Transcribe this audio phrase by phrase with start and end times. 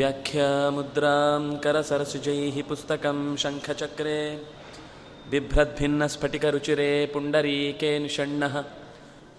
[0.00, 4.18] व्याख्यामुद्रां करसरसुजैः पुस्तकं शङ्खचक्रे
[5.30, 8.54] बिभ्रद्भिन्नस्फटिकरुचिरे पुण्डरीके निषण्णः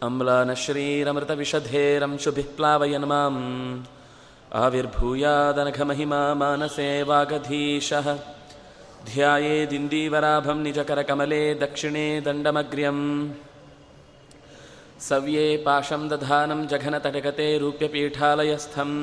[0.08, 3.40] अम्लानश्रीरमृतविषधेरंशुभिः प्लावयन् माम्
[4.64, 8.08] आविर्भूयादनघमहिमा मानसे वागधीशः
[9.12, 13.06] ध्यायेदिन्दीवराभं निजकरकमले दक्षिणे दण्डमग्र्यम्
[15.10, 18.96] सव्ये पाशं दधानं जघनतटगते रूप्यपीठालयस्थम्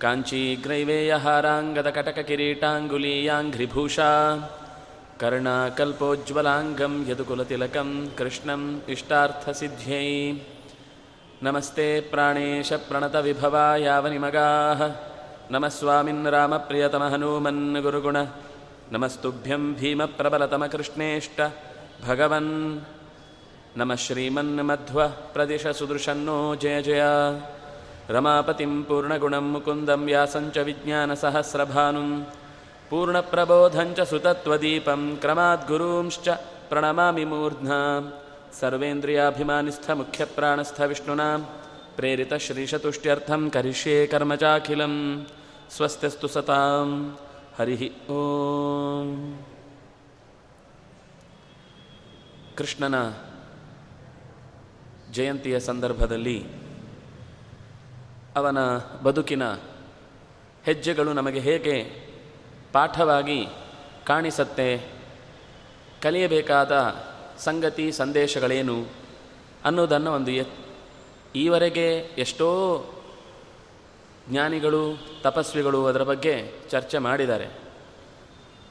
[0.00, 4.10] ಕಾಂಚೀಗ್ರೈವೇಯಹಾರಾಂಗದ ಕಟಕ ಕಿರೀಟಾಂಗುಲೀಯಾಂಘ್ರಿಭೂಷಾ
[5.20, 10.08] ಕರ್ಣಕಲ್ಪೋಜ್ವಲಾಂಗಂ ಯದುಕುಲತಿಲಕಂ ಕೃಷ್ಣಂ ಇಷ್ಟಾರ್ಥಸಿದ್ಧ್ಯೈ
[11.42, 14.80] ನಮಸ್ತೆ ಪ್ರಾಣೇಶ ಪ್ರಣತವಿಭವ ಯಾವನಿಮಗಾಹ
[15.50, 18.18] ನಮಃ ಸ್ವಾಮಿನ್ ರಾಮಪ್ರಿಯತಮ ಹನುಮನ್ ಗುರುಗುಣ
[18.92, 21.38] ನಮಸ್ತುಭ್ಯಂ ಭೀಮಪ್ರಬಲತಮ ಕೃಷ್ಣೇಷ್ಟ
[22.08, 22.52] ಭಗವನ್
[23.76, 24.98] ನಮ ಶ್ರೀಮನ್ ಮಧ್ವ
[25.32, 27.04] ಪ್ರದೇಶ ಸುದೃಶನ್ನೋ ಜಯ ಜಯ
[28.15, 32.09] रमापतिं पूर्णगुणं मुकुन्दं व्यासञ्च विज्ञानसहस्रभानुं
[32.91, 36.27] पूर्णप्रबोधञ्च सुतत्वदीपं क्रमाद्गुरूंश्च
[36.71, 37.79] प्रणमामि मूर्ध्ना
[38.59, 41.29] सर्वेन्द्रियाभिमानिस्थमुख्यप्राणस्थविष्णुना
[41.97, 44.93] प्रेरितश्रीशतुष्ट्यर्थं करिष्ये कर्म चाखिलं
[45.77, 46.87] स्वस्त्यस्तु सतां
[47.57, 47.81] हरिः
[48.15, 49.07] ಓಂ
[52.59, 52.97] ಕೃಷ್ಣನ
[55.15, 56.37] ಜಯಂತಿಯ ಸಂದರ್ಭದಲ್ಲಿ
[58.36, 58.58] ಅವನ
[59.02, 59.42] ಬದುಕಿನ
[60.64, 61.82] ಹೆಜ್ಜೆಗಳು ನಮಗೆ ಹೇಗೆ
[62.72, 63.46] ಪಾಠವಾಗಿ
[64.06, 64.90] ಕಾಣಿಸತ್ತೆ,
[66.02, 66.94] ಕಲಿಯಬೇಕಾದ
[67.38, 68.84] ಸಂಗತಿ, ಸಂದೇಶಗಳೇನು
[69.64, 70.44] ಅನ್ನೋದನ್ನು ಒಂದು ಎ,
[71.36, 72.80] ಈವರೆಗೆ ಎಷ್ಟೋ
[74.30, 77.48] ಜ್ಞಾನಿಗಳು, ತಪಸ್ವಿಗಳು ಅದರ ಬಗ್ಗೆ ಚರ್ಚೆ ಮಾಡಿದ್ದಾರೆ.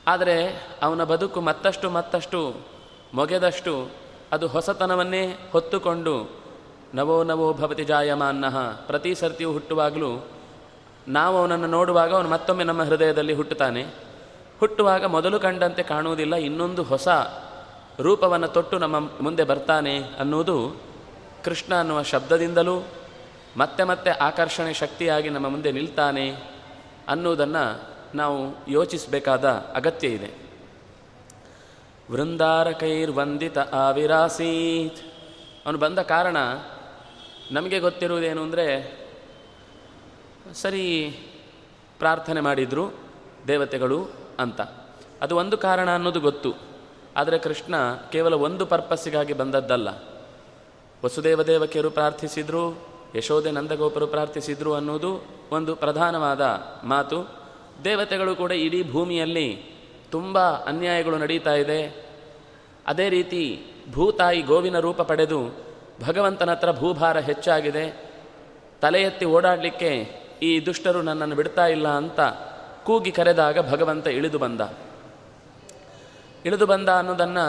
[0.08, 2.56] ಆದರೆ ಅವನ ಬದುಕು ಮತ್ತಷ್ಟು ಮತ್ತಷ್ಟು
[3.14, 3.90] ಮೊಗೆದಷ್ಟು
[4.32, 6.43] ಅದು ಹೊಸತನವನ್ನೇ ಹೊತ್ತುಕೊಂಡು
[6.94, 8.58] ನವೋ ನವೋ ಭವತಿ ಜಾಯಮಾನ್ನ.
[8.60, 10.28] ಪ್ರತಿ ಸರ್ತಿಯೂ ಹುಟ್ಟುವಾಗಲೂ
[11.08, 13.86] ನಾವು ಅವನನ್ನು ನೋಡುವಾಗ ಅವನು ಮತ್ತೊಮ್ಮೆ ನಮ್ಮ ಹೃದಯದಲ್ಲಿ ಹುಟ್ಟುತ್ತಾನೆ.
[14.60, 17.08] ಹುಟ್ಟುವಾಗ ಮೊದಲು ಕಂಡಂತೆ ಕಾಣುವುದಿಲ್ಲ, ಇನ್ನೊಂದು ಹೊಸ
[18.00, 20.82] ರೂಪವನ್ನು ತೊಟ್ಟು ನಮ್ಮ ಮುಂದೆ ಬರ್ತಾನೆ ಅನ್ನುವುದು
[21.44, 22.84] ಕೃಷ್ಣ ಅನ್ನುವ ಶಬ್ದದಿಂದಲೂ
[23.58, 26.36] ಮತ್ತೆ ಮತ್ತೆ ಆಕರ್ಷಣೆ ಶಕ್ತಿಯಾಗಿ ನಮ್ಮ ಮುಂದೆ ನಿಲ್ತಾನೆ
[27.08, 27.82] ಅನ್ನುವುದನ್ನು
[28.16, 29.46] ನಾವು ಯೋಚಿಸಬೇಕಾದ
[29.76, 30.32] ಅಗತ್ಯ ಇದೆ.
[32.12, 34.98] ವೃಂದಾರಕೈರ್ವಂದಿತ ಆವಿರಾಸೀತ್.
[35.66, 36.38] ಅವನು ಬಂದ ಕಾರಣ
[37.52, 38.98] ನಮಗೆ ಗೊತ್ತಿರುವುದೇನು ಅಂದರೆ,
[40.54, 41.16] ಸರಿ
[42.00, 42.94] ಪ್ರಾರ್ಥನೆ ಮಾಡಿದರು
[43.48, 44.08] ದೇವತೆಗಳು
[44.40, 44.62] ಅಂತ.
[45.22, 46.54] ಅದು ಒಂದು ಕಾರಣ ಅನ್ನೋದು ಗೊತ್ತು.
[47.18, 47.76] ಆದರೆ ಕೃಷ್ಣ
[48.12, 49.90] ಕೇವಲ ಒಂದು ಪರ್ಪಸ್ಸಿಗಾಗಿ ಬಂದದ್ದಲ್ಲ.
[51.06, 52.80] ವಸುದೇವ ದೇವಕಿಯರು ಪ್ರಾರ್ಥಿಸಿದರು
[53.16, 57.44] ಯಶೋದೆ ನಂದಗೋಪರು ಪ್ರಾರ್ಥಿಸಿದರು ಅನ್ನೋದು ಒಂದು ಪ್ರಧಾನವಾದ ಮಾತು.
[57.84, 59.64] ದೇವತೆಗಳು ಕೂಡ ಇಡೀ ಭೂಮಿಯಲ್ಲಿ
[60.12, 62.10] ತುಂಬ ಅನ್ಯಾಯಗಳು ನಡೀತಾ ಇದೆ.
[62.88, 65.73] ಅದೇ ರೀತಿ ಭೂತಾಯಿ ಗೋವಿನ ರೂಪ ಪಡೆದು
[66.06, 67.86] ಭಗವಂತನ ಹತ್ರ ಭೂಭಾರ ಹೆಚ್ಚಾಗಿದೆ,
[68.82, 69.92] ತಲೆ ಎತ್ತಿ ಓಡಾಡಲಿಕ್ಕೆ
[70.42, 72.20] ಈ ದುಷ್ಟರು ನನ್ನನ್ನು ಬಿಡ್ತಾ ಇಲ್ಲ ಅಂತ
[72.86, 74.62] ಕೂಗಿ ಕರೆದಾಗ ಭಗವಂತ ಇಳಿದು ಬಂದ.
[76.46, 77.46] ಇಳಿದು ಬಂದ ಅನ್ನೋದನ್ನು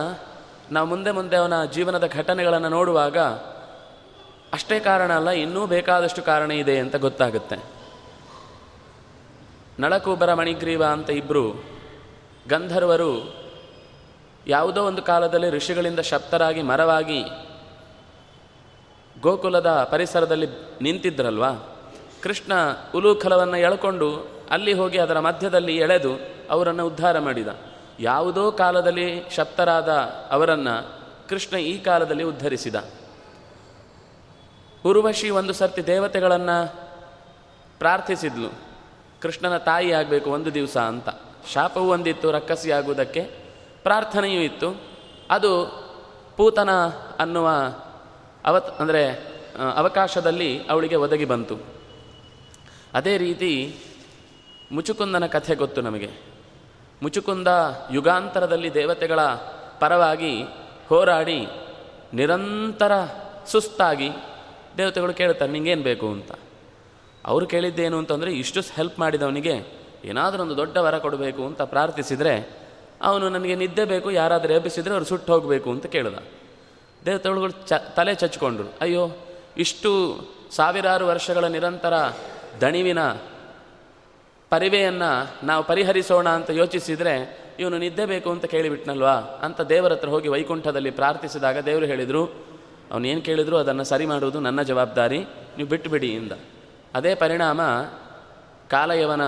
[0.73, 3.19] ನಾವು ಮುಂದೆ ಮುಂದೆ ಅವನ ಜೀವನದ ಘಟನೆಗಳನ್ನು ನೋಡುವಾಗ
[4.53, 7.57] ಅಷ್ಟೇ ಕಾರಣ ಅಲ್ಲ, ಇನ್ನೂ ಬೇಕಾದಷ್ಟು ಕಾರಣ ಇದೆ ಅಂತ ಗೊತ್ತಾಗುತ್ತೆ.
[9.79, 11.45] ನಳಕೂಬರ ಮಣಿಗ್ರೀವ ಅಂತ ಇಬ್ಬರು
[12.49, 13.13] ಗಂಧರ್ವರು
[14.47, 17.21] ಯಾವುದೋ ಒಂದು ಕಾಲದಲ್ಲಿ ಋಷಿಗಳಿಂದ ಶಪ್ತರಾಗಿ ಮರವಾಗಿ
[19.21, 20.47] ಗೋಕುಲದ ಪರಿಸರದಲ್ಲಿ
[20.81, 21.51] ನಿಂತಿದ್ರಲ್ವಾ?
[22.23, 22.53] ಕೃಷ್ಣ
[22.95, 26.11] ಉಲೂಖಲವನ್ನು ಎಳ್ಕೊಂಡು ಅಲ್ಲಿ ಹೋಗಿ ಅದರ ಮಧ್ಯದಲ್ಲಿ ಎಳೆದು
[26.51, 27.49] ಅವರನ್ನು ಉದ್ಧಾರ ಮಾಡಿದ.
[28.01, 29.89] ಯಾವುದೋ ಕಾಲದಲ್ಲಿ ಶಪ್ತರಾದ
[30.31, 32.75] ಅವರನ್ನು ಕೃಷ್ಣ ಈ ಕಾಲದಲ್ಲಿ ಉದ್ಧರಿಸಿದ.
[34.87, 36.75] ಉರ್ವಶಿ ಒಂದು ಸರ್ತಿ ದೇವತೆಗಳನ್ನು
[37.79, 38.55] ಪ್ರಾರ್ಥಿಸಿದ್ಲು.
[39.23, 41.09] ಕೃಷ್ಣನ ತಾಯಿ ಆಗಬೇಕು ಒಂದು ದಿವಸ ಅಂತ.
[41.53, 43.21] ಶಾಪವೂ ಒಂದಿತ್ತು, ರಕ್ಕಸಿ ಆಗುವುದಕ್ಕೆ
[43.83, 44.81] ಪ್ರಾರ್ಥನೆಯೂ ಇತ್ತು.
[45.31, 45.67] ಅದು
[46.37, 46.71] ಪೂತನ
[47.19, 47.49] ಅನ್ನುವ
[48.47, 49.03] ಅವತ್ ಅಂದರೆ
[49.75, 51.57] ಅವಕಾಶದಲ್ಲಿ ಅವಳಿಗೆ ಒದಗಿ ಬಂತು.
[52.95, 53.75] ಅದೇ ರೀತಿ
[54.73, 56.11] ಮುಚುಕುಂದನ ಕಥೆ ಗೊತ್ತು ನಮಗೆ.
[57.03, 57.49] ಮುಚುಕುಂದ
[57.93, 59.21] ಯುಗಾಂತರದಲ್ಲಿ ದೇವತೆಗಳ
[59.81, 60.43] ಪರವಾಗಿ
[60.89, 61.47] ಹೋರಾಡಿ
[62.15, 62.93] ನಿರಂತರ
[63.47, 64.11] ಸುಸ್ತಾಗಿ
[64.79, 66.33] ದೇವತೆಗಳು ಕೇಳ್ತಾರೆ ನಿಂಗೇನು ಬೇಕು ಅಂತ.
[67.27, 69.55] ಅವರು ಕೇಳಿದ್ದೇನು ಅಂತಂದರೆ, ಇಷ್ಟು ಹೆಲ್ಪ್ ಮಾಡಿದವನಿಗೆ
[70.05, 72.35] ಏನಾದರೂ ಒಂದು ದೊಡ್ಡ ವರ ಕೊಡಬೇಕು ಅಂತ ಪ್ರಾರ್ಥಿಸಿದರೆ,
[73.03, 76.19] ಅವನು ನನಗೆ ನಿದ್ದೆ ಬೇಕು, ಯಾರಾದರೂ ಎಬ್ಬಿಸಿದರೆ ಅವ್ರು ಸುಟ್ಟು ಹೋಗಬೇಕು ಅಂತ ಕೇಳಿದ.
[77.07, 79.11] ದೇವತೆಗಳು ಚ, ತಲೆ ಚಚ್ಕೊಂಡ್ರು ಅಯ್ಯೋ,
[79.57, 79.91] ಇಷ್ಟು
[80.51, 81.95] ಸಾವಿರಾರು ವರ್ಷಗಳ ನಿರಂತರ
[82.61, 82.99] ದಣಿವಿನ
[84.51, 89.13] ಪರಿವೆಯನ್ನು ನಾವು ಪರಿಹರಿಸೋಣ ಅಂತ ಯೋಚಿಸಿದರೆ, ಇವನು ನಿದ್ದೆ ಬೇಕು ಅಂತ ಕೇಳಿಬಿಟ್ನಲ್ವಾ?
[89.13, 92.27] ಅಂತ ದೇವರ ಹತ್ರ ಹೋಗಿ ವೈಕುಂಠದಲ್ಲಿ ಪ್ರಾರ್ಥಿಸಿದಾಗ ದೇವರು ಹೇಳಿದರು
[92.91, 95.19] ಅವನೇನು ಕೇಳಿದ್ರು ಅದನ್ನು ಸರಿ ಮಾಡುವುದು ನನ್ನ ಜವಾಬ್ದಾರಿ,
[95.57, 96.33] ನೀವು ಬಿಟ್ಟುಬಿಡಿ ಇಂದ.
[96.95, 97.61] ಅದೇ ಪರಿಣಾಮ
[98.71, 99.21] ಕಾಲಯವನ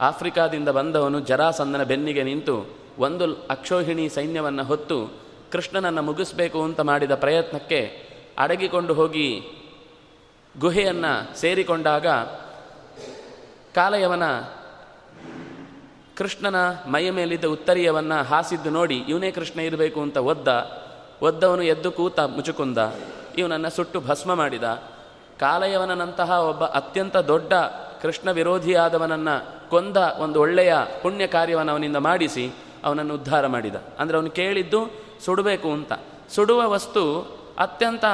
[0.00, 8.94] ಆಫ್ರಿಕಾದಿಂದ ಬಂದವನು ಜರಾಸಂದನ ಬೆನ್ನಿಗೆ ನಿಂತು ಒಂದು ಅಕ್ಷೋಹಿಣಿ ಸೈನ್ಯವನ್ನು ಹೊತ್ತು ಕೃಷ್ಣನನ್ನು ಮುಗಿಸ್ಬೇಕು ಅಂತ ಮಾಡಿದ ಪ್ರಯತ್ನಕ್ಕೆ ಅಡಗಿಕೊಂಡು
[8.94, 9.42] ಹೋಗಿ
[10.58, 12.06] ಗುಹೆಯನ್ನು ಸೇರಿಕೊಂಡಾಗ
[13.74, 14.22] ಕಾಲಯವನ
[16.16, 16.56] ಕೃಷ್ಣನ
[16.86, 20.48] ಮೈಯ ಮೇಲಿದ್ದ ಉತ್ತರಿಯವನ್ನು ಹಾಸಿದ್ದು ನೋಡಿ, ಇವನೇ ಕೃಷ್ಣ ಇರಬೇಕು ಅಂತ ಒದ್ದ.
[21.22, 22.78] ಒದ್ದವನು ಎದ್ದು ಕೂತ ಮುಚುಕುಂದ.
[23.38, 24.62] ಇವನನ್ನು ಸುಟ್ಟು ಭಸ್ಮ ಮಾಡಿದ.
[25.38, 27.52] ಕಾಲಯವನಂತಹ ಒಬ್ಬ ಅತ್ಯಂತ ದೊಡ್ಡ
[28.02, 32.50] ಕೃಷ್ಣ ವಿರೋಧಿಯಾದವನನ್ನು ಕೊಂದ ಒಂದು ಒಳ್ಳೆಯ ಪುಣ್ಯ ಕಾರ್ಯವನ್ನು ಅವನಿಂದ ಮಾಡಿಸಿ
[32.84, 33.74] ಅವನನ್ನು ಉದ್ಧಾರ ಮಾಡಿದ.
[33.98, 35.92] ಅಂದರೆ ಅವನು ಕೇಳಿದ್ದು ಸುಡಬೇಕು ಅಂತ.
[36.30, 37.20] ಸುಡುವ ವಸ್ತು
[37.58, 38.04] ಅತ್ಯಂತ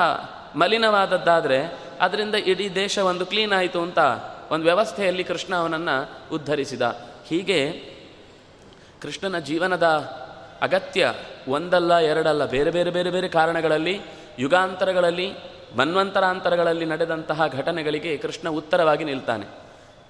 [0.56, 3.98] ಮಲಿನವಾದದ್ದಾದರೆ ಅದರಿಂದ ಇಡೀ ದೇಶ ಒಂದು ಕ್ಲೀನ್ ಆಯಿತು ಅಂತ
[4.50, 6.82] ಒಂದು ವ್ಯವಸ್ಥೆಯಲ್ಲಿ ಕೃಷ್ಣ ಅವನನ್ನು ಉದ್ಧರಿಸಿದ.
[7.26, 7.72] ಹೀಗೆ
[9.02, 9.82] ಕೃಷ್ಣನ ಜೀವನದ
[10.62, 11.14] ಅಗತ್ಯ
[11.48, 14.00] ಒಂದಲ್ಲ ಎರಡಲ್ಲ ಬೇರೆ ಬೇರೆ ಬೇರೆ ಬೇರೆ ಕಾರಣಗಳಲ್ಲಿ,
[14.38, 15.32] ಯುಗಾಂತರಗಳಲ್ಲಿ,
[15.76, 19.46] ಮನ್ವಂತರಾಂತರಗಳಲ್ಲಿ ನಡೆದಂತಹ ಘಟನೆಗಳಿಗೆ ಕೃಷ್ಣ ಉತ್ತರವಾಗಿ ನಿಲ್ತಾನೆ.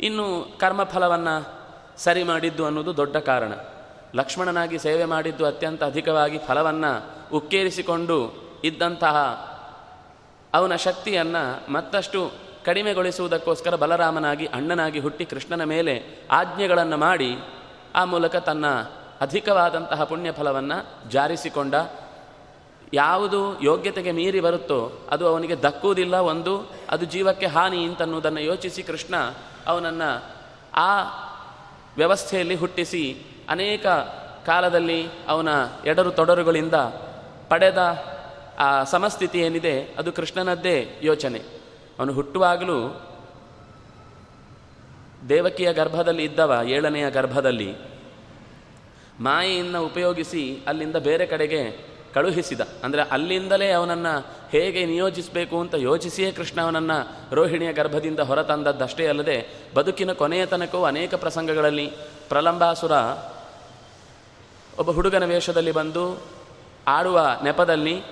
[0.00, 1.48] ಇನ್ನು ಕರ್ಮಫಲವನ್ನು
[1.96, 3.52] ಸರಿ ಮಾಡಿದ್ದು ಅನ್ನೋದು ದೊಡ್ಡ ಕಾರಣ.
[4.14, 6.92] ಲಕ್ಷ್ಮಣನಾಗಿ ಸೇವೆ ಮಾಡಿದ್ದು ಅತ್ಯಂತ ಅಧಿಕವಾಗಿ ಫಲವನ್ನು
[7.32, 9.16] ಉಕ್ಕೇರಿಸಿಕೊಂಡು ಇದ್ದಂತಹ
[10.54, 12.32] ಅವನ ಶಕ್ತಿಯನ್ನು ಮತ್ತಷ್ಟು
[12.64, 17.36] ಕಡಿಮೆಗೊಳಿಸುವುದಕ್ಕೋಸ್ಕರ ಬಲರಾಮನಾಗಿ, ಅಣ್ಣನಾಗಿ ಹುಟ್ಟಿ ಕೃಷ್ಣನ ಮೇಲೆ ಆಜ್ಞೆಗಳನ್ನು ಮಾಡಿ
[17.94, 18.66] ಆ ಮೂಲಕ ತನ್ನ
[19.20, 21.74] ಅಧಿಕವಾದಂತಹ ಪುಣ್ಯ ಫಲವನ್ನು ಜಾರಿಸಿಕೊಂಡ.
[22.92, 29.14] ಯಾವುದು ಯೋಗ್ಯತೆಗೆ ಮೀರಿ ಬರುತ್ತೋ ಅದು ಅವನಿಗೆ ದಕ್ಕುವುದಿಲ್ಲ, ಒಂದು ಅದು ಜೀವಕ್ಕೆ ಹಾನಿ ಅಂತನ್ನುವುದನ್ನು ಯೋಚಿಸಿ ಕೃಷ್ಣ
[29.66, 30.24] ಅವನನ್ನು
[30.74, 31.02] ಆ
[31.96, 33.86] ವ್ಯವಸ್ಥೆಯಲ್ಲಿ ಹುಟ್ಟಿಸಿ ಅನೇಕ
[34.46, 35.48] ಕಾಲದಲ್ಲಿ ಅವನ
[35.86, 36.74] ಎಡರು ತೊಡರುಗಳಿಂದ
[37.48, 37.78] ಪಡೆದ
[38.58, 41.38] ಆ ಸಮಸ್ಥಿತಿ ಏನಿದೆ, ಅದು ಕೃಷ್ಣನದ್ದೇ ಯೋಚನೆ.
[41.98, 42.78] ಅವನು ಹುಟ್ಟುವಾಗಲೂ
[45.28, 47.74] ದೇವಕಿಯ ಗರ್ಭದಲ್ಲಿ ಇದ್ದವ, ಏಳನೆಯ ಗರ್ಭದಲ್ಲಿ.
[49.20, 51.62] ಮಾಯೆಯನ್ನು ಉಪಯೋಗಿಸಿ ಅಲ್ಲಿಂದ ಬೇರೆ ಕಡೆಗೆ
[52.14, 52.60] ಕಳುಹಿಸಿದ.
[52.84, 56.98] ಅಂದರೆ ಅಲ್ಲಿಂದಲೇ ಅವನನ್ನು ಹೇಗೆ ನಿಯೋಜಿಸಬೇಕು ಅಂತ ಯೋಚಿಸಿಯೇ ಕೃಷ್ಣ ಅವನನ್ನು
[57.34, 59.38] ರೋಹಿಣಿಯ ಗರ್ಭದಿಂದ ಹೊರತಂದದ್ದಷ್ಟೇ ಅಲ್ಲದೆ,
[59.74, 61.86] ಬದುಕಿನ ಕೊನೆಯ ತನಕವೂ ಅನೇಕ ಪ್ರಸಂಗಗಳಲ್ಲಿ
[62.28, 62.92] ಪ್ರಲಂಬಾಸುರ
[64.78, 66.22] ಒಬ್ಬ ಹುಡುಗನ ವೇಷದಲ್ಲಿ ಬಂದು
[66.86, 68.02] ಆಡುವ ನೆಪದಲ್ಲಿ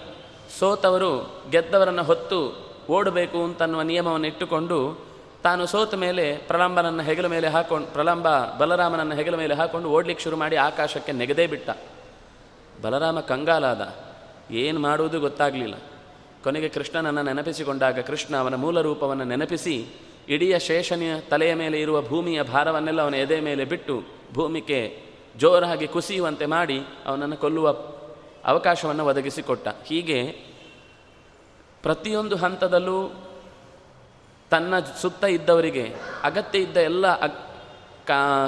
[0.59, 5.05] ಸೋತವರು ಗೆದ್ದವರನ್ನು ಹೊತ್ತು ಓಡಬೇಕು ಅಂತನ್ನುವ ನಿಯಮವನ್ನು ಇಟ್ಟುಕೊಂಡು
[5.43, 10.57] ತಾನು ಸೋತ ಮೇಲೆ ಪ್ರಲಂಬನನ್ನು ಹೆಗಲ ಮೇಲೆ ಹಾಕೊಂಡು ಪ್ರಲಂಬ ಬಲರಾಮನನ್ನು ಹೆಗಲ ಮೇಲೆ ಹಾಕೊಂಡು ಓಡ್ಲಿಕ್ಕೆ ಶುರು ಮಾಡಿ
[10.57, 11.71] ಆಕಾಶಕ್ಕೆ ನೆಗೆದೇ ಬಿಟ್ಟ.
[12.83, 13.95] ಬಲರಾಮ ಕಂಗಾಲಾದ.
[14.51, 15.75] ಏನು ಮಾಡುವುದು ಗೊತ್ತಾಗಲಿಲ್ಲ.
[16.45, 19.87] ಕೊನೆಗೆ ಕೃಷ್ಣನನ್ನು ನೆನಪಿಸಿಕೊಂಡಾಗ ಕೃಷ್ಣ ಅವನ ಮೂಲ ರೂಪವನ್ನು ನೆನಪಿಸಿ
[20.29, 24.03] ಇಡೀ ಶೇಷನಿಯ ತಲೆಯ ಮೇಲೆ ಇರುವ ಭೂಮಿಯ ಭಾರವನ್ನೆಲ್ಲ ಅವನ ಎದೆ ಮೇಲೆ ಬಿಟ್ಟು
[24.35, 27.71] ಭೂಮಿಗೆ ಜೋರಾಗಿ ಕುಸಿಯುವಂತೆ ಮಾಡಿ ಅವನನ್ನು ಕೊಲ್ಲುವ
[28.45, 29.69] ಅವಕಾಶವನ್ನು ಒದಗಿಸಿಕೊಟ್ಟ.
[29.85, 30.23] ಹೀಗೆ
[31.83, 33.11] ಪ್ರತಿಯೊಂದು ಹಂತದಲ್ಲೂ
[34.51, 37.15] ತನ್ನ ಸುತ್ತ ಇದ್ದವರಿಗೆ, ಅಗತ್ಯ ಇದ್ದ ಎಲ್ಲ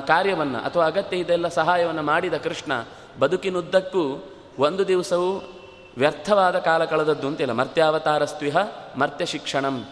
[0.00, 2.72] ಕಾರ್ಯವನ್ನು ಅಥವಾ ಅಗತ್ಯ ಇದ್ದ ಎಲ್ಲ ಸಹಾಯವನ್ನು ಮಾಡಿದ ಕೃಷ್ಣ
[3.18, 5.52] ಬದುಕಿನುದ್ದಕ್ಕೂ ಒಂದು ದಿವಸವೂ
[5.98, 7.52] ವ್ಯರ್ಥವಾದ ಕಾಲ ಕಳೆದದ್ದು ಅಂತಿಲ್ಲ.
[7.52, 8.56] ಮರ್ತ್ಯಾವತಾರಸ್ತ್ವಿಹ
[8.96, 9.88] ಮರ್ತ್ಯ ಶಿಕ್ಷಣಂ.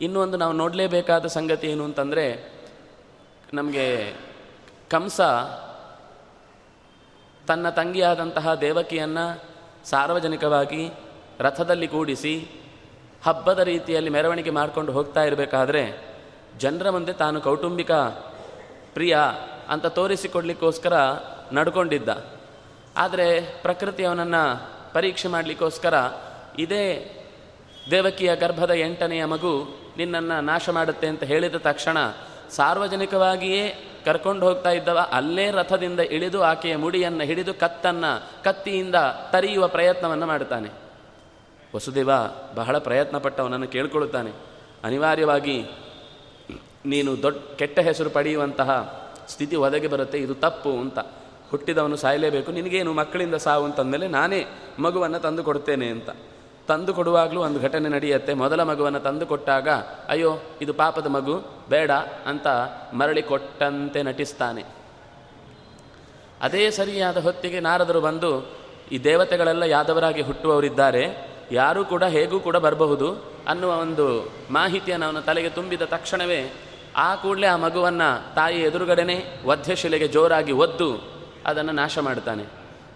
[0.00, 2.52] ಇನ್ನೊಂದು ನಾವು ನೋಡಲೇಬೇಕಾದ ಸಂಗತಿ ಏನು ಅಂತಂದರೆ,
[3.54, 4.14] ನಮಗೆ
[4.90, 5.20] ಕಂಸ
[7.46, 9.42] ತನ್ನ ತಂಗಿಯಾದಂತಹ ದೇವಕಿಯನ್ನು
[9.88, 10.90] ಸಾರ್ವಜನಿಕವಾಗಿ
[11.38, 12.46] ರಥದಲ್ಲಿ ಕೂಡಿಸಿ
[13.26, 16.08] ಹಬ್ಬದ ರೀತಿಯಲ್ಲಿ ಮೆರವಣಿಗೆ ಮಾಡಿಕೊಂಡು ಹೋಗ್ತಾ ಇರಬೇಕಾದ್ರೆ
[16.58, 17.92] ಜನರ ಮುಂದೆ ತಾನು ಕೌಟುಂಬಿಕ
[18.94, 19.18] ಪ್ರಿಯ
[19.68, 20.92] ಅಂತ ತೋರಿಸಿಕೊಡ್ಲಿಕ್ಕೋಸ್ಕರ
[21.52, 22.08] ನಡ್ಕೊಂಡಿದ್ದ.
[22.96, 25.94] ಆದರೆ ಪ್ರಕೃತಿ ಅವನನ್ನು ಪರೀಕ್ಷೆ ಮಾಡಲಿಕ್ಕೋಸ್ಕರ
[26.58, 27.14] ಇದೇ
[27.90, 31.98] ದೇವಕಿಯ ಗರ್ಭದ ಎಂಟನೆಯ ಮಗು ನಿನ್ನನ್ನು ನಾಶ ಮಾಡುತ್ತೆ ಅಂತ ಹೇಳಿದ ತಕ್ಷಣ
[32.50, 33.74] ಸಾರ್ವಜನಿಕವಾಗಿಯೇ
[34.08, 38.10] ಕರ್ಕೊಂಡು ಹೋಗ್ತಾ ಇದ್ದವ, ಅಲ್ಲೇ ರಥದಿಂದ ಇಳಿದು ಆಕೆಯ ಮುಡಿಯನ್ನು ಹಿಡಿದು ಕತ್ತನ್ನು
[38.44, 38.94] ಕತ್ತಿಯಿಂದ
[39.32, 40.70] ತರಿಯುವ ಪ್ರಯತ್ನವನ್ನು ಮಾಡುತ್ತಾನೆ.
[41.74, 42.10] ವಸುದೇವ
[42.54, 44.32] ಬಹಳ ಪ್ರಯತ್ನ ಪಟ್ಟವನನ್ನು ಕೇಳ್ಕೊಳ್ಳುತ್ತಾನೆ.
[44.84, 45.56] ಅನಿವಾರ್ಯವಾಗಿ
[46.86, 48.70] ನೀನು ದೊಡ್ಡ ಕೆಟ್ಟ ಹೆಸರು ಪಡೆಯುವಂತಹ
[49.28, 50.98] ಸ್ಥಿತಿ ಒದಗಿ ಬರುತ್ತೆ, ಇದು ತಪ್ಪು ಅಂತ.
[51.50, 54.40] ಹುಟ್ಟಿದವನು ಸಾಯಲೇಬೇಕು, ನಿನಗೇನು ಮಕ್ಕಳಿಂದ ಸಾವು ಅಂತಂದಮೇಲೆ ನಾನೇ
[54.78, 56.10] ಮಗುವನ್ನು ತಂದು ಕೊಡ್ತೇನೆ ಅಂತ.
[56.68, 58.34] ತಂದು ಕೊಡುವಾಗಲೂ ಒಂದು ಘಟನೆ ನಡೆಯುತ್ತೆ.
[58.34, 59.68] ಮೊದಲ ಮಗುವನ್ನು ತಂದು ಕೊಟ್ಟಾಗ
[60.08, 61.34] ಅಯ್ಯೋ, ಇದು ಪಾಪದ ಮಗು,
[61.68, 61.90] ಬೇಡ
[62.26, 62.46] ಅಂತ
[62.94, 64.64] ಮರಳಿ ಕೊಟ್ಟಂತೆ ನಟಿಸ್ತಾನೆ.
[66.42, 68.30] ಅದೇ ಸರಿಯಾದ ಹೊತ್ತಿಗೆ ನಾರದರು ಬಂದು,
[68.92, 71.04] ಈ ದೇವತೆಗಳೆಲ್ಲ ಯಾದವರಾಗಿ ಹುಟ್ಟುವವರಿದ್ದಾರೆ.
[71.52, 73.08] ಯಾರೂ ಕೂಡ, ಹೇಗೂ ಕೂಡ ಬರಬಹುದು
[73.48, 74.06] ಅನ್ನುವ ಒಂದು
[74.50, 76.40] ಮಾಹಿತಿಯನ್ನು ಅವನ ತಲೆಗೆ ತುಂಬಿದ ತಕ್ಷಣವೇ,
[76.96, 80.88] ಆ ಕೂಡಲೇ ಆ ಮಗುವನ್ನು ತಾಯಿ ಎದುರುಗಡೆನೆ ವಧ್ಯಶಿಲೆಗೆ ಜೋರಾಗಿ ಒದ್ದು
[81.46, 82.44] ಅದನ್ನು ನಾಶ ಮಾಡ್ತಾನೆ.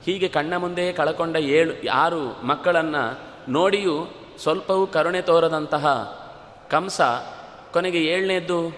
[0.04, 5.86] ಹೀಗೆ ಕಣ್ಣ ಮುಂದೆಯೇ ಕಳಕೊಂಡ ಏಳು, ಆರು ಮಕ್ಕಳನ್ನು ನೋಡಿಯೂ ಸ್ವಲ್ಪವೂ ಕರುಣೆ ತೋರದಂತಹ
[6.70, 7.00] ಕಂಸ
[7.72, 8.76] ಕೊನೆಗೆ ಏಳನೇದ್ದು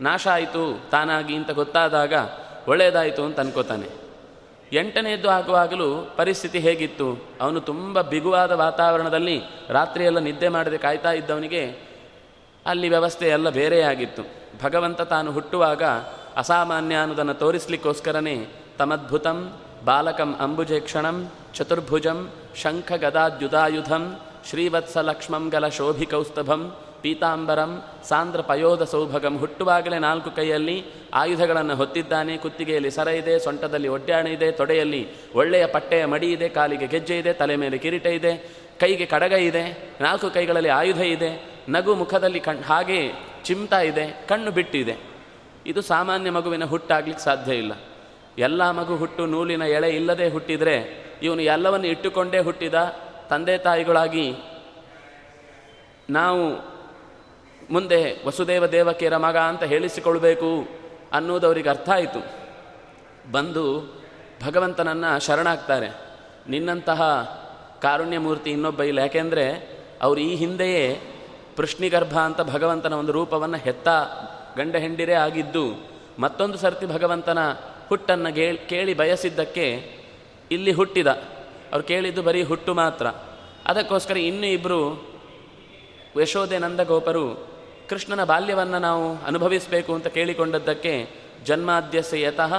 [0.00, 2.12] ನಾಶ ಆಯಿತು, ತಾನಾಗಿ ಅಂತ ಗೊತ್ತಾದಾಗ
[2.68, 3.86] ಒಳ್ಳೆಯದಾಯಿತು ಅಂತ ಅನ್ಕೋತಾನೆ.
[4.72, 7.24] ಎಂಟನೆಯದ್ದು ಆಗುವಾಗಲೂ ಪರಿಸ್ಥಿತಿ ಹೇಗಿತ್ತು?
[7.40, 11.88] ಅವನು ತುಂಬ ಬಿಗುವಾದ ವಾತಾವರಣದಲ್ಲಿ ರಾತ್ರಿಯೆಲ್ಲ ನಿದ್ದೆ ಮಾಡದೆ ಕಾಯ್ತಾ ಇದ್ದವನಿಗೆ
[12.66, 14.22] ಅಲ್ಲಿ ವ್ಯವಸ್ಥೆ ಎಲ್ಲ ಬೇರೆಯಾಗಿತ್ತು
[14.62, 15.82] ಭಗವಂತ ತಾನು ಹುಟ್ಟುವಾಗ
[16.36, 18.46] ಅಸಾಮಾನ್ಯ ಅನ್ನೋದನ್ನು ತೋರಿಸ್ಲಿಕ್ಕೋಸ್ಕರನೇ
[18.78, 19.52] ತಮದ್ಭುತಂ
[19.84, 22.18] ಬಾಲಕಂ ಅಂಬುಜೇಕ್ಷಣಂ ಚತುರ್ಭುಜಂ
[22.62, 24.04] ಶಂಖ ಗದಾದ್ಯುಧಾಯುಧಂ
[24.48, 26.62] ಶ್ರೀವತ್ಸ ಲಕ್ಷ್ಮಂ ಗಲ ಶೋಭಿಕೌಸ್ತಭಂ
[27.02, 27.72] ಪೀತಾಂಬರಂ
[28.04, 30.76] ಸಾಂದ್ರ ಪಯೋಧ ಸೌಭಗಂ ಹುಟ್ಟುವಾಗಲೇ ನಾಲ್ಕು ಕೈಯಲ್ಲಿ
[31.14, 32.36] ಆಯುಧಗಳನ್ನು ಹೊತ್ತಿದ್ದಾನೆ.
[32.36, 35.02] ಕುತ್ತಿಗೆಯಲ್ಲಿ ಸರ ಇದೆ, ಸೊಂಟದಲ್ಲಿ ಒಡ್ಯಾಣ ಇದೆ, ತೊಡೆಯಲ್ಲಿ
[35.34, 38.32] ಒಳ್ಳೆಯ ಪಟ್ಟೆಯ ಮಡಿ ಇದೆ, ಕಾಲಿಗೆ ಗೆಜ್ಜೆ ಇದೆ, ತಲೆ ಮೇಲೆ ಕಿರೀಟ ಇದೆ,
[38.80, 39.64] ಕೈಗೆ ಕಡಗ ಇದೆ,
[40.00, 41.30] ನಾಲ್ಕು ಕೈಗಳಲ್ಲಿ ಆಯುಧ ಇದೆ,
[41.68, 43.12] ನಗು ಮುಖದಲ್ಲಿ ಕಣ್, ಹಾಗೆ
[43.44, 44.96] ಚಿಮ್ತಾ ಇದೆ, ಕಣ್ಣು ಬಿಟ್ಟಿದೆ.
[45.66, 47.72] ಇದು ಸಾಮಾನ್ಯ ಮಗುವಿನ ಹುಟ್ಟಾಗ್ಲಿಕ್ಕೆ ಸಾಧ್ಯ ಇಲ್ಲ.
[48.38, 52.74] ಎಲ್ಲ ಮಗು ಹುಟ್ಟು ನೂಲಿನ ಎಳೆ ಇಲ್ಲದೆ ಹುಟ್ಟಿದರೆ ಇವನು ಎಲ್ಲವನ್ನು ಇಟ್ಟುಕೊಂಡೇ ಹುಟ್ಟಿದ
[53.30, 54.34] ತಂದೆ ತಾಯಿಗಳಾಗಿ
[56.10, 56.68] ನಾವು
[57.70, 60.68] ಮುಂದೆ ವಸುದೇವ ದೇವಕಿಯರ ಮಗ ಅಂತ ಹೇಳಿಸಿಕೊಳ್ಬೇಕು
[61.12, 62.48] ಅನ್ನೋದು ಅವರಿಗೆ ಅರ್ಥ ಆಯಿತು.
[63.32, 63.94] ಬಂದು
[64.46, 65.88] ಭಗವಂತನನ್ನು ಶರಣಾಗ್ತಾರೆ.
[66.48, 67.02] ನಿನ್ನಂತಹ
[67.82, 68.98] ಕಾರುಣ್ಯಮೂರ್ತಿ ಇನ್ನೊಬ್ಬ ಇಲ್ಲ.
[68.98, 71.00] ಯಾಕೆಂದರೆ ಅವರು ಈ ಹಿಂದೆಯೇ
[71.56, 73.88] ಪೃಷ್ಣಿಗರ್ಭ ಅಂತ ಭಗವಂತನ ಒಂದು ರೂಪವನ್ನು ಹೆತ್ತ
[74.56, 77.38] ಗಂಡ ಹೆಂಡಿರೇ ಆಗಿದ್ದು ಮತ್ತೊಂದು ಸರ್ತಿ ಭಗವಂತನ
[77.88, 78.34] ಹುಟ್ಟನ್ನು
[78.68, 79.97] ಕೇಳಿ ಬಯಸಿದ್ದಕ್ಕೆ
[80.50, 81.06] ಇಲ್ಲಿ ಹುಟ್ಟಿದ.
[81.72, 83.06] ಅವ್ರು ಕೇಳಿದ್ದು ಬರೀ ಹುಟ್ಟು ಮಾತ್ರ.
[83.66, 84.80] ಅದಕ್ಕೋಸ್ಕರ ಇನ್ನೂ ಇಬ್ಬರು
[86.22, 87.48] ಯಶೋದೆ ನಂದಗೋಪರು
[87.88, 91.08] ಕೃಷ್ಣನ ಬಾಲ್ಯವನ್ನು ನಾವು ಅನುಭವಿಸಬೇಕು ಅಂತ ಕೇಳಿಕೊಂಡದ್ದಕ್ಕೆ
[91.44, 92.54] ಜನ್ಮಾದ್ಯಸ್ಯ ಯತಃ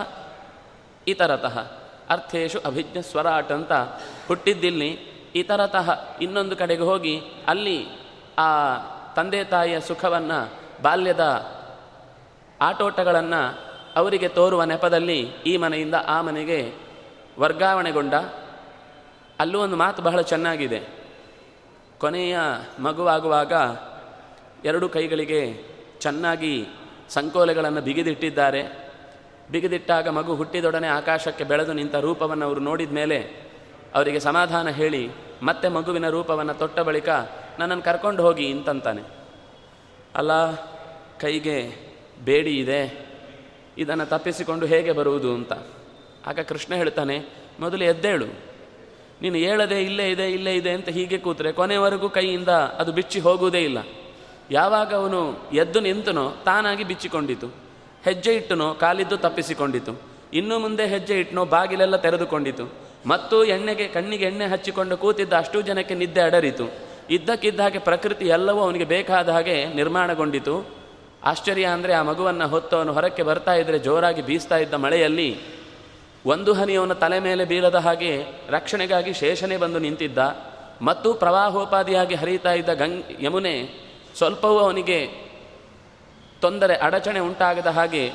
[1.07, 1.59] ಇತರತಃ.
[2.09, 3.71] ಅರ್ಥೇಶು ಅಭಿಜ್ಞ ಸ್ವರಾಟ್ ಅಂತ
[4.27, 4.99] ಹುಟ್ಟಿದ್ದಿಲ್ಲಿ
[5.35, 5.91] ಇತರತಃ
[6.21, 7.85] ಇನ್ನೊಂದು ಕಡೆಗೆ ಹೋಗಿ ಅಲ್ಲಿ
[8.37, 8.77] ಆ
[9.15, 11.45] ತಂದೆ ತಾಯಿಯ ಸುಖವನ್ನು, ಬಾಲ್ಯದ
[12.61, 13.59] ಆಟೋಟಗಳನ್ನು
[13.95, 16.88] ಅವರಿಗೆ ತೋರುವ ನೆಪದಲ್ಲಿ ಈ ಮನೆಯಿಂದ ಆ ಮನೆಗೆ
[17.39, 18.13] ವರ್ಗಾವಣೆಗೊಂಡ,
[19.39, 20.79] ಅಲ್ಲೂ ಒಂದು ಮಾತು ಬಹಳ ಚೆನ್ನಾಗಿದೆ.
[21.99, 22.37] ಕೊನೆಯ
[22.79, 23.53] ಮಗುವಾಗುವಾಗ
[24.65, 25.41] ಎರಡು ಕೈಗಳಿಗೆ
[25.99, 26.53] ಚೆನ್ನಾಗಿ
[27.09, 28.61] ಸಂಕೋಲೆಗಳನ್ನು ಬಿಗಿದಿಟ್ಟಿದ್ದಾರೆ.
[29.51, 33.19] ಬಿಗಿದಿಟ್ಟಾಗ ಮಗು ಹುಟ್ಟಿದೊಡನೆ ಆಕಾಶಕ್ಕೆ ಬೆಳೆದು ನಿಂತ ರೂಪವನ್ನು ಅವರು ನೋಡಿದ ಮೇಲೆ
[33.95, 35.03] ಅವರಿಗೆ ಸಮಾಧಾನ ಹೇಳಿ,
[35.43, 37.09] ಮತ್ತೆ ಮಗುವಿನ ರೂಪವನ್ನು ತೊಟ್ಟ ಬಳಿಕ
[37.59, 39.03] ನನ್ನನ್ನು ಕರ್ಕೊಂಡು ಹೋಗಿ ಇಂತಂತಾನೆ
[40.15, 40.31] ಅಲ್ಲ,
[41.19, 41.57] ಕೈಗೆ
[42.25, 42.81] ಬೇಡಿ ಇದೆ.
[43.77, 45.53] ಇದನ್ನು ತಪ್ಪಿಸಿಕೊಂಡು ಹೇಗೆ ಬರುವುದು ಅಂತ.
[46.27, 47.17] ಆಗ ಕೃಷ್ಣ ಹೇಳ್ತಾನೆ,
[47.59, 48.27] ಮೊದಲು ಎದ್ದೇಳು.
[49.21, 53.79] ನೀನು ಹೇಳದೆ ಇಲ್ಲೇ ಇದೆ ಇಲ್ಲೇ ಇದೆ ಅಂತ ಹೀಗೆ ಕೂತ್ರೆ ಕೊನೆವರೆಗೂ ಕೈಯಿಂದ ಅದು ಬಿಚ್ಚಿ ಹೋಗುವುದೇ ಇಲ್ಲ.
[54.51, 55.21] ಯಾವಾಗ ಅವನು
[55.53, 57.47] ಎದ್ದು ನಿಂತನೋ ತಾನಾಗಿ ಬಿಚ್ಚಿಕೊಂಡಿತು.
[58.05, 59.93] ಹೆಜ್ಜೆ ಇಟ್ಟನೋ ಕಾಲಿದ್ದು ತಪ್ಪಿಸಿಕೊಂಡಿತು.
[60.33, 62.65] ಇನ್ನು ಮುಂದೆ ಹೆಜ್ಜೆ ಇಟ್ಟನೋ ಬಾಗಿಲೆಲ್ಲ ತೆರೆದುಕೊಂಡಿತು.
[63.07, 66.65] ಮತ್ತು ಎಣ್ಣೆಗೆ, ಕಣ್ಣಿಗೆ ಎಣ್ಣೆ ಹಚ್ಚಿಕೊಂಡು ಕೂತಿದ್ದ ಅಷ್ಟು ಜನಕ್ಕೆ ನಿದ್ದೆ ಅಡರಿತು.
[67.09, 70.55] ಇದ್ದಕ್ಕಿದ್ದ ಹಾಗೆ ಪ್ರಕೃತಿ ಎಲ್ಲವೂ ಅವನಿಗೆ ಬೇಕಾದ ಹಾಗೆ ನಿರ್ಮಾಣಗೊಂಡಿತು.
[71.23, 75.29] ಆಶ್ಚರ್ಯ ಅಂದರೆ ಆ ಮಗುವನ್ನು ಹೊತ್ತು ಅವನು ಹೊರಕ್ಕೆ ಬರ್ತಾ ಇದ್ದರೆ ಜೋರಾಗಿ ಬೀಸ್ತಾ ಇದ್ದ ಮಳೆಯಲ್ಲಿ
[76.29, 78.11] ಒಂದು ಹನಿಯವನ ತಲೆ ಮೇಲೆ ಬೀಳದ ಹಾಗೆ
[78.49, 80.17] ರಕ್ಷಣೆಗಾಗಿ ಶೇಷನೆ ಬಂದು ನಿಂತಿದ್ದ.
[80.81, 83.55] ಮತ್ತು ಪ್ರವಾಹೋಪಾದಿಯಾಗಿ ಹರಿಯುತ್ತಾ ಇದ್ದ ಗಂಗ್ ಯಮುನೆ
[84.17, 84.99] ಸ್ವಲ್ಪವೂ ಅವನಿಗೆ
[86.41, 88.11] ತೊಂದರೆ, ಅಡಚಣೆ ಉಂಟಾಗದ ಹಾಗೆ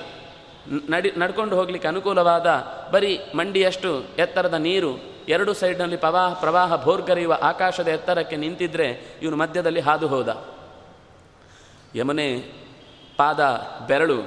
[0.91, 2.47] ನಡಿ, ನಡ್ಕೊಂಡು ಹೋಗಲಿಕ್ಕೆ ಅನುಕೂಲವಾದ
[2.91, 4.93] ಬರೀ ಮಂಡಿಯಷ್ಟು ಎತ್ತರದ ನೀರು,
[5.29, 10.47] ಎರಡು ಸೈಡ್ನಲ್ಲಿ ಪ್ರವಾಹ ಪ್ರವಾಹ ಭೋರ್ಗರೆಯುವ ಆಕಾಶದ ಎತ್ತರಕ್ಕೆ ನಿಂತಿದ್ರೆ ಇವನು ಮಧ್ಯದಲ್ಲಿ ಹಾದು ಹೋದ.
[11.95, 12.39] ಯಮುನೆ
[13.17, 13.41] ಪಾದ
[13.87, 14.21] ಬೆರಳು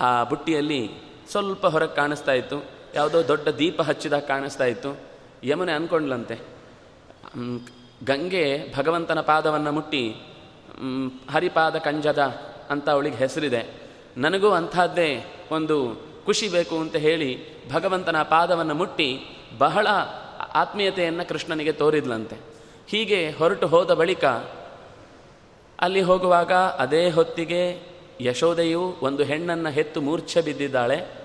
[0.00, 0.90] ಆ ಬುಟ್ಟಿಯಲ್ಲಿ
[1.30, 2.73] ಸ್ವಲ್ಪ ಹೊರಗೆ ಕಾಣಿಸ್ತಾ ಇತ್ತು.
[2.94, 4.90] ಯಾವುದೋ ದೊಡ್ಡ ದೀಪ ಹಚ್ಚಿದಾಗ ಕಾಣಿಸ್ತಾ ಇತ್ತು.
[5.44, 6.36] ಯಮುನೆ ಅಂದ್ಕೊಂಡ್ಲಂತೆ
[8.04, 8.44] ಗಂಗೆ
[8.76, 10.02] ಭಗವಂತನ ಪಾದವನ್ನು ಮುಟ್ಟಿ
[11.30, 12.22] ಹರಿಪಾದ ಕಂಜದ
[12.70, 13.62] ಅಂತ ಅವಳಿಗೆ ಹೆಸರಿದೆ.
[14.16, 15.10] ನನಗೂ ಅಂಥದ್ದೇ
[15.50, 15.76] ಒಂದು
[16.26, 17.30] ಖುಷಿ ಬೇಕು ಅಂತ ಹೇಳಿ
[17.72, 19.08] ಭಗವಂತನ ಪಾದವನ್ನು ಮುಟ್ಟಿ
[19.58, 19.86] ಬಹಳ
[20.54, 22.36] ಆತ್ಮೀಯತೆಯನ್ನು ಕೃಷ್ಣನಿಗೆ ತೋರಿದ್ಲಂತೆ.
[22.86, 24.24] ಹೀಗೆ ಹೊರಟು ಹೋದ ಬಳಿಕ
[25.80, 27.62] ಅಲ್ಲಿ ಹೋಗುವಾಗ ಅದೇ ಹೊತ್ತಿಗೆ
[28.20, 31.23] ಯಶೋದೆಯು ಒಂದು ಹೆಣ್ಣನ್ನು ಹೆತ್ತು ಮೂರ್ಛೆ ಬಿದ್ದಿದ್ದಾಳೆ.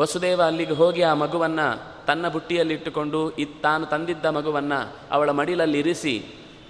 [0.00, 1.68] ವಸುದೇವ ಅಲ್ಲಿಗೆ ಹೋಗಿ ಆ ಮಗುವನ್ನು
[2.06, 6.14] ತನ್ನ ಬುಟ್ಟಿಯಲ್ಲಿಟ್ಟುಕೊಂಡು ಇತ್ ತಾನು ತಂದಿದ್ದ ಮಗುವನ್ನು ಅವಳ ಮಡಿಲಲ್ಲಿ ಇರಿಸಿ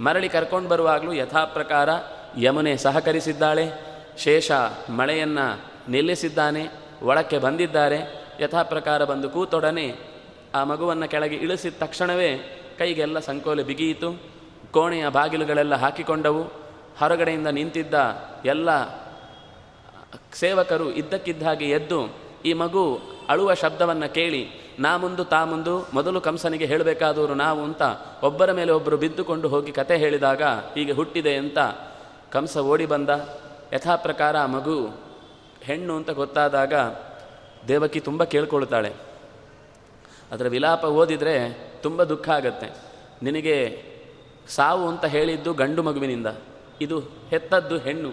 [0.01, 1.89] ಮರಳಿ ಕರ್ಕೊಂಡು ಬರುವಾಗಲೂ ಯಥಾಪ್ರಕಾರ
[2.39, 3.73] ಯಮುನೆ ಸಹಕರಿಸಿದ್ದಾಳೆ.
[4.19, 4.51] ಶೇಷ
[4.91, 5.61] ಮಳೆಯನ್ನು
[5.91, 6.69] ನಿಲ್ಲಿಸಿದ್ದಾನೆ,
[7.03, 7.99] ಒಳಕ್ಕೆ ಬಂದಿದ್ದಾರೆ.
[8.41, 9.97] ಯಥಾಪ್ರಕಾರ ಬಂದು ಕೂತೊಡನೆ
[10.55, 12.31] ಆ ಮಗುವನ್ನು ಕೆಳಗೆ ಇಳಿಸಿದ ತಕ್ಷಣವೇ
[12.79, 14.23] ಕೈಗೆಲ್ಲ ಸಂಕೋಲೆ ಬಿಗಿಯಿತು.
[14.71, 16.43] ಕೋಣೆಯ ಬಾಗಿಲುಗಳೆಲ್ಲ ಹಾಕಿಕೊಂಡವು.
[16.99, 17.95] ಹೊರಗಡೆಯಿಂದ ನಿಂತಿದ್ದ
[18.45, 18.71] ಎಲ್ಲ
[20.35, 22.01] ಸೇವಕರು ಇದ್ದಕ್ಕಿದ್ದ ಹಾಗೆ ಎದ್ದು
[22.45, 27.83] ಈ ಮಗು ಅಳುವ ಶಬ್ದವನ್ನು ಕೇಳಿ, ನಾ ಮುಂದು, ತಾ ಮುಂದು, ಮೊದಲು ಕಂಸನಿಗೆ ಹೇಳಬೇಕಾದವರು ನಾವು ಅಂತ
[28.23, 31.59] ಒಬ್ಬರ ಮೇಲೆ ಒಬ್ಬರು ಬಿದ್ದುಕೊಂಡು ಹೋಗಿ ಕತೆ ಹೇಳಿದಾಗ, ಹೀಗೆ ಹುಟ್ಟಿದೆ ಅಂತ,
[32.33, 33.11] ಕಂಸ ಓಡಿ ಬಂದ
[33.73, 35.01] ಯಥಾ ಪ್ರಕಾರ ಮಗು,
[35.63, 36.75] ಹೆಣ್ಣು ಅಂತ ಗೊತ್ತಾದಾಗ
[37.69, 38.93] ದೇವಕಿ ತುಂಬ ಕೇಳ್ಕೊಳ್ತಾಳೆ.
[40.33, 42.77] ಅದರ ವಿಲಾಪ ಓದಿದರೆ ತುಂಬ ದುಃಖ ಆಗತ್ತೆ.
[43.23, 43.83] ನಿನಗೆ
[44.49, 46.27] ಸಾವು ಅಂತ ಹೇಳಿದ್ದು ಗಂಡು ಮಗುವಿನಿಂದ.
[46.81, 46.99] ಇದು
[47.31, 48.13] ಹೆತ್ತದ್ದು ಹೆಣ್ಣು.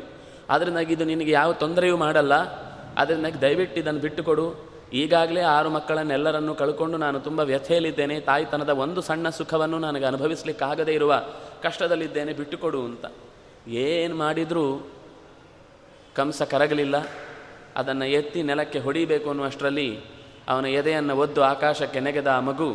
[0.50, 2.34] ಆದ್ರಿಂದಾಗಿ ಇದು ನಿನಗೆ ಯಾವ ತೊಂದರೆಯೂ ಮಾಡಲ್ಲ.
[2.98, 4.67] ಅದರಿಂದಾಗಿ ದಯವಿಟ್ಟು ಇದನ್ನು ಬಿಟ್ಟುಕೊಡು.
[4.94, 8.20] ಈಗಾಗಲೇ ಆರು ಮಕ್ಕಳನ್ನೆಲ್ಲರನ್ನು ಕಳ್ಕೊಂಡು ನಾನು ತುಂಬ ವ್ಯಥೆಯಲ್ಲಿದ್ದೇನೆ.
[8.20, 11.24] ತಾಯಿತನದ ಒಂದು ಸಣ್ಣ ಸುಖವನ್ನು ನನಗೆ ಅನುಭವಿಸಲಿಕ್ಕಾಗದೇ ಇರುವ
[11.64, 13.06] ಕಷ್ಟದಲ್ಲಿದ್ದೇನೆ, ಬಿಟ್ಟುಕೊಡು ಅಂತ.
[13.68, 14.90] ಏನು ಮಾಡಿದರೂ
[16.16, 16.96] ಕಂಸ ಕರಗಲಿಲ್ಲ.
[17.76, 19.90] ಅದನ್ನು ಎತ್ತಿ ನೆಲಕ್ಕೆ ಹೊಡಿಬೇಕು ಅನ್ನುವಷ್ಟರಲ್ಲಿ
[20.50, 22.70] ಅವನ ಎದೆಯನ್ನು ಒದ್ದು ಆಕಾಶಕ್ಕೆ ನೆಗೆದ ಮಗು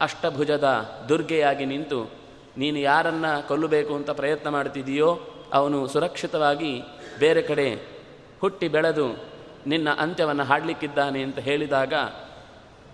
[0.00, 0.68] ಅಷ್ಟಭುಜದ
[1.08, 2.10] ದುರ್ಗೆಯಾಗಿ ನಿಂತು,
[2.58, 5.20] ನೀನು ಯಾರನ್ನು ಕೊಲ್ಲಬೇಕು ಅಂತ ಪ್ರಯತ್ನ ಮಾಡ್ತಿದೆಯೋ,
[5.52, 6.82] ಅವನು ಸುರಕ್ಷಿತವಾಗಿ
[7.18, 7.68] ಬೇರೆ ಕಡೆ
[8.40, 9.31] ಹುಟ್ಟಿ ಬೆಳೆದು
[9.66, 11.94] ನಿನ್ನ ಅಂತ್ಯವನ್ನು ಹಾಡಲಿಕ್ಕಿದ್ದಾನೆ ಅಂತ ಹೇಳಿದಾಗ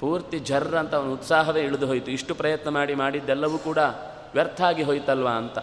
[0.00, 2.10] ಪೂರ್ತಿ ಜರ್ರ ಅಂತ ಅವನು ಉತ್ಸಾಹವೇ ಇಳಿದು ಹೋಯಿತು.
[2.10, 3.78] ಇಷ್ಟು ಪ್ರಯತ್ನ ಮಾಡಿ ಮಾಡಿದ್ದೆಲ್ಲವೂ ಕೂಡ
[4.34, 5.58] ವ್ಯರ್ಥ ಆಗಿ ಹೋಯ್ತಲ್ವಾ ಅಂತ.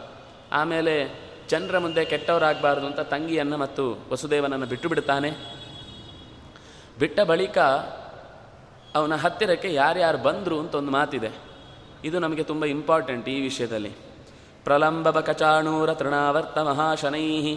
[0.51, 5.31] ಆಮೇಲೆ ಚಂದ್ರ ಮುಂದೆ ಕೆಟ್ಟವರಾಗಬಾರ್ದು ಅಂತ ತಂಗಿಯನ್ನು ಮತ್ತು ವಸುದೇವನನ್ನು ಬಿಟ್ಟು ಬಿಡ್ತಾನೆ.
[6.99, 7.57] ಬಿಟ್ಟ ಬಳಿಕ
[8.95, 11.29] ಅವನ ಹತ್ತಿರಕ್ಕೆ ಯಾರ್ಯಾರು ಬಂದರು ಅಂತ ಒಂದು ಮಾತಿದೆ.
[12.03, 13.91] ಇದು ನಮಗೆ ತುಂಬ ಇಂಪಾರ್ಟೆಂಟ್ ಈ ವಿಷಯದಲ್ಲಿ.
[14.63, 17.55] ಪ್ರಲಂಬ ಕಚಾಣೂರ ತೃಣಾವರ್ತ ಮಹಾಶನೈ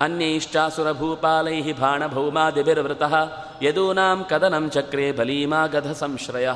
[0.00, 3.14] ಅನ್ಯೈಶ್ಚಾಸುರಭೂಪಾಲೈ ಬಾಣಭೌಮಾದಿಭಿರ್ವೃತಃ
[3.62, 6.48] ಯದೂನಾಂ ಕದನಂ ಚಕ್ರೆ ಬಲೀಮಾಗಧ ಸಂಶ್ರಯ.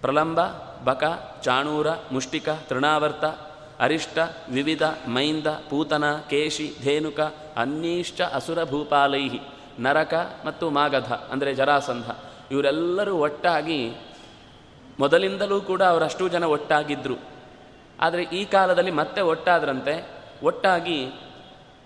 [0.00, 0.40] ಪ್ರಲಂಬ,
[0.84, 1.04] ಬಕ,
[1.42, 3.24] ಚಾಣೂರ, ಮುಷ್ಟಿಕ, ತೃಣಾವರ್ತ,
[3.80, 4.18] ಅರಿಷ್ಟ,
[4.50, 7.20] ವಿವಿಧ, ಮೈಂದ, ಪೂತನ, ಕೇಶಿ, ಧೇನುಕ
[7.56, 9.28] ಅನ್ಯೈಶ್ಚ ಅಸುರಭೂಪಾಲೈ
[9.78, 10.14] ನರಕ
[10.46, 12.10] ಮತ್ತು ಮಾಗಧ ಅಂದರೆ ಜರಾಸಂಧ.
[12.50, 13.92] ಇವರೆಲ್ಲರೂ ಒಟ್ಟಾಗಿ
[15.00, 17.35] ಮೊದಲಿಂದಲೂ ಕೂಡ ಅವರಷ್ಟು ಜನ ಒಟ್ಟಾಗಿದ್ದರು
[17.98, 19.94] ಆದರೆ ಈ ಕಾಲದಲ್ಲಿ ಮತ್ತೆ ಒಟ್ಟಾದ್ರಂತೆ
[20.42, 20.98] ಒಟ್ಟಾಗಿ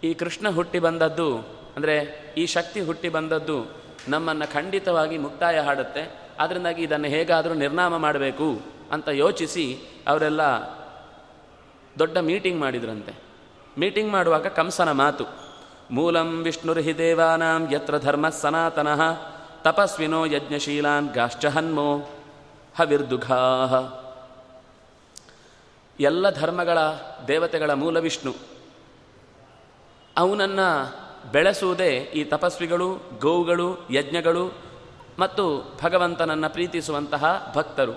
[0.05, 1.29] ಈ ಕೃಷ್ಣ ಹುಟ್ಟಿ ಬಂದದ್ದು,
[1.77, 1.97] ಅಂದರೆ
[2.37, 3.59] ಈ ಶಕ್ತಿ ಹುಟ್ಟಿ ಬಂದದ್ದು
[4.09, 6.03] ನಮ್ಮನ್ನು ಖಂಡಿತವಾಗಿ ಮುಕ್ತಾಯ ಹಾಡುತ್ತೆ.
[6.39, 8.49] ಅದರಿಂದಾಗಿ ಇದನ್ನು ಹೇಗಾದರೂ ನಿರ್ನಾಮ ಮಾಡಬೇಕು
[8.93, 9.67] ಅಂತ ಯೋಚಿಸಿ
[10.09, 10.43] ಅವರೆಲ್ಲ
[11.99, 13.13] ದೊಡ್ಡ ಮೀಟಿಂಗ್ ಮಾಡಿದ್ರಂತೆ.
[13.79, 15.25] ಮೀಟಿಂಗ್ ಮಾಡುವಾಗ ಕಂಸನ ಮಾತು,
[15.91, 19.03] ಮೂಲಂ ವಿಷ್ಣುರ್ಹಿ ದೇವಾನಾಂ ಯತ್ರ ಧರ್ಮ ಸನಾತನಃ,
[19.63, 21.89] ತಪಸ್ವಿನೋ ಯಜ್ಞಶೀಲಾನ್ ಗಾಶ್ಚಹನ್ಮೋ
[22.75, 23.41] ಹವಿರ್ದುಘಾ.
[26.01, 26.79] ಎಲ್ಲ ಧರ್ಮಗಳ
[27.29, 28.35] ದೇವತೆಗಳ ಮೂಲ ವಿಷ್ಣು.
[30.17, 30.95] ಅವನನ್ನು
[31.33, 34.55] ಬೆಳೆಸುವುದೇ ಈ ತಪಸ್ವಿಗಳು, ಗೋವುಗಳು, ಯಜ್ಞಗಳು
[35.19, 37.93] ಮತ್ತು ಭಗವಂತನನ್ನು ಪ್ರೀತಿಸುವಂತಹ ಭಕ್ತರು.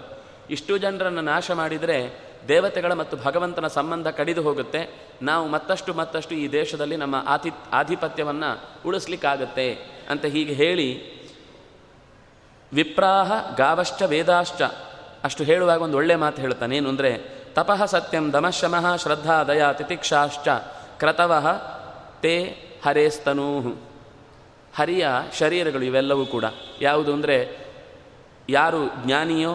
[0.50, 5.10] ಇಷ್ಟು ಜನರನ್ನು ನಾಶ ಮಾಡಿದರೆ ದೇವತೆಗಳ ಮತ್ತು ಭಗವಂತನ ಸಂಬಂಧ ಕಡಿದು ಹೋಗುತ್ತೆ.
[5.22, 9.74] ನಾವು ಮತ್ತಷ್ಟು ಮತ್ತಷ್ಟು ಈ ದೇಶದಲ್ಲಿ ನಮ್ಮ ಆತಿ, ಆಧಿಪತ್ಯವನ್ನು ಉಳಿಸ್ಲಿಕ್ಕಾಗತ್ತೆ
[10.10, 11.14] ಅಂತ ಹೀಗೆ ಹೇಳಿ
[12.74, 14.62] ವಿಪ್ರಾಹ ಗಾವಶ್ಚ ವೇದಾಶ್ಚ
[15.24, 16.78] ಅಷ್ಟು ಹೇಳುವಾಗ ಒಂದು ಒಳ್ಳೆ ಮಾತು ಹೇಳ್ತಾನೆ.
[16.78, 20.48] ಏನು ಅಂದರೆ ತಪಃ ಸತ್ಯಂ ದಮಶಮಃ ಶ್ರದ್ಧಾ ದಯಾ ತಿತಿಕ್ಷಾಶ್ಚ
[20.98, 21.48] ಕ್ರತವಃ
[22.22, 22.36] ತೇ
[22.86, 23.82] ಹರೇಸ್ತನೂ.
[24.76, 25.08] ಹರಿಯ
[25.40, 26.46] ಶರೀರಗಳು ಇವೆಲ್ಲವೂ ಕೂಡ.
[26.82, 27.58] ಯಾವುದು ಅಂದರೆ
[28.50, 29.54] ಯಾರು ಜ್ಞಾನಿಯೋ,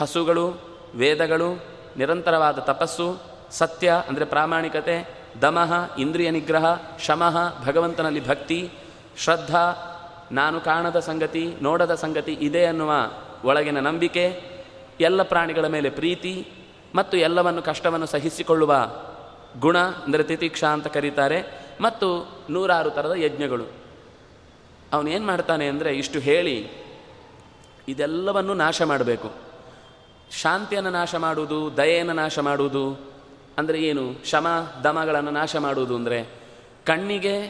[0.00, 0.46] ಹಸುಗಳು,
[0.94, 1.64] ವೇದಗಳು,
[1.96, 4.96] ನಿರಂತರವಾದ ತಪಸ್ಸು, ಸತ್ಯ ಅಂದರೆ ಪ್ರಾಮಾಣಿಕತೆ,
[5.42, 6.64] ದಮಃ ಇಂದ್ರಿಯ ನಿಗ್ರಹ,
[6.98, 8.70] ಶಮಃ ಭಗವಂತನಲ್ಲಿ ಭಕ್ತಿ,
[9.16, 9.64] ಶ್ರದ್ಧಾ
[10.32, 12.92] ನಾನು ಕಾಣದ ಸಂಗತಿ, ನೋಡದ ಸಂಗತಿ ಇದೆ ಅನ್ನುವ
[13.44, 14.42] ಒಳಗಿನ ನಂಬಿಕೆ,
[15.00, 16.52] ಎಲ್ಲ ಪ್ರಾಣಿಗಳ ಮೇಲೆ ಪ್ರೀತಿ
[16.94, 18.74] ಮತ್ತು ಎಲ್ಲವನ್ನು ಕಷ್ಟವನ್ನು ಸಹಿಸಿಕೊಳ್ಳುವ
[19.60, 21.62] ಗುಣ ಅಂದರೆ ತಿತಿಕ್ಷಾ ಅಂತ ಕರೀತಾರೆ.
[21.80, 22.08] ಮತ್ತು
[22.50, 23.66] ನೂರಾರು ಥರದ ಯಜ್ಞಗಳು.
[24.92, 26.70] ಅವನೇನು ಮಾಡ್ತಾನೆ ಅಂದರೆ ಇಷ್ಟು ಹೇಳಿ
[27.88, 29.32] ಇದೆಲ್ಲವನ್ನು ನಾಶ ಮಾಡಬೇಕು.
[30.32, 33.12] ಶಾಂತಿಯನ್ನು ನಾಶ ಮಾಡುವುದು, ದಯೆಯನ್ನು ನಾಶ ಮಾಡುವುದು,
[33.58, 34.24] ಅಂದರೆ ಏನು?
[34.24, 34.46] ಶಮ,
[34.84, 36.22] ದಮಗಳನ್ನು ನಾಶ ಮಾಡುವುದು ಅಂದರೆ
[36.86, 37.42] ಕಣ್ಣಿಗೆ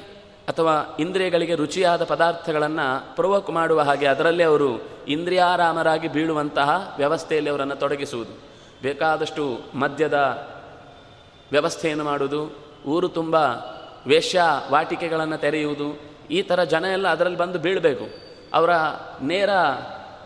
[0.48, 8.51] ಅಥವಾ ಇಂದ್ರಿಯಗಳಿಗೆ ರುಚಿಯಾದ ಪದಾರ್ಥಗಳನ್ನು ಪ್ರವೋಕ್ ಮಾಡುವ ಹಾಗೆ ಅದರಲ್ಲೇ ಅವರು ಇಂದ್ರಿಯಾರಾಮರಾಗಿ ಬೀಳುವಂತಹ ವ್ಯವಸ್ಥೆಯಲ್ಲಿ ಅವರನ್ನು ತೊಡಗಿಸುವುದು.
[8.82, 10.48] ಬೇಕಾದಷ್ಟು ಮದ್ಯದ
[11.50, 13.34] ವ್ಯವಸ್ಥೆಯನ್ನು ಮಾಡುವುದು, ಊರು ತುಂಬ
[14.06, 18.06] ವೇಶ್ಯ ವಾಟಿಕೆಗಳನ್ನು ತೆರೆಯುವುದು, ಈ ಥರ ಜನ ಎಲ್ಲ ಅದರಲ್ಲಿ ಬಂದು ಬೀಳಬೇಕು.
[18.54, 18.70] ಅವರ
[19.22, 19.50] ನೇರ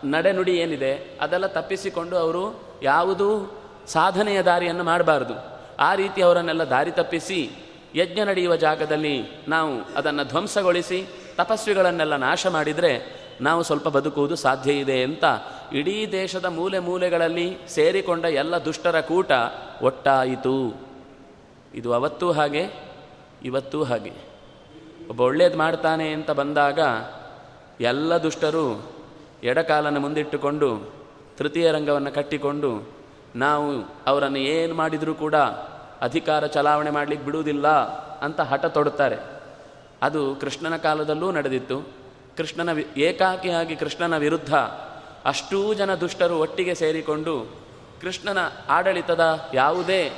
[0.03, 5.33] ನಡೆನುಡಿ ಏನಿದೆ, ಅದೆಲ್ಲ ತಪ್ಪಿಸಿಕೊಂಡು ಅವರು ಯಾವುದೂ ಸಾಧನೆಯ ದಾರಿಯನ್ನು ಮಾಡಬಾರ್ದು.
[5.79, 7.51] ಆ ರೀತಿ ಅವರನ್ನೆಲ್ಲ ದಾರಿ ತಪ್ಪಿಸಿ,
[7.95, 15.23] ಯಜ್ಞ ನಡೆಯುವ ಜಾಗದಲ್ಲಿ ನಾವು ಅದನ್ನು ಧ್ವಂಸಗೊಳಿಸಿ, ತಪಸ್ವಿಗಳನ್ನೆಲ್ಲ ನಾಶ ಮಾಡಿದರೆ ನಾವು ಸ್ವಲ್ಪ ಬದುಕುವುದು ಸಾಧ್ಯ ಇದೆ ಅಂತ
[15.73, 19.31] ಇಡೀ ದೇಶದ ಮೂಲೆ ಮೂಲೆಗಳಲ್ಲಿ ಸೇರಿಕೊಂಡ ಎಲ್ಲ ದುಷ್ಟರ ಕೂಟ
[19.81, 20.81] ಒಟ್ಟಾಯಿತು.
[21.75, 22.69] ಇದು ಅವತ್ತೂ ಹಾಗೆ,
[23.43, 24.11] ಇವತ್ತೂ ಹಾಗೆ.
[25.09, 26.79] ಒಬ್ಬ ಒಳ್ಳೇದು ಮಾಡ್ತಾನೆ ಅಂತ ಬಂದಾಗ
[27.81, 28.91] ಎಲ್ಲ ದುಷ್ಟರು
[29.43, 30.93] ಎಡಕಾಲನ್ನು ಮುಂದಿಟ್ಟುಕೊಂಡು
[31.37, 32.93] ತೃತೀಯ ರಂಗವನ್ನು ಕಟ್ಟಿಕೊಂಡು
[33.35, 35.35] ನಾವು ಅವರನ್ನು ಏನು ಮಾಡಿದರೂ ಕೂಡ
[36.01, 37.67] ಅಧಿಕಾರ ಚಲಾವಣೆ ಮಾಡಲಿಕ್ಕೆ ಬಿಡುವುದಿಲ್ಲ
[38.19, 39.15] ಅಂತ ಹಠ ತೊಡುತ್ತಾರೆ.
[40.01, 42.06] ಅದು ಕೃಷ್ಣನ ಕಾಲದಲ್ಲೂ ನಡೆದಿತ್ತು.
[42.37, 44.55] ಕೃಷ್ಣನ ಏಕಾಕಿಯಾಗಿ ಕೃಷ್ಣನ ವಿರುದ್ಧ
[45.25, 47.57] ಅಷ್ಟೂ ಜನ ದುಷ್ಟರು ಒಟ್ಟಿಗೆ ಸೇರಿಕೊಂಡು
[48.01, 48.37] ಕೃಷ್ಣನ
[48.69, 50.11] ಆಡಳಿತದ ಯಾವುದೇ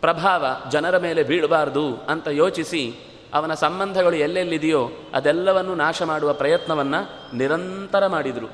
[0.00, 2.94] ಪ್ರಭಾವ ಜನರ ಮೇಲೆ ಬೀಳಬಾರ್ದು ಅಂತ ಯೋಚಿಸಿ
[3.34, 8.48] ಅವನ ಸಂಬಂಧಗಳು ಎಲ್ಲೆಲ್ಲಿದೆಯೋ ಅದೆಲ್ಲವನ್ನು ನಾಶ ಮಾಡುವ ಪ್ರಯತ್ನವನ್ನು ನಿರಂತರ ಮಾಡಿದರು.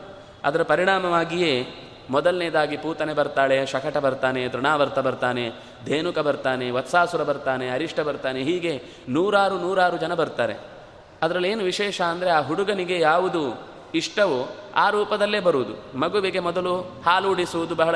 [0.45, 1.67] ಅದರ ಪರಿಣಾಮವಾಗಿಯೇ
[2.11, 5.53] ಮೊದಲನೇದಾಗಿ ಪೂತನೆ ಬರ್ತಾಳೆ, ಶಕಟ ಬರ್ತಾನೆ, ತೃಣಾವರ್ತ ಬರ್ತಾನೆ,
[5.85, 10.80] ಧೇನುಕ ಬರ್ತಾನೆ, ವತ್ಸಾಸುರ ಬರ್ತಾನೆ, ಅರಿಷ್ಟ ಬರ್ತಾನೆ, ಹೀಗೆ ನೂರಾರು ನೂರಾರು ಜನ ಬರ್ತಾರೆ.
[11.23, 15.99] ಅದರಲ್ಲಿ ಏನು ವಿಶೇಷ ಅಂದರೆ ಆ ಹುಡುಗನಿಗೆ ಯಾವುದು ಇಷ್ಟವೋ ಆ ರೂಪದಲ್ಲೇ ಬರುವುದು.
[15.99, 17.95] ಮಗುವಿಗೆ ಮೊದಲು ಹಾಲು ಉಡಿಸುವುದು ಬಹಳ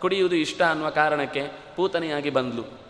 [0.00, 1.42] ಕುಡಿಯುವುದು ಇಷ್ಟ ಅನ್ನುವ ಕಾರಣಕ್ಕೆ
[1.76, 2.86] ಪೂತನೆಯಾಗಿ ಬಂದ್ಲು.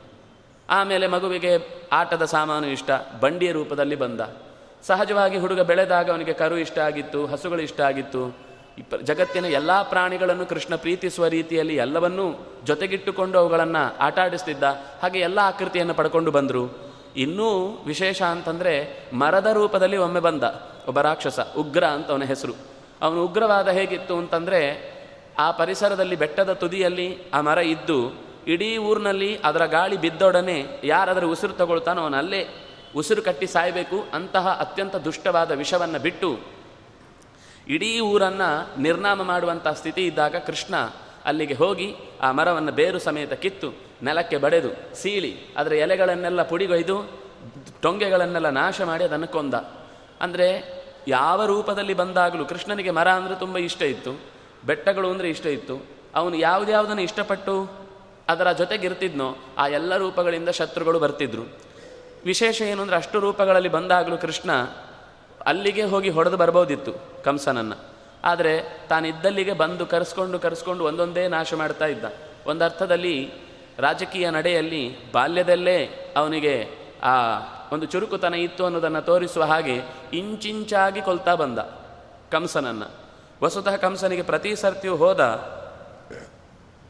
[0.71, 1.53] ಆಮೇಲೆ ಮಗುವಿಗೆ
[1.93, 4.21] ಆಟದ ಸಾಮಾನು ಇಷ್ಟ, ಬಂಡಿಯ ರೂಪದಲ್ಲಿ ಬಂದ.
[4.87, 8.47] ಸಹಜವಾಗಿ ಹುಡುಗ ಬೆಳೆದಾಗ ಅವನಿಗೆ ಕರು ಇಷ್ಟ ಆಗಿತ್ತು, ಹಸುಗಳು ಇಷ್ಟ ಆಗಿತ್ತು.
[9.03, 14.63] ಜಗತ್ತಿನ ಎಲ್ಲ ಪ್ರಾಣಿಗಳನ್ನು ಕೃಷ್ಣ ಪ್ರೀತಿಸುವ ರೀತಿಯಲ್ಲಿ ಎಲ್ಲವನ್ನೂ ಜೊತೆಗಿಟ್ಟುಕೊಂಡು ಅವುಗಳನ್ನು ಆಟ ಆಡಿಸ್ತಿದ್ದ
[15.03, 16.86] ಹಾಗೆ ಎಲ್ಲ ಆಕೃತಿಯನ್ನು ಪಡ್ಕೊಂಡು ಬಂದರು.
[17.17, 17.49] ಇನ್ನೂ
[17.87, 18.73] ವಿಶೇಷ ಅಂತಂದರೆ
[19.13, 20.43] ಮರದ ರೂಪದಲ್ಲಿ ಒಮ್ಮೆ ಬಂದ
[20.89, 22.55] ಒಬ್ಬ ರಾಕ್ಷಸ, ಉಗ್ರ ಅಂತ ಅವನ ಹೆಸರು.
[23.03, 24.61] ಅವನು ಉಗ್ರವಾದ ಹೇಗಿತ್ತು ಅಂತಂದರೆ
[25.39, 32.03] ಆ ಪರಿಸರದಲ್ಲಿ ಬೆಟ್ಟದ ತುದಿಯಲ್ಲಿ ಆ ಮರ ಇದ್ದು ಇಡೀ ಊರಿನಲ್ಲಿ ಅದರ ಗಾಳಿ ಬಿದ್ದೊಡನೆ ಯಾರಾದರೂ ಉಸಿರು ತಗೊಳ್ತಾನೋ
[32.03, 32.49] ಅವನು ಅಲ್ಲೇ
[32.97, 36.39] ಉಸಿರು ಕಟ್ಟಿ ಸಾಯಬೇಕು ಅಂತಹ ಅತ್ಯಂತ ದುಷ್ಟವಾದ ವಿಷವನ್ನು ಬಿಟ್ಟು
[37.69, 40.75] ಇಡೀ ಊರನ್ನು ನಿರ್ನಾಮ ಮಾಡುವಂಥ ಸ್ಥಿತಿ ಇದ್ದಾಗ ಕೃಷ್ಣ
[41.25, 43.86] ಅಲ್ಲಿಗೆ ಹೋಗಿ ಆ ಮರವನ್ನು ಬೇರು ಸಮೇತ ಕಿತ್ತು.
[44.07, 46.97] ನೆಲಕ್ಕೆ ಬಡೆದು ಸೀಳಿ ಅದರ ಎಲೆಗಳನ್ನೆಲ್ಲ ಪುಡಿಗೊಯ್ದು
[47.85, 49.55] ಟೊಂಗೆಗಳನ್ನೆಲ್ಲ ನಾಶ ಮಾಡಿ ಅದನ್ನು ಕೊಂದ.
[50.25, 50.49] ಅಂದರೆ
[51.09, 54.13] ಯಾವ ರೂಪದಲ್ಲಿ ಬಂದಾಗಲೂ ಕೃಷ್ಣನಿಗೆ ಮರ ಅಂದರೆ ತುಂಬ ಇಷ್ಟ ಇತ್ತು,
[54.65, 55.77] ಬೆಟ್ಟಗಳು ಅಂದರೆ ಇಷ್ಟ ಇತ್ತು.
[56.15, 57.55] ಅವನು ಯಾವುದ್ಯಾವುದನ್ನು ಇಷ್ಟಪಟ್ಟು
[58.29, 59.29] ಅದರ ಜೊತೆಗಿರ್ತಿದ್ನೋ
[59.59, 61.45] ಆ ಎಲ್ಲ ರೂಪಗಳಿಂದ ಶತ್ರುಗಳು ಬರ್ತಿದ್ರು.
[62.25, 64.51] ವಿಶೇಷ ಏನು ಅಂದರೆ ಅಷ್ಟು ರೂಪಗಳಲ್ಲಿ ಬಂದಾಗಲೂ ಕೃಷ್ಣ
[65.47, 66.93] ಅಲ್ಲಿಗೆ ಹೋಗಿ ಹೊಡೆದು ಬರ್ಬೋದಿತ್ತು
[67.25, 67.77] ಕಂಸನನ್ನು.
[68.25, 68.55] ಆದರೆ
[68.89, 72.07] ತಾನಿದ್ದಲ್ಲಿಗೆ ಬಂದು ಕರೆಸ್ಕೊಂಡು ಕರೆಸ್ಕೊಂಡು ಒಂದೊಂದೇ ನಾಶ ಮಾಡ್ತಾ ಇದ್ದ.
[72.47, 73.15] ಒಂದರ್ಥದಲ್ಲಿ
[73.79, 76.69] ರಾಜಕೀಯ ನಡೆಯಲ್ಲಿ ಬಾಲ್ಯದಲ್ಲೇ ಅವನಿಗೆ
[77.03, 77.13] ಆ
[77.73, 79.81] ಒಂದು ಚುರುಕುತನ ಇತ್ತು ಅನ್ನೋದನ್ನು ತೋರಿಸುವ ಹಾಗೆ
[80.13, 81.59] ಇಂಚಿಂಚಾಗಿ ಕೊಲ್ತಾ ಬಂದ
[82.33, 82.91] ಕಂಸನನ್ನು.
[83.43, 85.21] ವಸುತಃ ಕಂಸನಿಗೆ ಪ್ರತಿ ಸರ್ತಿಯೂ ಹೋದ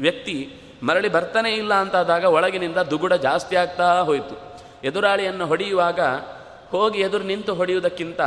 [0.01, 4.57] ವ್ಯಕ್ತಿ ಮರಳಿ ಬರ್ತಾನೆ ಇಲ್ಲ ಅಂತಾದಾಗ ಒಳಗಿನಿಂದ ದುಗುಡ ಜಾಸ್ತಿ ಆಗ್ತಾ ಹೋಯಿತು.
[4.85, 6.01] ಎದುರಾಳಿಯನ್ನು ಹೊಡೆಯುವಾಗ
[6.71, 8.21] ಹೋಗಿ ಎದುರು ನಿಂತು ಹೊಡೆಯುವುದಕ್ಕಿಂತ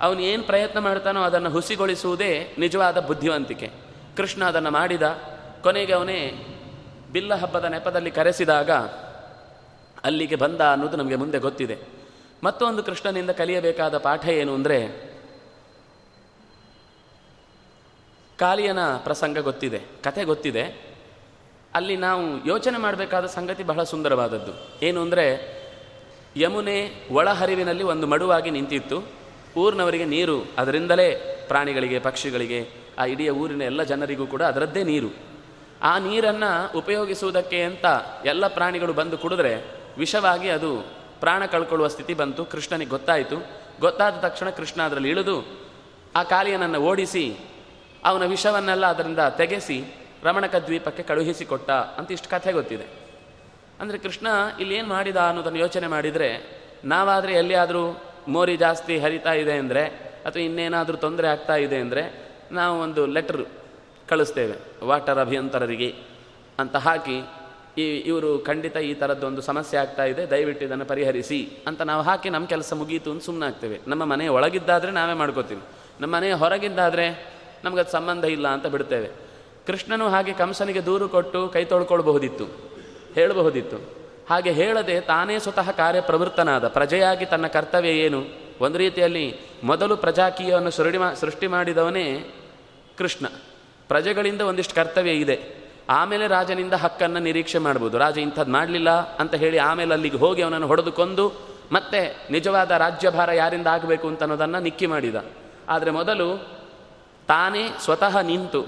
[0.00, 3.70] ಅವನು ಏನು ಪ್ರಯತ್ನ ಮಾಡ್ತಾನೋ ಅದನ್ನು ಹುಸಿಗೊಳಿಸುವುದೇ ನಿಜವಾದ ಬುದ್ಧಿವಂತಿಕೆ.
[4.16, 5.02] ಕೃಷ್ಣ ಅದನ್ನು ಮಾಡಿದ.
[5.62, 6.46] ಕೊನೆಗೆ ಅವನೇ
[7.14, 8.70] ಬಿಲ್ಲ ಹಬ್ಬದ ನೆಪದಲ್ಲಿ ಕರೆಸಿದಾಗ
[10.04, 11.76] ಅಲ್ಲಿಗೆ ಬಂದ ಅನ್ನೋದು ನಮಗೆ ಮುಂದೆ ಗೊತ್ತಿದೆ.
[12.44, 14.78] ಮತ್ತೊಂದು ಕೃಷ್ಣನಿಂದ ಕಲಿಯಬೇಕಾದ ಪಾಠ ಏನು ಅಂದರೆ,
[18.38, 20.64] ಕಾಲಿಯನ ಪ್ರಸಂಗ ಗೊತ್ತಿದೆ ಕತೆ ಗೊತ್ತಿದೆ.
[21.74, 24.52] ಅಲ್ಲಿ ನಾವು ಯೋಚನೆ ಮಾಡಬೇಕಾದ ಸಂಗತಿ ಬಹಳ ಸುಂದರವಾದದ್ದು.
[24.82, 25.26] ಏನು ಅಂದರೆ,
[26.36, 26.78] ಯಮುನೆ
[27.10, 28.98] ಒಳಹರಿವಿನಲ್ಲಿ ಒಂದು ಮಡುವಾಗಿ ನಿಂತಿತ್ತು.
[29.56, 31.08] ಊರಿನವರಿಗೆ ನೀರು, ಅದರಿಂದಲೇ
[31.48, 32.60] ಪ್ರಾಣಿಗಳಿಗೆ, ಪಕ್ಷಿಗಳಿಗೆ,
[32.98, 35.33] ಆ ಇಡೀ ಊರಿನ ಎಲ್ಲ ಜನರಿಗೂ ಕೂಡ ಅದರದ್ದೇ ನೀರು.
[35.82, 37.84] ಆ ನೀರನ್ನು ಉಪಯೋಗಿಸುವುದಕ್ಕೆ ಅಂತ
[38.24, 39.64] ಎಲ್ಲ ಪ್ರಾಣಿಗಳು ಬಂದು ಕುಡಿದ್ರೆ
[39.98, 40.70] ವಿಷವಾಗಿ ಅದು
[41.20, 42.44] ಪ್ರಾಣ ಕಳ್ಕೊಳ್ಳುವ ಸ್ಥಿತಿ ಬಂತು.
[42.44, 43.36] ಕೃಷ್ಣನಿಗೆ ಗೊತ್ತಾಯಿತು.
[43.80, 45.64] ಗೊತ್ತಾದ ತಕ್ಷಣ ಕೃಷ್ಣ ಅದರಲ್ಲಿ ಇಳಿದು
[46.16, 47.36] ಆ ಕಾಲಿಯನನ್ನು ಓಡಿಸಿ
[48.04, 49.84] ಅವನ ವಿಷವನ್ನೆಲ್ಲ ಅದರಿಂದ ತೆಗೆಸಿ
[50.22, 52.86] ರಮಣಕ ದ್ವೀಪಕ್ಕೆ ಕಳುಹಿಸಿಕೊಟ್ಟ ಅಂತ ಇಷ್ಟು ಕಥೆ ಗೊತ್ತಿದೆ.
[53.80, 54.26] ಅಂದರೆ ಕೃಷ್ಣ
[54.60, 56.28] ಏನು ಮಾಡಿದ ಅನ್ನೋದನ್ನು ಯೋಚನೆ ಮಾಡಿದರೆ
[56.84, 59.86] ನಾವಾದರೆ ಎಲ್ಲಿಯಾದರೂ ಮೋರಿ ಜಾಸ್ತಿ ಹರಿತಾ ಇದೆ ಅಂದರೆ
[60.24, 62.02] ಅಥವಾ ಇನ್ನೇನಾದರೂ ತೊಂದರೆ ಆಗ್ತಾ ಇದೆ ಅಂದರೆ
[62.52, 63.44] ನಾವು ಒಂದು ಲೆಟರ್
[64.08, 64.56] ಕಳಿಸ್ತೇವೆ.
[64.88, 65.90] ವಾಟರ್ ಅಭಿಯಂತರರಿಗೆ
[66.58, 67.16] ಅಂತ ಹಾಕಿ
[67.82, 72.46] ಈ ಇವರು ಖಂಡಿತ ಈ ಥರದ್ದೊಂದು ಸಮಸ್ಯೆ ಆಗ್ತಾ ಇದೆ, ದಯವಿಟ್ಟು ಇದನ್ನು ಪರಿಹರಿಸಿ ಅಂತ ನಾವು ಹಾಕಿ ನಮ್ಮ
[72.46, 73.76] ಕೆಲಸ ಮುಗೀತು ಅಂತ ಸುಮ್ಮನೆ ಆಗ್ತೇವೆ.
[73.90, 75.62] ನಮ್ಮ ಮನೆ ಒಳಗಿದ್ದಾದರೆ ನಾವೇ ಮಾಡ್ಕೋತೀವಿ.
[76.00, 77.06] ನಮ್ಮ ಮನೆ ಹೊರಗಿದ್ದಾದರೆ
[77.64, 79.08] ನಮಗದು ಸಂಬಂಧ ಇಲ್ಲ ಅಂತ ಬಿಡ್ತೇವೆ.
[79.66, 82.46] ಕೃಷ್ಣನು ಹಾಗೆ ಕಂಸನಿಗೆ ದೂರು ಕೊಟ್ಟು ಕೈ ತೊಳ್ಕೊಳ್ಬಹುದಿತ್ತು,
[83.14, 83.78] ಹೇಳಬಹುದಿತ್ತು.
[84.28, 88.20] ಹಾಗೆ ಹೇಳದೆ ತಾನೇ ಸ್ವತಃ ಕಾರ್ಯಪ್ರವೃತ್ತನಾದ, ಪ್ರಜೆಯಾಗಿ ತನ್ನ ಕರ್ತವ್ಯ ಏನು?
[88.60, 89.24] ಒಂದು ರೀತಿಯಲ್ಲಿ
[89.64, 92.06] ಮೊದಲು ಪ್ರಜಾಕೀಯವನ್ನು ಸೃಷ್ಟಿ ಸೃಷ್ಟಿ ಮಾಡಿದವನೇ
[92.98, 93.26] ಕೃಷ್ಣ.
[93.88, 95.64] ಪ್ರಜೆಗಳಿಂದ ಒಂದಿಷ್ಟು ಕರ್ತವ್ಯ ಇದೆ.
[95.88, 97.98] ಆಮೇಲೆ ರಾಜನಿಂದ ಹಕ್ಕನ್ನು ನಿರೀಕ್ಷೆ ಮಾಡ್ಬೋದು.
[97.98, 101.32] ರಾಜ ಇಂಥದ್ದು ಮಾಡಲಿಲ್ಲ ಅಂತ ಹೇಳಿ ಆಮೇಲೆ ಅಲ್ಲಿಗೆ ಹೋಗಿ ಅವನನ್ನು ಹೊಡೆದುಕೊಂಡು
[101.72, 105.14] ಮತ್ತೆ ನಿಜವಾದ ರಾಜ್ಯಭಾರ ಯಾರಿಂದ ಆಗಬೇಕು ಅಂತ ಅನ್ನೋದನ್ನು ನಿಕ್ಕಿ ಮಾಡಿದ.
[105.68, 106.48] ಆದರೆ ಮೊದಲು
[107.28, 108.66] ತಾನೇ ಸ್ವತಃ ನಿಂತು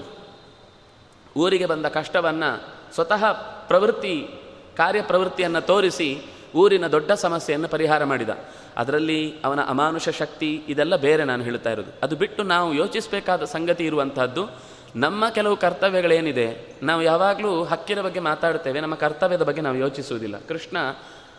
[1.37, 3.31] ಊರಿಗೆ ಬಂದ ಕಷ್ಟವನ್ನು ಸ್ವತಃ
[3.67, 4.29] ಪ್ರವೃತ್ತಿ,
[4.77, 6.21] ಕಾರ್ಯಪ್ರವೃತ್ತಿಯನ್ನು ತೋರಿಸಿ
[6.55, 8.29] ಊರಿನ ದೊಡ್ಡ ಸಮಸ್ಯೆಯನ್ನು ಪರಿಹಾರ ಮಾಡಿದ.
[8.77, 11.91] ಅದರಲ್ಲಿ ಅವನ ಅಮಾನುಷ ಶಕ್ತಿ ಇದೆಲ್ಲ ಬೇರೆ ನಾನು ಹೇಳ್ತಾ ಇರೋದು.
[12.03, 14.49] ಅದು ಬಿಟ್ಟು ನಾವು ಯೋಚಿಸಬೇಕಾದ ಸಂಗತಿ ಇರುವಂತಹದ್ದು
[14.97, 16.45] ನಮ್ಮ ಕೆಲವು ಕರ್ತವ್ಯಗಳೇನಿದೆ,
[16.83, 20.37] ನಾವು ಯಾವಾಗಲೂ ಹಕ್ಕಿನ ಬಗ್ಗೆ ಮಾತಾಡ್ತೇವೆ ನಮ್ಮ ಕರ್ತವ್ಯದ ಬಗ್ಗೆ ನಾವು ಯೋಚಿಸುವುದಿಲ್ಲ.
[20.47, 20.77] ಕೃಷ್ಣ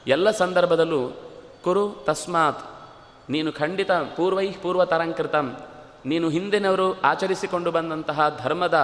[0.06, 1.00] ಎಲ್ಲ ಸಂದರ್ಭದಲ್ಲೂ,
[1.64, 2.62] ಕುರು ತಸ್ಮಾತ್,
[3.30, 5.56] ನೀನು ಖಂಡಿತ ಪೂರ್ವೈ ಪೂರ್ವ ತರಂಕೃತಂ
[6.06, 8.78] ನೀನು ಹಿಂದಿನವರು ಆಚರಿಸಿಕೊಂಡು ಬಂದಂತಹ ಧರ್ಮದ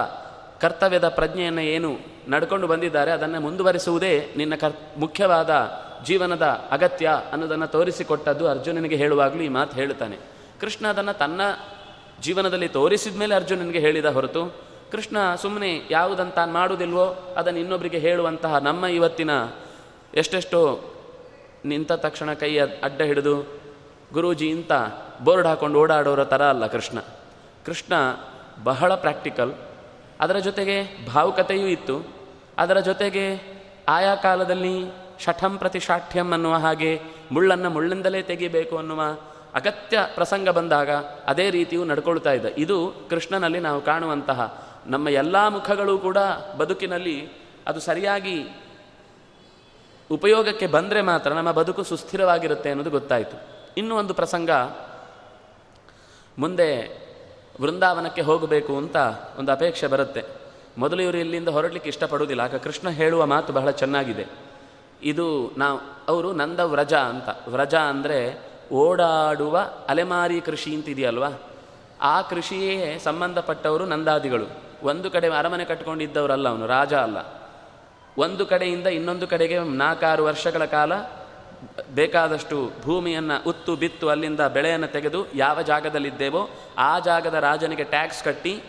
[0.61, 1.91] ಕರ್ತವ್ಯದ ಪ್ರಜ್ಞೆಯನ್ನು ಏನು
[2.29, 5.51] ನಡ್ಕೊಂಡು ಬಂದಿದ್ದಾರೆ, ಅದನ್ನು ಮುಂದುವರಿಸುವುದೇ ನಿನ್ನ ಕರ್, ಮುಖ್ಯವಾದ
[6.05, 10.17] ಜೀವನದ ಅಗತ್ಯ ಅನ್ನೋದನ್ನು ತೋರಿಸಿಕೊಟ್ಟದ್ದು ಅರ್ಜುನನಿಗೆ ಹೇಳುವಾಗಲೂ ಈ ಮಾತು ಹೇಳುತ್ತಾನೆ.
[10.61, 11.41] ಕೃಷ್ಣ ಅದನ್ನು ತನ್ನ
[12.21, 14.41] ಜೀವನದಲ್ಲಿ ತೋರಿಸಿದ ಮೇಲೆ ಅರ್ಜುನನಿಗೆ ಹೇಳಿದ ಹೊರತು
[14.91, 19.29] ಕೃಷ್ಣ ಸುಮ್ಮನೆ ಯಾವುದಂತ ಮಾಡುವುದಿಲ್ವೋ ಅದನ್ನು ಇನ್ನೊಬ್ಬರಿಗೆ ಹೇಳುವಂತಹ ನಮ್ಮ ಇವತ್ತಿನ
[20.13, 20.91] ಎಷ್ಟೆಷ್ಟೋ
[21.65, 23.59] ನಿಂತ ತಕ್ಷಣ ಕೈ ಅಡ್ಡ ಹಿಡಿದು
[24.13, 24.71] ಗುರೂಜಿ ಇಂತ
[25.23, 26.99] ಬೋರ್ಡ್ ಹಾಕೊಂಡು ಓಡಾಡೋರ ಥರ ಅಲ್ಲ ಕೃಷ್ಣ.
[27.65, 27.93] ಕೃಷ್ಣ
[28.63, 29.53] ಬಹಳ ಪ್ರಾಕ್ಟಿಕಲ್
[30.19, 32.07] ಅದರ ಜೊತೆಗೆ ಭಾವುಕತೆಯೂ ಇತ್ತು.
[32.57, 33.55] ಅದರ ಜೊತೆಗೆ
[33.89, 39.01] ಆಯಾ ಕಾಲದಲ್ಲಿ ಶಠಂ ಪ್ರತಿ ಶಾಠ್ಯಂ ಅನ್ನುವ ಹಾಗೆ ಮುಳ್ಳನ್ನು ಮುಳ್ಳಿಂದಲೇ ತೆಗಿಬೇಕು ಅನ್ನುವ
[39.53, 40.89] ಅಗತ್ಯ ಪ್ರಸಂಗ ಬಂದಾಗ
[41.27, 46.17] ಅದೇ ರೀತಿಯೂ ನಡ್ಕೊಳ್ತಾ ಇದ್ದ ಇದು ಕೃಷ್ಣನಲ್ಲಿ ನಾವು ಕಾಣುವಂತಹ ನಮ್ಮ ಎಲ್ಲ ಮುಖಗಳು ಕೂಡ
[46.57, 47.29] ಬದುಕಿನಲ್ಲಿ
[47.67, 48.61] ಅದು ಸರಿಯಾಗಿ
[50.11, 53.41] ಉಪಯೋಗಕ್ಕೆ ಬಂದರೆ ಮಾತ್ರ ನಮ್ಮ ಬದುಕು ಸುಸ್ಥಿರವಾಗಿರುತ್ತೆ ಅನ್ನೋದು ಗೊತ್ತಾಯಿತು.
[53.77, 54.49] ಇನ್ನೂ ಒಂದು ಪ್ರಸಂಗ.
[56.39, 56.87] ಮುಂದೆ
[57.61, 58.95] ವೃಂದಾವನಕ್ಕೆ ಹೋಗಬೇಕು ಅಂತ
[59.37, 60.23] ಒಂದು ಅಪೇಕ್ಷೆ ಬರುತ್ತೆ.
[60.77, 64.25] ಮೊದಲು ಇವರು ಇಲ್ಲಿಂದ ಹೊರಡಲಿಕ್ಕೆ ಇಷ್ಟಪಡುವುದಿಲ್ಲ, ಆಗ ಕೃಷ್ಣ ಹೇಳುವ ಮಾತು ಬಹಳ ಚೆನ್ನಾಗಿದೆ.
[65.03, 67.29] ಇದು ನಾವು ಅವರು ನಂದ ವ್ರಜ ಅಂತ.
[67.47, 68.39] ವ್ರಜ ಅಂದರೆ
[68.73, 71.29] ಓಡಾಡುವ ಅಲೆಮಾರಿ ಕೃಷಿ ಅಂತ ಇದೆಯಲ್ವಾ
[72.01, 74.64] ಆ ಕೃಷಿಯೇ ಸಂಬಂಧಪಟ್ಟವರು ನಂದಾದಿಗಳು.
[74.83, 77.17] ಒಂದು ಕಡೆ ಅರಮನೆ ಕಟ್ಕೊಂಡಿದ್ದವರಲ್ಲ ಅವನು, ರಾಜ ಅಲ್ಲ.
[78.17, 80.93] ಒಂದು ಕಡೆಯಿಂದ ಇನ್ನೊಂದು ಕಡೆಗೆ ನಾಲ್ಕಾರು ವರ್ಷಗಳ ಕಾಲ
[81.91, 88.63] ಬೇಕಾದಷ್ಟು ಭೂಮಿಯನ್ನು ಉತ್ತು ಬಿತ್ತು ಅಲ್ಲಿಂದ ಬೆಳೆಯನ್ನು ತೆಗೆದು ಯಾವ ಜಾಗದಲ್ಲಿದ್ದೇವೋ ಆ ಜಾಗದ ರಾಜನಿಗೆ ಟ್ಯಾಕ್ಸ್ ಕಟ್ಟಿ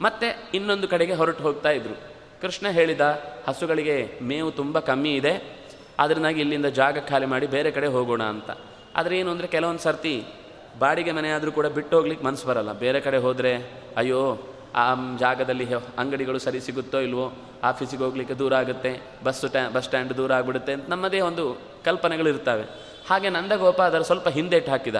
[0.00, 1.94] ಮತ್ತೆ ಇನ್ನೊಂದು ಕಡೆಗೆ ಹೊರಟು ಹೋಗ್ತಾ ಇದ್ರು.
[2.40, 3.00] ಕೃಷ್ಣ ಹೇಳಿದ,
[3.48, 5.62] ಹಸುಗಳಿಗೆ ಮೇವು ತುಂಬ ಕಮ್ಮಿ ಇದೆ
[5.98, 8.50] ಅದರಿಂದಾಗಿ ಇಲ್ಲಿಂದ ಜಾಗ ಖಾಲಿ ಮಾಡಿ ಬೇರೆ ಕಡೆ ಹೋಗೋಣ ಅಂತ.
[8.96, 10.24] ಆದರೆ ಏನು ಅಂದರೆ ಕೆಲವೊಂದು ಸರ್ತಿ
[10.78, 12.72] ಬಾಡಿಗೆ ಮನೆ ಆದರೂ ಕೂಡ ಬಿಟ್ಟು ಹೋಗ್ಲಿಕ್ಕೆ ಮನಸ್ಸು ಬರಲ್ಲ.
[12.72, 13.52] ಬೇರೆ ಕಡೆ ಹೋದರೆ,
[13.96, 17.32] ಅಯ್ಯೋ ಆ ಜಾಗದಲ್ಲಿ ಅಂಗಡಿಗಳು ಸರಿ ಸಿಗುತ್ತೋ ಇಲ್ವೋ,
[17.62, 21.44] ಆಫೀಸಿಗೆ ಹೋಗ್ಲಿಕ್ಕೆ ದೂರ ಆಗುತ್ತೆ, ಬಸ್ ಟ್ಯಾ ಬಸ್ ಸ್ಟ್ಯಾಂಡ್ ದೂರ ಆಗಿಬಿಡುತ್ತೆ ಅಂತ ನಮ್ಮದೇ ಒಂದು
[21.84, 22.64] ಕಲ್ಪನೆಗಳು ಇರ್ತವೆ
[23.08, 24.96] ಹಾಗೆ ನಂದಗೋಪ ಅದರ ಸ್ವಲ್ಪ ಹಿಂದೇಟು ಹಾಕಿದ.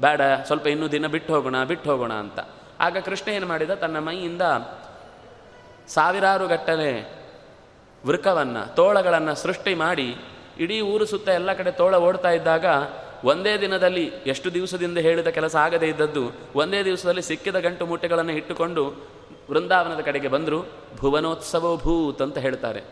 [0.00, 2.38] ಬೇಡ, ಸ್ವಲ್ಪ ಇನ್ನೂ ದಿನ ಬಿಟ್ಟು ಹೋಗೋಣ ಬಿಟ್ಟು ಹೋಗೋಣ ಅಂತ.
[2.80, 3.70] ಆಗ ಕೃಷ್ಣ ಏನು ಮಾಡಿದ?
[3.70, 4.42] ತನ್ನ ಮೈಯಿಂದ
[5.88, 6.90] ಸಾವಿರಾರು ಗಟ್ಟಲೆ
[8.06, 10.16] ವೃಕವನ್ನು, ತೋಳಗಳನ್ನು ಸೃಷ್ಟಿ ಮಾಡಿ,
[10.60, 12.64] ಇಡೀ ಊರು ಸುತ್ತ ಎಲ್ಲ ಕಡೆ ತೋಳ ಓಡ್ತಾ ಇದ್ದಾಗ
[13.24, 19.15] ಒಂದೇ ದಿನದಲ್ಲಿ, ಎಷ್ಟು ದಿವಸದಿಂದ ಹೇಳಿದ ಕೆಲಸ ಆಗದೇ ಇದ್ದದ್ದು, ಒಂದೇ ದಿವಸದಲ್ಲಿ ಸಿಕ್ಕಿದ ಗಂಟು ಮೂಟೆಗಳನ್ನು ಇಟ್ಟುಕೊಂಡು
[19.50, 20.58] ವೃಂದಾವನದ ಕಡೆಗೆ ಬಂದರು,
[20.96, 22.82] ಭುವನೋತ್ಸವೋ ಭೂತ್ ಅಂತ ಹೇಳ್ತಾರೆ.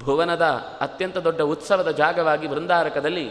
[0.00, 0.46] ಭುವನದ
[0.80, 3.26] ಅತ್ಯಂತ ದೊಡ್ಡ ಉತ್ಸವದ ಜಾಗವಾಗಿ ವೃಂದಾರಕದಲ್ಲಿ,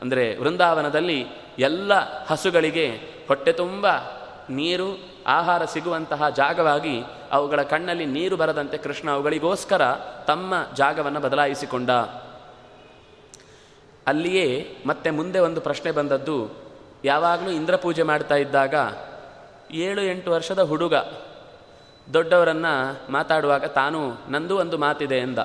[0.00, 1.18] ಅಂದರೆ ವೃಂದಾವನದಲ್ಲಿ
[1.58, 1.92] ಎಲ್ಲ
[2.26, 2.86] ಹಸುಗಳಿಗೆ
[3.28, 3.86] ಹೊಟ್ಟೆ ತುಂಬ
[4.50, 4.88] ನೀರು,
[5.26, 6.96] ಆಹಾರ ಸಿಗುವಂತಹ ಜಾಗವಾಗಿ
[7.32, 9.82] ಅವುಗಳ ಕಣ್ಣಲ್ಲಿ ನೀರು ಬರದಂತೆ ಕೃಷ್ಣ ಅವುಗಳಿಗೋಸ್ಕರ
[10.26, 11.90] ತಮ್ಮ ಜಾಗವನ್ನು ಬದಲಾಯಿಸಿಕೊಂಡ.
[14.06, 14.48] ಅಲ್ಲಿಯೇ
[14.86, 16.38] ಮತ್ತೆ ಮುಂದೆ ಒಂದು ಪ್ರಶ್ನೆ ಬಂದದ್ದು,
[17.04, 18.74] ಯಾವಾಗಲೂ ಇಂದ್ರ ಪೂಜೆ ಮಾಡ್ತಾ ಇದ್ದಾಗ
[19.74, 20.94] ಏಳು ಎಂಟು ವರ್ಷದ ಹುಡುಗ
[22.12, 25.38] ದೊಡ್ಡವರನ್ನು ಮಾತಾಡುವಾಗ ತಾನು ನಂದು ಒಂದು ಮಾತಿದೆ ಎಂದ.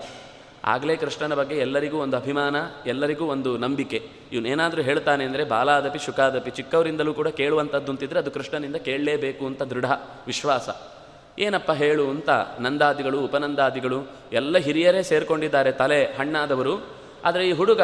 [0.65, 4.09] ಆಗಲೇ ಕೃಷ್ಣನ ಬಗ್ಗೆ ಎಲ್ಲರಿಗೂ ಒಂದು ಅಭಿಮಾನ, ಎಲ್ಲರಿಗೂ ಒಂದು ನಂಬಿಕೆ.
[4.31, 9.85] ಇವನೇನಾದರೂ ಹೇಳ್ತಾನೆ ಅಂದರೆ ಬಾಲಾದಪಿ, ಶುಕಾದಪಿ ಚಿಕ್ಕವರಿಂದಲೂ ಕೂಡ ಕೇಳುವಂಥದ್ದು ಅಂತಿದ್ರೆ ಅದು ಕೃಷ್ಣನಿಂದ ಕೇಳಲೇಬೇಕು ಅಂತ ದೃಢ
[10.27, 10.69] ವಿಶ್ವಾಸ.
[11.39, 16.85] ಏನಪ್ಪ ಹೇಳು ಅಂತ ನಂದಾದಿಗಳು, ಉಪನಂದಾದಿಗಳು, ಎಲ್ಲ ಹಿರಿಯರೇ ಸೇರಿಕೊಂಡಿದ್ದಾರೆ ತಲೆ ಹಣ್ಣಾದವರು.
[17.25, 17.81] ಆದರೆ ಈ ಹುಡುಗ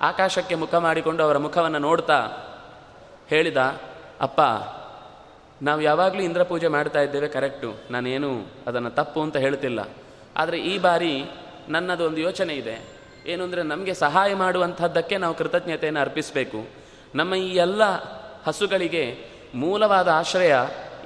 [0.00, 2.30] ಆಕಾಶಕ್ಕೆ ಮುಖ ಮಾಡಿಕೊಂಡು ಅವರ ಮುಖವನ್ನು ನೋಡ್ತಾ
[3.28, 3.56] ಹೇಳಿದ,
[4.20, 4.40] ಅಪ್ಪ
[5.62, 9.88] ನಾವು ಯಾವಾಗಲೂ ಇಂದ್ರ ಪೂಜೆ ಮಾಡ್ತಾ ಇದ್ದೇವೆ ಕರೆಕ್ಟು ನಾನೇನು ಅದನ್ನು ತಪ್ಪು ಅಂತ ಹೇಳ್ತಿಲ್ಲ.
[10.36, 11.24] ಆದರೆ ಈ ಬಾರಿ
[11.68, 12.88] ನನ್ನದು ಒಂದು ಯೋಚನೆ ಇದೆ.
[13.26, 16.68] ಏನು ಅಂದರೆ ನಮಗೆ ಸಹಾಯ ಮಾಡುವಂಥದ್ದಕ್ಕೆ ನಾವು ಕೃತಜ್ಞತೆಯನ್ನು ಅರ್ಪಿಸಬೇಕು.
[17.14, 17.82] ನಮ್ಮ ಈ ಎಲ್ಲ
[18.46, 19.18] ಹಸುಗಳಿಗೆ
[19.54, 20.56] ಮೂಲವಾದ ಆಶ್ರಯ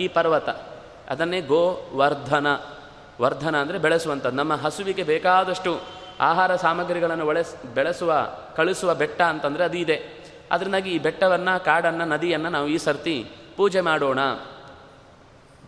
[0.00, 0.48] ಈ ಪರ್ವತ.
[1.10, 2.46] ಅದನ್ನೇ ಗೋ ವರ್ಧನ
[3.20, 5.80] ವರ್ಧನ ಅಂದರೆ ಬೆಳೆಸುವಂಥದ್ದು ನಮ್ಮ ಹಸುವಿಗೆ ಬೇಕಾದಷ್ಟು
[6.20, 10.02] ಆಹಾರ ಸಾಮಗ್ರಿಗಳನ್ನು ಒಳಸ್, ಬೆಳೆಸುವ, ಕಳಿಸುವ ಬೆಟ್ಟ ಅಂತಂದರೆ ಅದು ಇದೆ.
[10.50, 14.18] ಅದರಿಂದಾಗಿ ಈ ಬೆಟ್ಟವನ್ನು, ಕಾಡನ್ನು, ನದಿಯನ್ನು ನಾವು ಈ ಸರ್ತಿ ಪೂಜೆ ಮಾಡೋಣ.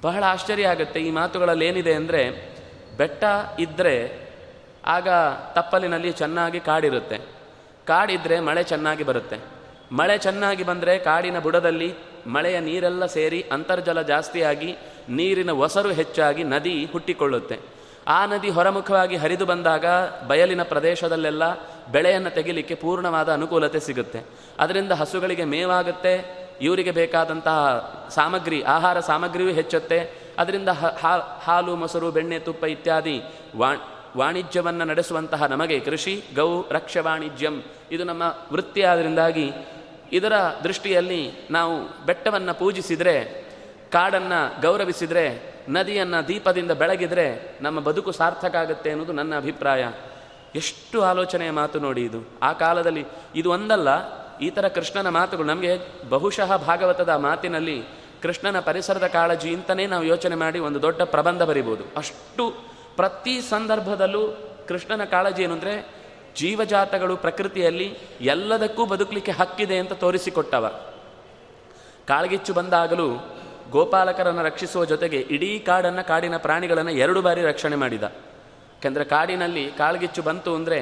[0.02, 1.00] ಬಹಳ ಆಶ್ಚರ್ಯ ಆಗುತ್ತೆ.
[1.00, 2.52] ಈ ಮಾತುಗಳಲ್ಲಿ ಏನಿದೆ ಅಂದರೆ,
[2.96, 3.24] ಬೆಟ್ಟ
[3.58, 4.22] ಇದ್ದರೆ
[4.86, 5.08] ಆಗ
[5.52, 7.18] ತಪ್ಪಲಿನಲ್ಲಿ ಚೆನ್ನಾಗಿ ಕಾಡಿರುತ್ತೆ.
[7.86, 9.36] ಕಾಡಿದ್ರೆ ಮಳೆ ಚೆನ್ನಾಗಿ ಬರುತ್ತೆ.
[9.92, 11.94] ಮಳೆ ಚೆನ್ನಾಗಿ ಬಂದರೆ ಕಾಡಿನ ಬುಡದಲ್ಲಿ
[12.26, 14.76] ಮಳೆಯ ನೀರೆಲ್ಲ ಸೇರಿ ಅಂತರ್ಜಲ ಜಾಸ್ತಿಯಾಗಿ
[15.08, 17.60] ನೀರಿನ ಒಸರು ಹೆಚ್ಚಾಗಿ ನದಿ ಹುಟ್ಟಿಕೊಳ್ಳುತ್ತೆ.
[18.08, 19.84] ಆ ನದಿ ಹೊರಮುಖವಾಗಿ ಹರಿದು ಬಂದಾಗ
[20.26, 21.42] ಬಯಲಿನ ಪ್ರದೇಶದಲ್ಲೆಲ್ಲ
[21.92, 24.24] ಬೆಳೆಯನ್ನು ತೆಗಿಲಿಕ್ಕೆ ಪೂರ್ಣವಾದ ಅನುಕೂಲತೆ ಸಿಗುತ್ತೆ.
[24.58, 27.58] ಅದರಿಂದ ಹಸುಗಳಿಗೆ ಮೇವಾಗುತ್ತೆ ಇವರಿಗೆ ಬೇಕಾದಂತಹ
[28.10, 29.98] ಸಾಮಗ್ರಿ, ಆಹಾರ ಸಾಮಗ್ರಿಯೂ ಹೆಚ್ಚುತ್ತೆ.
[30.38, 30.68] ಅದರಿಂದ
[31.42, 33.22] ಹಾಲು, ಮೊಸರು, ಬೆಣ್ಣೆ, ತುಪ್ಪ ಇತ್ಯಾದಿ
[34.16, 38.22] ವಾಣಿಜ್ಯವನ್ನು ನಡೆಸುವಂತಹ ನಮಗೆ ಕೃಷಿ, ಗೌ, ರಕ್ಷ ವಾಣಿಜ್ಯಂ ಇದು ನಮ್ಮ
[38.52, 39.52] ವೃತ್ತಿ ಆದ್ದರಿಂದಾಗಿ
[40.12, 40.32] ಇದರ
[40.64, 43.44] ದೃಷ್ಟಿಯಲ್ಲಿ ನಾವು ಬೆಟ್ಟವನ್ನು ಪೂಜಿಸಿದರೆ,
[43.92, 49.90] ಕಾಡನ್ನು ಗೌರವಿಸಿದರೆ, ನದಿಯನ್ನು ದೀಪದಿಂದ ಬೆಳಗಿದರೆ ನಮ್ಮ ಬದುಕು ಸಾರ್ಥಕ ಆಗುತ್ತೆ ಅನ್ನೋದು ನನ್ನ ಅಭಿಪ್ರಾಯ.
[50.54, 52.28] ಎಷ್ಟು ಆಲೋಚನೆಯ ಮಾತು ನೋಡಿ ಇದು.
[52.42, 55.72] ಆ ಕಾಲದಲ್ಲಿ ಇದು ಒಂದಲ್ಲ ಈ ಥರ ಕೃಷ್ಣನ ಮಾತುಗಳು ನಮಗೆ
[56.08, 57.78] ಬಹುಶಃ ಭಾಗವತದ ಮಾತಿನಲ್ಲಿ
[58.22, 61.84] ಕೃಷ್ಣನ ಪರಿಸರದ ಕಾಳಜಿ ಅಂತಲೇ ನಾವು ಯೋಚನೆ ಮಾಡಿ ಒಂದು ದೊಡ್ಡ ಪ್ರಬಂಧ ಬರಿಬೋದು.
[61.96, 62.44] ಅಷ್ಟು
[62.96, 64.22] ಪ್ರತಿ ಸಂದರ್ಭದಲ್ಲೂ
[64.68, 65.74] ಕೃಷ್ಣನ ಕಾಳಜಿ ಏನು ಅಂದರೆ
[66.36, 67.86] ಜೀವಜಾತಗಳು ಪ್ರಕೃತಿಯಲ್ಲಿ
[68.20, 70.66] ಎಲ್ಲದಕ್ಕೂ ಬದುಕಲಿಕ್ಕೆ ಹಕ್ಕಿದೆ ಅಂತ ತೋರಿಸಿಕೊಟ್ಟವ.
[72.08, 73.08] ಕಾಳ್ಗಿಚ್ಚು ಬಂದಾಗಲೂ
[73.70, 78.02] ಗೋಪಾಲಕರನ್ನು ರಕ್ಷಿಸುವ ಜೊತೆಗೆ ಇಡೀ ಕಾಡನ್ನು ಕಾಡಿನ ಪ್ರಾಣಿಗಳನ್ನು ಎರಡು ಬಾರಿ ರಕ್ಷಣೆ ಮಾಡಿದ.
[78.02, 80.78] ಯಾಕೆಂದರೆ ಕಾಡಿನಲ್ಲಿ ಕಾಳ್ಗಿಚ್ಚು ಬಂತು ಅಂದರೆ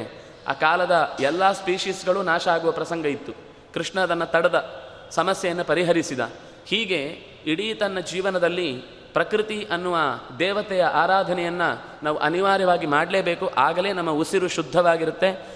[0.46, 3.32] ಆ ಕಾಲದ ಎಲ್ಲ ಸ್ಪೀಷೀಸ್ಗಳು ನಾಶ ಆಗುವ ಪ್ರಸಂಗ ಇತ್ತು.
[3.74, 4.80] ಕೃಷ್ಣ ಅದನ್ನು ತಡೆದ
[5.10, 6.20] ಸಮಸ್ಯೆಯನ್ನು ಪರಿಹರಿಸಿದ.
[6.66, 8.72] ಹೀಗೆ ಇಡೀ ತನ್ನ ಜೀವನದಲ್ಲಿ
[9.12, 9.96] ಪ್ರಕೃತಿ ಅನ್ನುವ
[10.38, 13.50] ದೇವತೆಯ ಆರಾಧನೆಯನ್ನು ನಾವು ಅನಿವಾರ್ಯವಾಗಿ ಮಾಡಲೇಬೇಕು.
[13.56, 15.46] ಆಗಲೇ ನಮ್ಮ ಉಸಿರು ಶುದ್ಧವಾಗಿರುತ್ತೆ.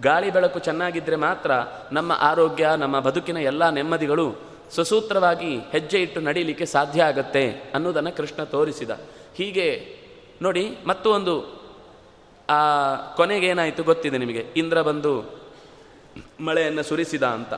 [0.00, 1.50] ಗಾಳಿ ಬೆಳಕು ಚೆನ್ನಾಗಿದ್ದರೆ ಮಾತ್ರ
[1.92, 4.34] ನಮ್ಮ ಆರೋಗ್ಯ, ನಮ್ಮ ಬದುಕಿನ ಎಲ್ಲ ನೆಮ್ಮದಿಗಳು
[4.70, 8.90] ಸುಸೂತ್ರವಾಗಿ ಹೆಜ್ಜೆ ಇಟ್ಟು ನಡೀಲಿಕ್ಕೆ ಸಾಧ್ಯ ಆಗತ್ತೆ ಅನ್ನೋದನ್ನು ಕೃಷ್ಣ ತೋರಿಸಿದ.
[9.34, 9.96] ಹೀಗೆ
[10.42, 11.62] ನೋಡಿ ಮತ್ತೊಂದು ಒಂದು
[12.50, 14.46] ಆ ಕೊನೆಗೇನಾಯಿತು ಗೊತ್ತಿದೆ ನಿಮಗೆ.
[14.56, 15.41] ಇಂದ್ರ ಬಂದು
[16.40, 17.54] ಮಳೆಯನ್ನು ಸುರಿಸಿದ ಅಂತ.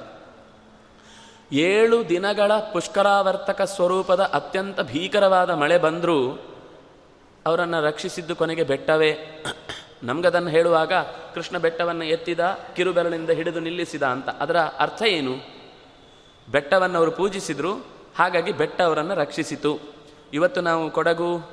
[1.53, 6.39] ಏಳು ದಿನಗಳ ಪುಷ್ಕರಾವರ್ತಕ ಸ್ವರೂಪದ ಅತ್ಯಂತ ಭೀಕರವಾದ ಮಳೆ ಬಂದರೂ
[7.47, 9.45] ಅವರನ್ನು ರಕ್ಷಿಸಿದ್ದು ಕೊನೆಗೆ ಬೆಟ್ಟವೇ.
[10.03, 10.93] ನಮಗದನ್ನು ಹೇಳುವಾಗ
[11.35, 14.29] ಕೃಷ್ಣ ಬೆಟ್ಟವನ್ನು ಎತ್ತಿದ ಕಿರುಬೆರಳಿಂದ ಹಿಡಿದು ನಿಲ್ಲಿಸಿದ ಅಂತ.
[14.29, 15.47] ಅದರ ಅರ್ಥ ಏನು?
[16.53, 17.87] ಬೆಟ್ಟವನ್ನು ಅವರು ಪೂಜಿಸಿದರು,
[18.19, 19.79] ಹಾಗಾಗಿ ಬೆಟ್ಟ ಅವರನ್ನು ರಕ್ಷಿಸಿತು.
[20.33, 21.51] ಇವತ್ತು ನಾವು ಕೊಡಗು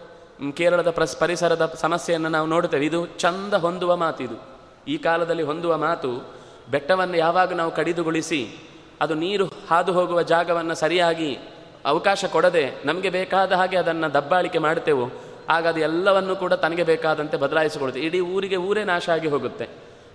[0.54, 4.60] ಕೇರಳದ ಪ್ರಸ್, ಪರಿಸರದ ಸಮಸ್ಯೆಯನ್ನು ನಾವು ನೋಡ್ತೇವೆ ಇದು ಚಂದ ಹೊಂದುವ ಮಾತಿದು.
[4.88, 8.58] ಈ ಕಾಲದಲ್ಲಿ ಹೊಂದುವ ಮಾತು ಬೆಟ್ಟವನ್ನು ಯಾವಾಗ ನಾವು ಕಡಿದುಗೊಳಿಸಿ
[9.02, 11.40] ಅದು ನೀರು ಹಾದು ಹೋಗುವ ಜಾಗವನ್ನು ಸರಿಯಾಗಿ
[11.86, 15.12] ಅವಕಾಶ ಕೊಡದೆ ನಮಗೆ ಬೇಕಾದ ಹಾಗೆ ಅದನ್ನು ದಬ್ಬಾಳಿಕೆ ಮಾಡ್ತೇವೋ
[15.50, 18.06] ಆಗ ಅದು ಎಲ್ಲವನ್ನು ಕೂಡ ತನಗೆ ಬೇಕಾದಂತೆ ಬದಲಾಯಿಸಿಕೊಳ್ಳುತ್ತೆ.
[18.06, 19.70] ಇಡೀ ಊರಿಗೆ ಊರೇ ನಾಶ ಆಗಿ ಹೋಗುತ್ತೆ.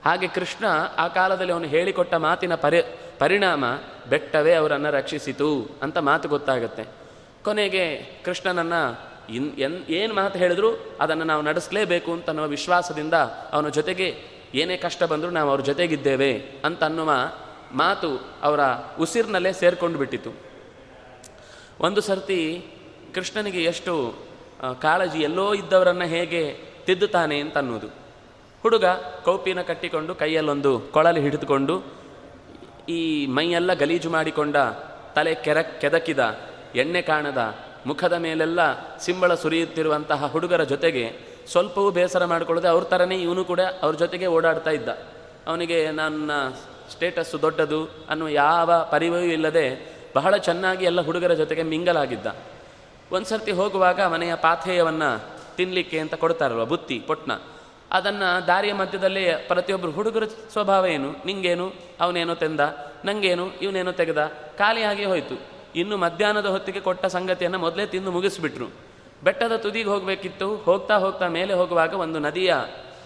[0.04, 0.64] ಹಾಗೆ ಕೃಷ್ಣ
[0.98, 2.82] ಆ ಕಾಲದಲ್ಲಿ ಅವನು ಹೇಳಿಕೊಟ್ಟ ಮಾತಿನ ಪರಿ,
[3.18, 3.64] ಪರಿಣಾಮ
[4.10, 6.84] ಬೆಟ್ಟವೇ ಅವರನ್ನು ರಕ್ಷಿಸಿತು ಅಂತ ಮಾತು ಗೊತ್ತಾಗುತ್ತೆ.
[7.44, 8.80] ಕೊನೆಗೆ ಕೃಷ್ಣನನ್ನು
[9.32, 13.14] ಇನ್, ಎನ್, ಏನು ಮಾತು ಹೇಳಿದ್ರು ಅದನ್ನು ನಾವು ನಡೆಸಲೇಬೇಕು ಅಂತ ಅನ್ನುವ ವಿಶ್ವಾಸದಿಂದ
[13.52, 17.10] ಅವನ ಜೊತೆಗೆ ಏನೇ ಕಷ್ಟ ಬಂದರೂ ನಾವು ಅವ್ರ ಜೊತೆಗಿದ್ದೇವೆ ಅಂತ ಅನ್ನುವ
[17.72, 18.60] ಮಾತು ಅವರ
[19.00, 20.30] ಉಸಿರಿನಲ್ಲೇ ಸೇರ್ಕೊಂಡು ಬಿಟ್ಟಿತು.
[21.80, 22.64] ಒಂದು ಸರ್ತಿ
[23.14, 24.14] ಕೃಷ್ಣನಿಗೆ ಎಷ್ಟು
[24.82, 27.86] ಕಾಳಜಿ ಎಲ್ಲೋ ಇದ್ದವರನ್ನು ಹೇಗೆ ತಿದ್ದುತ್ತಾನೆ ಅಂತ ಅನ್ನೋದು
[28.62, 28.84] ಹುಡುಗ
[29.24, 31.82] ಕೌಪಿನ ಕಟ್ಟಿಕೊಂಡು ಕೈಯಲ್ಲೊಂದು ಕೊಳಲು ಹಿಡಿದುಕೊಂಡು
[32.88, 34.56] ಈ ಮೈಯೆಲ್ಲ ಗಲೀಜು ಮಾಡಿಕೊಂಡ
[35.14, 36.38] ತಲೆ ಕೆರ, ಕೆದಕಿದ,
[36.74, 37.54] ಎಣ್ಣೆ ಕಾಣದ,
[37.86, 38.60] ಮುಖದ ಮೇಲೆಲ್ಲ
[38.98, 44.88] ಸಿಂಬಳ ಸುರಿಯುತ್ತಿರುವಂತಹ ಹುಡುಗರ ಜೊತೆಗೆ ಸ್ವಲ್ಪವೂ ಬೇಸರ ಮಾಡಿಕೊಳ್ಳದೆ ಅವ್ರ ಥರನೇ ಇವನು ಕೂಡ ಅವ್ರ ಜೊತೆಗೆ ಓಡಾಡ್ತಾ ಇದ್ದ.
[45.46, 46.30] ಅವನಿಗೆ ನನ್ನ
[46.90, 52.26] ಸ್ಟೇಟಸ್ಸು ದೊಡ್ಡದು ಅನ್ನೋ ಯಾವ ಪರಿವಯೂ ಇಲ್ಲದೆ ಬಹಳ ಚೆನ್ನಾಗಿ ಎಲ್ಲ ಹುಡುಗರ ಜೊತೆಗೆ ಮಿಂಗಲಾಗಿದ್ದ.
[53.12, 57.32] ಒಂದು ಸರ್ತಿ ಹೋಗುವಾಗ ಮನೆಯ ಪಾಥೇಯವನ್ನು ತಿನ್ನಲಿಕ್ಕೆ ಅಂತ ಕೊಡ್ತಾರಲ್ವ, ಬುತ್ತಿ, ಪೊಟ್ನ.
[57.90, 62.60] ಅದನ್ನು ದಾರಿಯ ಮಧ್ಯದಲ್ಲಿ ಪ್ರತಿಯೊಬ್ಬರು ಹುಡುಗರ ಸ್ವಭಾವ ಏನು, ನಿಂಗೇನು, ಅವನೇನೋ ತೆಂದ,
[63.04, 65.40] ನಂಗೇನು, ಇವನೇನೋ ತೆಗೆದ ಖಾಲಿಯಾಗಿ ಹೋಯಿತು.
[65.76, 68.85] ಇನ್ನು ಮಧ್ಯಾಹ್ನದ ಹೊತ್ತಿಗೆ ಕೊಟ್ಟ ಸಂಗತಿಯನ್ನು ಮೊದಲೇ ತಿಂದು ಮುಗಿಸ್ಬಿಟ್ರು.
[69.22, 72.54] ಬೆಟ್ಟದ ತುದಿಗೆ ಹೋಗಬೇಕಿತ್ತು, ಹೋಗ್ತಾ ಹೋಗ್ತಾ ಮೇಲೆ ಹೋಗುವಾಗ ಒಂದು ನದಿಯ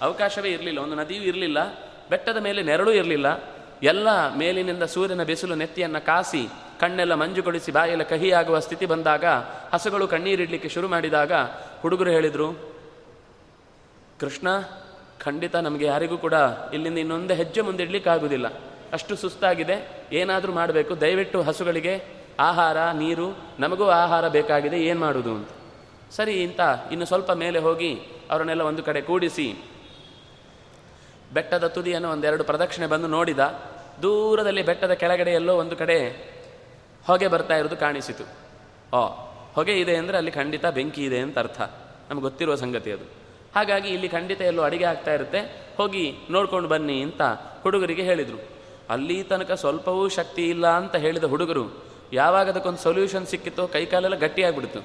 [0.03, 1.59] ಅವಕಾಶವೇ ಇರಲಿಲ್ಲ, ಒಂದು ನದಿಯೂ ಇರಲಿಲ್ಲ,
[2.11, 3.29] ಬೆಟ್ಟದ ಮೇಲೆ ನೆರಳು ಇರಲಿಲ್ಲ.
[3.83, 6.43] ಎಲ್ಲ ಮೇಲಿನಿಂದ ಸೂರ್ಯನ ಬಿಸಿಲು ನೆತ್ತಿಯನ್ನು ಕಾಸಿ,
[6.81, 9.25] ಕಣ್ಣೆಲ್ಲ ಮಂಜುಗೊಳಿಸಿ, ಬಾಯೆಲ್ಲ ಕಹಿಯಾಗುವ ಸ್ಥಿತಿ ಬಂದಾಗ,
[9.73, 11.33] ಹಸುಗಳು ಕಣ್ಣೀರಿಡಲಿಕ್ಕೆ ಶುರು ಮಾಡಿದಾಗ
[11.83, 12.49] ಹುಡುಗರು ಹೇಳಿದರು,
[14.21, 14.49] ಕೃಷ್ಣ,
[15.25, 16.35] ಖಂಡಿತ ನಮಗೆ ಯಾರಿಗೂ ಕೂಡ
[16.75, 18.47] ಇಲ್ಲಿಂದ ಇನ್ನೊಂದು ಹೆಜ್ಜೆ ಮುಂದೆ ಇಡ್ಲಿಕ್ಕಾಗುವುದಿಲ್ಲ
[18.93, 21.01] ಅಷ್ಟು ಸುಸ್ತಾಗಿದೆ, ಏನಾದರೂ ಮಾಡಬೇಕು.
[21.01, 21.95] ದಯವಿಟ್ಟು ಹಸುಗಳಿಗೆ
[22.41, 25.49] ಆಹಾರ, ನೀರು, ನಮಗೂ ಆಹಾರ ಬೇಕಾಗಿದೆ, ಏನು ಮಾಡುವುದು ಅಂತ.
[26.17, 26.61] ಸರಿ ಇಂತ,
[26.93, 27.91] ಇನ್ನು ಸ್ವಲ್ಪ ಮೇಲೆ ಹೋಗಿ
[28.31, 29.47] ಅವರನ್ನೆಲ್ಲ ಒಂದು ಕಡೆ ಕೂಡಿಸಿ.
[31.35, 33.43] ಬೆಟ್ಟದ ತುದಿಯನ್ನು ಒಂದೆರಡು ಪ್ರದಕ್ಷಿಣೆ ಬಂದು ನೋಡಿದ,
[34.03, 35.99] ದೂರದಲ್ಲಿ ಬೆಟ್ಟದ ಕೆಳಗಡೆ ಎಲ್ಲೋ ಒಂದು ಕಡೆ
[37.07, 38.25] ಹೊಗೆ ಬರ್ತಾ ಇರೋದು ಕಾಣಿಸಿತು.
[38.99, 39.03] ಓ,
[39.55, 41.61] ಹೊಗೆ ಇದೆ ಅಂದರೆ ಅಲ್ಲಿ ಖಂಡಿತ ಬೆಂಕಿ ಇದೆ ಅಂತ ಅರ್ಥ.
[42.09, 43.07] ನಮ್ಗೆ ಗೊತ್ತಿರುವ ಸಂಗತಿ ಅದು.
[43.57, 45.41] ಹಾಗಾಗಿ ಇಲ್ಲಿ ಖಂಡಿತ ಎಲ್ಲೋ ಅಡಿಗೆ ಆಗ್ತಾ ಇರುತ್ತೆ,
[45.77, 47.23] ಹೋಗಿ ನೋಡ್ಕೊಂಡು ಬನ್ನಿ ಅಂತ
[47.63, 48.39] ಹುಡುಗರಿಗೆ ಹೇಳಿದರು.
[48.91, 51.65] ಅಲ್ಲಿ ತನಕ ಸ್ವಲ್ಪವೂ ಶಕ್ತಿ ಇಲ್ಲ ಅಂತ ಹೇಳಿದ ಹುಡುಗರು
[52.13, 54.81] ಯಾವಾಗ ಅದಕ್ಕೊಂದು ಸೊಲ್ಯೂಷನ್ ಸಿಕ್ಕಿತೋ ಕೈಕಾಲೆಲ್ಲ ಗಟ್ಟಿಯಾಗ್ಬಿಡ್ತು.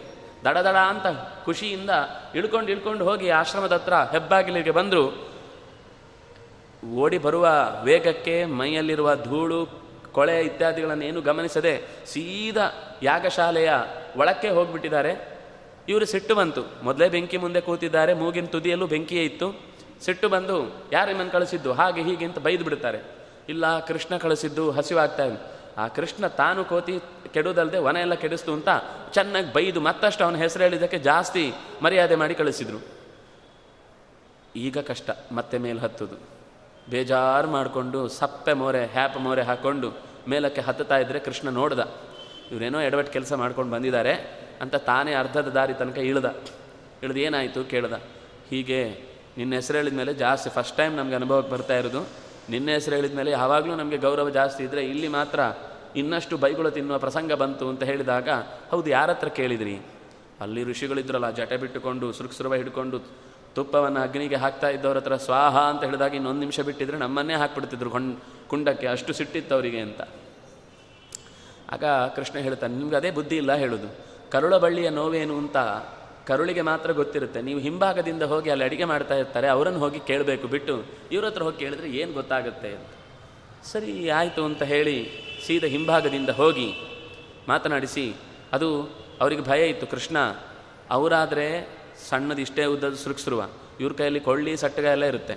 [0.46, 1.06] ದಡ ದಡ ಅಂತ
[1.46, 1.90] ಖುಷಿಯಿಂದ
[2.36, 5.36] ಇಳ್ಕೊಂಡು ಇಳ್ಕೊಂಡು ಹೋಗಿ ಆಶ್ರಮದ ಹತ್ರ ಹೆಬ್ಬಾಗಿಲಿಗೆ ಬಂದರು.
[6.96, 7.50] ಓಡಿ ಬರುವ
[7.84, 9.66] ವೇಗಕ್ಕೆ ಮೈಯಲ್ಲಿರುವ ಧೂಳು,
[10.12, 13.72] ಕೊಳೆ ಇತ್ಯಾದಿಗಳನ್ನು ಏನು ಗಮನಿಸದೆ ಸೀದಾ ಯಾಗಶಾಲೆಯ
[14.18, 15.40] ಒಳಕ್ಕೆ ಹೋಗ್ಬಿಟ್ಟಿದ್ದಾರೆ.
[15.90, 16.62] ಇವರು ಸಿಟ್ಟು ಬಂತು.
[16.84, 18.14] ಮೊದಲೇ ಬೆಂಕಿ ಮುಂದೆ ಕೂತಿದ್ದಾರೆ.
[18.14, 19.76] ಮೂಗಿನ ತುದಿಯಲ್ಲೂ ಬೆಂಕಿಯೇ ಇತ್ತು.
[20.02, 21.74] ಸಿಟ್ಟು ಬಂದು ಯಾರು ನಿಮ್ಮನ್ನು ಕಳಿಸಿದ್ದು?
[21.74, 23.00] ಹಾಗೆ ಹೀಗೆ ಅಂತ ಬೈದು ಬಿಡ್ತಾರೆ.
[23.50, 25.24] ಇಲ್ಲ, ಕೃಷ್ಣ ಕಳಿಸಿದ್ದು ಹಸಿವಾಗ್ತಾ
[25.78, 26.94] ಆ ಕೃಷ್ಣ ತಾನು ಕೋತಿ
[27.34, 28.70] ಕೆಡುವುದಲ್ಲದೆ ವನ ಎಲ್ಲ ಕೆಡಿಸ್ತು ಅಂತ
[29.14, 31.44] ಚೆನ್ನಾಗಿ ಬೈದು ಮತ್ತಷ್ಟು ಅವನ ಹೆಸರು ಹೇಳಿದ್ದಕ್ಕೆ ಜಾಸ್ತಿ
[31.84, 32.80] ಮರ್ಯಾದೆ ಮಾಡಿ ಕಳಿಸಿದ್ರು.
[34.56, 36.18] ಈಗ ಕಷ್ಟ, ಮತ್ತೆ ಮೇಲೆ ಹತ್ತುದು.
[36.90, 39.90] ಬೇಜಾರು ಮಾಡಿಕೊಂಡು ಸಪ್ಪೆ ಮೋರೆ, ಹ್ಯಾಪ್ ಮೋರೆ ಹಾಕ್ಕೊಂಡು
[40.28, 41.82] ಮೇಲಕ್ಕೆ ಹತ್ತುತ್ತಾ ಇದ್ದರೆ ಕೃಷ್ಣ ನೋಡ್ದ,
[42.52, 44.14] ಇವರೇನೋ ಎಡವಟ್ಟು ಕೆಲಸ ಮಾಡ್ಕೊಂಡು ಬಂದಿದ್ದಾರೆ
[44.62, 46.28] ಅಂತ ತಾನೇ ಅರ್ಧದ ದಾರಿ ತನಕ ಇಳ್ದ.
[47.04, 47.96] ಇಳ್ದು ಏನಾಯಿತು ಕೇಳ್ದ,
[48.50, 48.80] ಹೀಗೆ
[49.38, 52.02] ನಿನ್ನ ಹೆಸರು ಹೇಳಿದ ಮೇಲೆ ಜಾಸ್ತಿ ಫಸ್ಟ್ ಟೈಮ್ ನಮ್ಗೆ ಅನುಭವಕ್ಕೆ ಬರ್ತಾ ಇರೋದು.
[52.50, 55.40] ನಿನ್ನ ಹೆಸರು ಹೇಳಿದ ಮೇಲೆ ಯಾವಾಗಲೂ ನಮಗೆ ಗೌರವ ಜಾಸ್ತಿ ಇದ್ದರೆ ಇಲ್ಲಿ ಮಾತ್ರ
[55.96, 58.30] ಇನ್ನಷ್ಟು ಬೈಗುಳ ತಿನ್ನುವ ಪ್ರಸಂಗ ಬಂತು ಅಂತ ಹೇಳಿದಾಗ,
[58.72, 59.76] ಹೌದು, ಯಾರ ಹತ್ರ ಕೇಳಿದ್ರಿ?
[60.42, 63.00] ಅಲ್ಲಿ ಋಷಿಗಳಿದ್ರಲ್ಲ ಜಟೆ ಬಿಟ್ಟುಕೊಂಡು ಸುರುಕ್ಸುರವ ಹಿಡ್ಕೊಂಡು,
[63.56, 68.88] ತುಪ್ಪವನ್ನು ಅಗ್ನಿಗೆ ಹಾಕ್ತಾ ಇದ್ದವ್ರ ಹತ್ರ ಸ್ವಾಹ ಅಂತ ಹೇಳಿದಾಗ ಇನ್ನೊಂದು ನಿಮಿಷ ಬಿಟ್ಟಿದ್ರೆ ನಮ್ಮನ್ನೇ ಹಾಕ್ಬಿಡ್ತಿದ್ರು ಕೊಂಡ್ ಕುಂಡಕ್ಕೆ,
[68.88, 70.02] ಅಷ್ಟು ಸಿಟ್ಟಿತ್ತು ಅವರಿಗೆ ಅಂತ.
[71.72, 71.84] ಆಗ
[72.16, 73.88] ಕೃಷ್ಣ ಹೇಳ್ತಾನೆ, ನಿಮ್ಗೆ ಅದೇ ಬುದ್ಧಿ ಇಲ್ಲ ಹೇಳೋದು.
[74.32, 75.58] ಕರುಳ ಬಳ್ಳಿಯ ನೋವೇನು ಅಂತ
[76.28, 77.42] ಕರುಳಿಗೆ ಮಾತ್ರ ಗೊತ್ತಿರುತ್ತೆ.
[77.42, 80.76] ನೀವು ಹಿಂಭಾಗದಿಂದ ಹೋಗಿ ಅಲ್ಲಿ ಅಡಿಗೆ ಮಾಡ್ತಾ ಇರ್ತಾರೆ, ಅವರನ್ನು ಹೋಗಿ ಕೇಳಬೇಕು, ಬಿಟ್ಟು
[81.12, 82.92] ಇವ್ರ ಹತ್ರ ಹೋಗಿ ಕೇಳಿದ್ರೆ ಏನು ಗೊತ್ತಾಗುತ್ತೆ ಅಂತ.
[83.72, 84.98] ಸರಿ, ಆಯಿತು ಅಂತ ಹೇಳಿ
[85.46, 86.68] ಸೀದ ಹಿಂಭಾಗದಿಂದ ಹೋಗಿ
[87.48, 88.16] ಮಾತನಾಡಿಸಿ,
[88.54, 88.70] ಅದು
[89.22, 90.18] ಅವರಿಗೆ ಭಯ ಇತ್ತು, ಕೃಷ್ಣ,
[90.92, 91.48] ಅವರಾದರೆ
[92.10, 93.50] ಸಣ್ಣದು ಇಷ್ಟೇ ಉದ್ದದ ಸುರುಕ್ಸುರುವ.
[93.80, 95.36] ಇವ್ರ ಕೈಯಲ್ಲಿ ಕೊಳ್ಳಿ, ಸಟ್ಟಗ ಎಲ್ಲ ಇರುತ್ತೆ.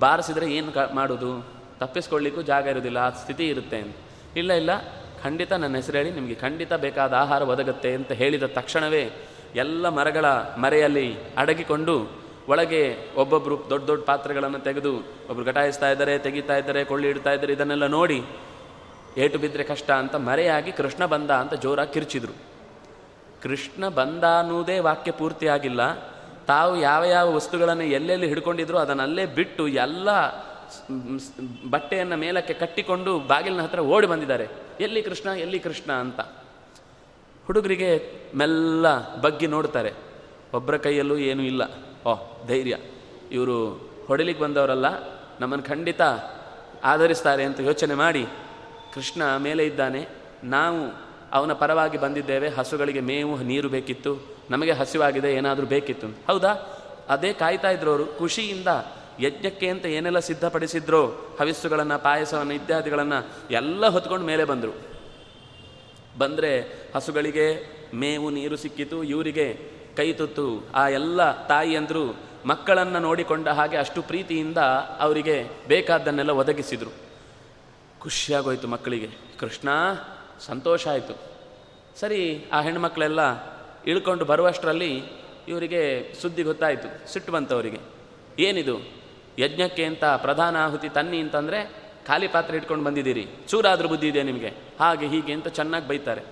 [0.00, 1.32] ಬಾರಿಸಿದ್ರೆ ಏನು ಕ, ಮಾಡೋದು?
[1.78, 3.96] ತಪ್ಪಿಸ್ಕೊಳ್ಳಿಕ್ಕೂ ಜಾಗ ಇರೋದಿಲ್ಲ, ಆ ಸ್ಥಿತಿ ಇರುತ್ತೆ ಅಂತ.
[4.36, 4.70] ಇಲ್ಲ ಇಲ್ಲ,
[5.22, 9.04] ಖಂಡಿತ ನನ್ನ ಹೆಸರು ಹೇಳಿ ನಿಮಗೆ ಖಂಡಿತ ಬೇಕಾದ ಆಹಾರ ಒದಗುತ್ತೆ ಅಂತ ಹೇಳಿದ ತಕ್ಷಣವೇ
[9.54, 10.24] ಎಲ್ಲ ಮರಗಳ
[10.58, 17.32] ಮರೆಯಲ್ಲಿ ಅಡಗಿಕೊಂಡು ಒಳಗೆ ಒಬ್ಬೊಬ್ಬರು ದೊಡ್ಡ ದೊಡ್ಡ ಪಾತ್ರೆಗಳನ್ನು ತೆಗೆದು ಒಬ್ಬರು ಘಟಾಯಿಸ್ತಾ ಇದ್ದಾರೆ, ತೆಗಿತಾ ಇದ್ದಾರೆ, ಕೊಳ್ಳಿ ಇಡ್ತಾ
[17.32, 18.22] ಇದ್ದಾರೆ, ಇದನ್ನೆಲ್ಲ ನೋಡಿ
[19.18, 22.32] ಏಟು ಬಿದ್ದರೆ ಕಷ್ಟ ಅಂತ ಮರೆಯಾಗಿ ಕೃಷ್ಣ ಬಂದ ಅಂತ ಜೋರಾಗಿ ಕಿರ್ಚಿದ್ರು.
[23.42, 25.94] ಕೃಷ್ಣ ಬಂದ ಅನ್ನೋದೇ ವಾಕ್ಯ ಪೂರ್ತಿಯಾಗಿಲ್ಲ
[26.46, 30.08] ತಾವು ಯಾವ ಯಾವ ವಸ್ತುಗಳನ್ನು ಎಲ್ಲೆಲ್ಲಿ ಹಿಡ್ಕೊಂಡಿದ್ರು ಅದನ್ನಲ್ಲೇ ಬಿಟ್ಟು ಎಲ್ಲ
[31.70, 34.48] ಬಟ್ಟೆಯನ್ನು ಮೇಲಕ್ಕೆ ಕಟ್ಟಿಕೊಂಡು ಬಾಗಿಲಿನ ಹತ್ರ ಓಡಿ ಬಂದಿದ್ದಾರೆ.
[34.80, 36.20] ಎಲ್ಲಿ ಕೃಷ್ಣ ಎಲ್ಲಿ ಕೃಷ್ಣ ಅಂತ.
[37.50, 39.92] ಹುಡುಗರಿಗೆ ಮೆಲ್ಲ ಬಗ್ಗಿ ನೋಡ್ತಾರೆ.
[40.54, 41.62] ಒಬ್ಬರ ಕೈಯಲ್ಲೂ ಏನೂ ಇಲ್ಲ.
[42.06, 42.14] ಓ,
[42.46, 42.76] ಧೈರ್ಯ.
[43.32, 44.86] ಇವರು ಹೊಡಿಲಿಕ್ಕೆ ಬಂದವರಲ್ಲ
[45.40, 46.00] ನಮ್ಮನ್ನು ಖಂಡಿತ
[46.84, 48.26] ಆಧರಿಸ್ತಾರೆ ಅಂತ ಯೋಚನೆ ಮಾಡಿ
[48.94, 50.08] ಕೃಷ್ಣ ಮೇಲೆ ಇದ್ದಾನೆ.
[50.44, 50.94] ನಾವು
[51.32, 56.06] ಅವನ ಪರವಾಗಿ ಬಂದಿದ್ದೇವೆ, ಹಸುಗಳಿಗೆ ಮೇವು, ನೀರು ಬೇಕಿತ್ತು, ನಮಗೆ ಹಸಿವಾಗಿದೆ, ಏನಾದರೂ ಬೇಕಿತ್ತು.
[56.06, 56.54] ಹೌದಾ?
[57.08, 58.68] ಅದೇ ಕಾಯ್ತಾ ಇದ್ರು ಅವರು ಖುಷಿಯಿಂದ
[59.20, 61.06] ಯಜ್ಞಕ್ಕೆ ಅಂತ ಏನೆಲ್ಲ ಸಿದ್ಧಪಡಿಸಿದ್ರೋ,
[61.40, 64.89] ಹವಿಸ್ಸುಗಳನ್ನು, ಪಾಯಸವನ್ನು, ಇತ್ಯಾದಿಗಳನ್ನು ಎಲ್ಲ ಹೊತ್ಕೊಂಡು ಮೇಲೆ ಬಂದರು.
[66.18, 70.66] ಬಂದರೆ ಹಸುಗಳಿಗೆ ಮೇವು ನೀರು ಸಿಕ್ಕಿತು, ಇವರಿಗೆ ಕೈ ತುತ್ತು.
[70.74, 74.58] ಆ ಎಲ್ಲ ತಾಯಿಯಂದರು ಮಕ್ಕಳನ್ನು ನೋಡಿಕೊಂಡ ಹಾಗೆ ಅಷ್ಟು ಪ್ರೀತಿಯಿಂದ
[74.98, 76.92] ಅವರಿಗೆ ಬೇಕಾದ್ದನ್ನೆಲ್ಲ ಒದಗಿಸಿದರು.
[77.98, 79.08] ಖುಷಿಯಾಗೋಯ್ತು ಮಕ್ಕಳಿಗೆ.
[79.38, 79.68] ಕೃಷ್ಣ,
[80.40, 81.18] ಸಂತೋಷ ಆಯಿತು.
[82.00, 83.20] ಸರಿ, ಆ ಹೆಣ್ಮಕ್ಳೆಲ್ಲ
[83.86, 85.02] ಇಳ್ಕೊಂಡು ಬರುವಷ್ಟರಲ್ಲಿ
[85.48, 87.12] ಇವರಿಗೆ ಸುದ್ದಿ ಗೊತ್ತಾಯಿತು.
[87.12, 87.78] ಸಿಟ್ಟು ಬಂತವರಿಗೆ
[88.38, 89.00] ಏನಿದು?
[89.38, 93.24] ಯಜ್ಞಕ್ಕೆ ಅಂತ ಪ್ರಧಾನ ಆಹುತಿ ತನ್ನಿ ಅಂತಂದರೆ ಖಾಲಿ ಪಾತ್ರೆ ಇಟ್ಕೊಂಡು ಬಂದಿದ್ದೀರಿ.
[93.50, 94.50] ಚೂರಾದ್ರೂ ಬುದ್ಧಿ ಇದೆ ನಿಮಗೆ?
[94.82, 96.22] ಹಾಗೆ ಹೀಗೆ ಅಂತ ಚೆನ್ನಾಗಿ ಬೈತಾರೆ.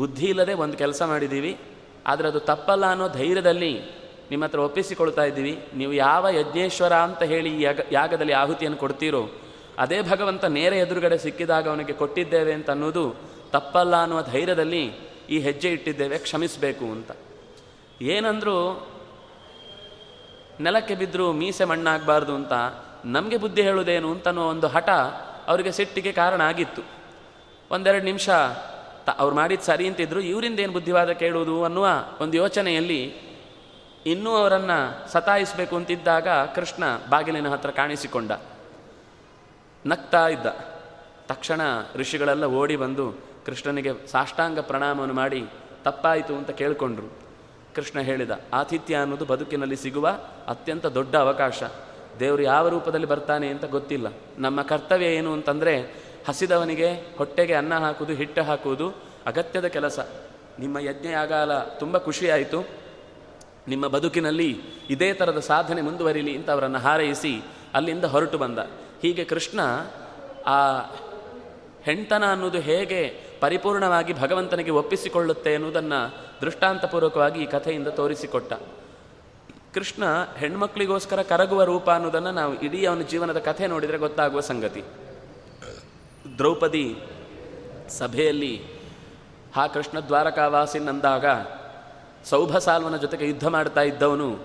[0.00, 1.52] ಬುದ್ಧಿ ಇಲ್ಲದೆ ಒಂದು ಕೆಲಸ ಮಾಡಿದ್ದೀವಿ,
[2.10, 3.72] ಆದರೆ ಅದು ತಪ್ಪಲ್ಲ ಅನ್ನೋ ಧೈರ್ಯದಲ್ಲಿ
[4.30, 5.52] ನಿಮ್ಮ ಹತ್ರ ಒಪ್ಪಿಸಿಕೊಳ್ತಾ ಇದ್ದೀವಿ.
[5.80, 9.22] ನೀವು ಯಾವ ಯಜ್ಞೇಶ್ವರ ಅಂತ ಹೇಳಿ ಯಾಗ, ಯಾಗದಲ್ಲಿ ಆಹುತಿಯನ್ನು ಕೊಡ್ತೀರೋ,
[9.84, 13.04] ಅದೇ ಭಗವಂತ ನೇರ ಎದುರುಗಡೆ ಸಿಕ್ಕಿದಾಗ ಅವನಿಗೆ ಕೊಟ್ಟಿದ್ದೇವೆ ಅಂತ ಅನ್ನೋದು
[13.54, 14.84] ತಪ್ಪಲ್ಲ ಅನ್ನುವ ಧೈರ್ಯದಲ್ಲಿ
[15.34, 17.10] ಈ ಹೆಜ್ಜೆ ಇಟ್ಟಿದ್ದೇವೆ, ಕ್ಷಮಿಸಬೇಕು ಅಂತ.
[18.14, 18.56] ಏನಂದರೂ
[20.66, 22.54] ನೆಲಕ್ಕೆ ಬಿದ್ದರೂ ಮೀಸೆ ಮಣ್ಣಾಗಬಾರ್ದು ಅಂತ
[23.04, 24.88] ನಮಗೆ ಬುದ್ಧಿ ಹೇಳುವುದೇನು ಅಂತನೋ ಒಂದು ಹಠ
[25.46, 26.82] ಅವರಿಗೆ ಸಿಟ್ಟಿಗೆ ಕಾರಣ ಆಗಿತ್ತು.
[27.70, 28.28] ಒಂದೆರಡು ನಿಮಿಷ,
[29.04, 31.86] ತ, ಅವ್ರು ಮಾಡಿದ್ದು ಸರಿ ಅಂತಿದ್ರು, ಇವರಿಂದ ಏನು ಬುದ್ಧಿವಾದ ಕೇಳುವುದು ಅನ್ನುವ
[32.20, 33.14] ಒಂದು ಯೋಚನೆಯಲ್ಲಿ
[34.06, 38.32] ಇನ್ನೂ ಅವರನ್ನು ಸತಾಯಿಸಬೇಕು ಅಂತಿದ್ದಾಗ ಕೃಷ್ಣ ಬಾಗಿಲಿನ ಹತ್ರ ಕಾಣಿಸಿಕೊಂಡ.
[39.86, 40.46] ನಗ್ತಾ ಇದ್ದ.
[41.26, 41.60] ತಕ್ಷಣ
[41.94, 43.14] ಋಷಿಗಳೆಲ್ಲ ಓಡಿ ಬಂದು
[43.46, 45.46] ಕೃಷ್ಣನಿಗೆ ಸಾಷ್ಟಾಂಗ ಪ್ರಣಾಮವನ್ನು ಮಾಡಿ,
[45.84, 47.18] ತಪ್ಪಾಯಿತು ಅಂತ ಕೇಳಿಕೊಂಡ್ರು.
[47.74, 50.18] ಕೃಷ್ಣ ಹೇಳಿದ, ಆತಿಥ್ಯ ಅನ್ನೋದು ಬದುಕಿನಲ್ಲಿ ಸಿಗುವ
[50.48, 51.62] ಅತ್ಯಂತ ದೊಡ್ಡ ಅವಕಾಶ.
[52.20, 54.06] ದೇವರು ಯಾವ ರೂಪದಲ್ಲಿ ಬರ್ತಾನೆ ಅಂತ ಗೊತ್ತಿಲ್ಲ.
[54.38, 55.80] ನಮ್ಮ ಕರ್ತವ್ಯ ಏನು ಅಂತಂದರೆ
[56.28, 58.90] ಹಸಿದವನಿಗೆ ಹೊಟ್ಟೆಗೆ ಅನ್ನ ಹಾಕುವುದು, ಹಿಟ್ಟು ಹಾಕುವುದು
[59.26, 59.98] ಅಗತ್ಯದ ಕೆಲಸ.
[60.58, 62.68] ನಿಮ್ಮ ಯಜ್ಞ ಯಾಗಾಲ ತುಂಬ ಖುಷಿಯಾಯಿತು.
[63.68, 64.60] ನಿಮ್ಮ ಬದುಕಿನಲ್ಲಿ
[64.90, 67.42] ಇದೇ ಥರದ ಸಾಧನೆ ಮುಂದುವರಿಲಿ ಅಂತ ಅವರನ್ನು ಹಾರೈಸಿ
[67.74, 68.58] ಅಲ್ಲಿಂದ ಹೊರಟು ಬಂದ.
[69.02, 69.60] ಹೀಗೆ ಕೃಷ್ಣ
[70.46, 70.80] ಆ
[71.82, 78.52] ಹೆಂಡತನ ಅನ್ನೋದು ಹೇಗೆ ಪರಿಪೂರ್ಣವಾಗಿ ಭಗವಂತನಿಗೆ ಒಪ್ಪಿಸಿಕೊಳ್ಳುತ್ತೆ ಎನ್ನುವುದನ್ನು ದೃಷ್ಟಾಂತಪೂರ್ವಕವಾಗಿ ಈ ಕಥೆಯಿಂದ ತೋರಿಸಿಕೊಟ್ಟ.
[79.78, 80.04] ಕೃಷ್ಣ
[80.38, 84.82] ಹೆಣ್ಮಕ್ಳಿಗೋಸ್ಕರ ಕರಗುವ ರೂಪ ಅನ್ನೋದನ್ನು ನಾವು ಇಡೀ ಅವನ ಜೀವನದ ಕಥೆ ನೋಡಿದರೆ ಗೊತ್ತಾಗುವ ಸಂಗತಿ.
[86.38, 86.96] ದ್ರೌಪದಿ
[87.88, 88.64] ಸಭೆಯಲ್ಲಿ
[89.56, 91.24] ಆ ಕೃಷ್ಣ ದ್ವಾರಕಾವಾಸಿನಂದಾಗ
[92.24, 94.38] ಸೌಭಸಾಲ್ವನ ಜೊತೆಗೆ ಯುದ್ಧ ಮಾಡ್ತಾ ಇದ್ದವನು.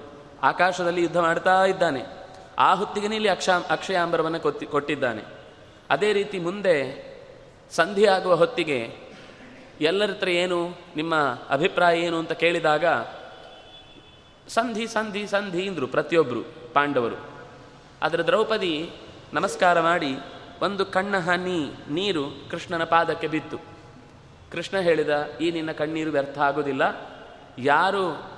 [0.43, 2.01] ಆಕಾಶದಲ್ಲಿ ಯುದ್ಧ ಮಾಡ್ತಾ ಇದ್ದಾನೆ.
[2.59, 5.21] ಆ ಹೊತ್ತಿಗೆ ಇಲ್ಲಿ ಅಕ್ಷಾ, ಅಕ್ಷಯಾಂಬರವನ್ನು ಕೊತ್ತಿ, ಕೊಟ್ಟಿದ್ದಾನೆ.
[5.89, 6.75] ಅದೇ ರೀತಿ ಮುಂದೆ
[7.71, 8.97] ಸಂಧಿ ಆಗುವ ಹೊತ್ತಿಗೆ
[9.81, 11.15] ಎಲ್ಲರ ಹತ್ರ ಏನು, ನಿಮ್ಮ
[11.49, 12.85] ಅಭಿಪ್ರಾಯ ಏನು ಅಂತ ಕೇಳಿದಾಗ
[14.47, 17.15] ಸಂಧಿ ಸಂಧಿ ಸಂಧಿ ಅಂದರು ಪ್ರತಿಯೊಬ್ಬರು ಪಾಂಡವರು.
[18.01, 18.91] ಅದರ ದ್ರೌಪದಿ
[19.33, 20.17] ನಮಸ್ಕಾರ ಮಾಡಿ,
[20.61, 23.57] ಒಂದು ಕಣ್ಣ ಹನಿ ನೀರು ಕೃಷ್ಣನ ಪಾದಕ್ಕೆ ಬಿತ್ತು.
[24.51, 25.09] ಕೃಷ್ಣ ಹೇಳಿದ,
[25.41, 26.81] ಈ ನಿನ್ನ ಕಣ್ಣೀರು ವ್ಯರ್ಥ ಆಗೋದಿಲ್ಲ.
[27.57, 28.33] ಯಾರು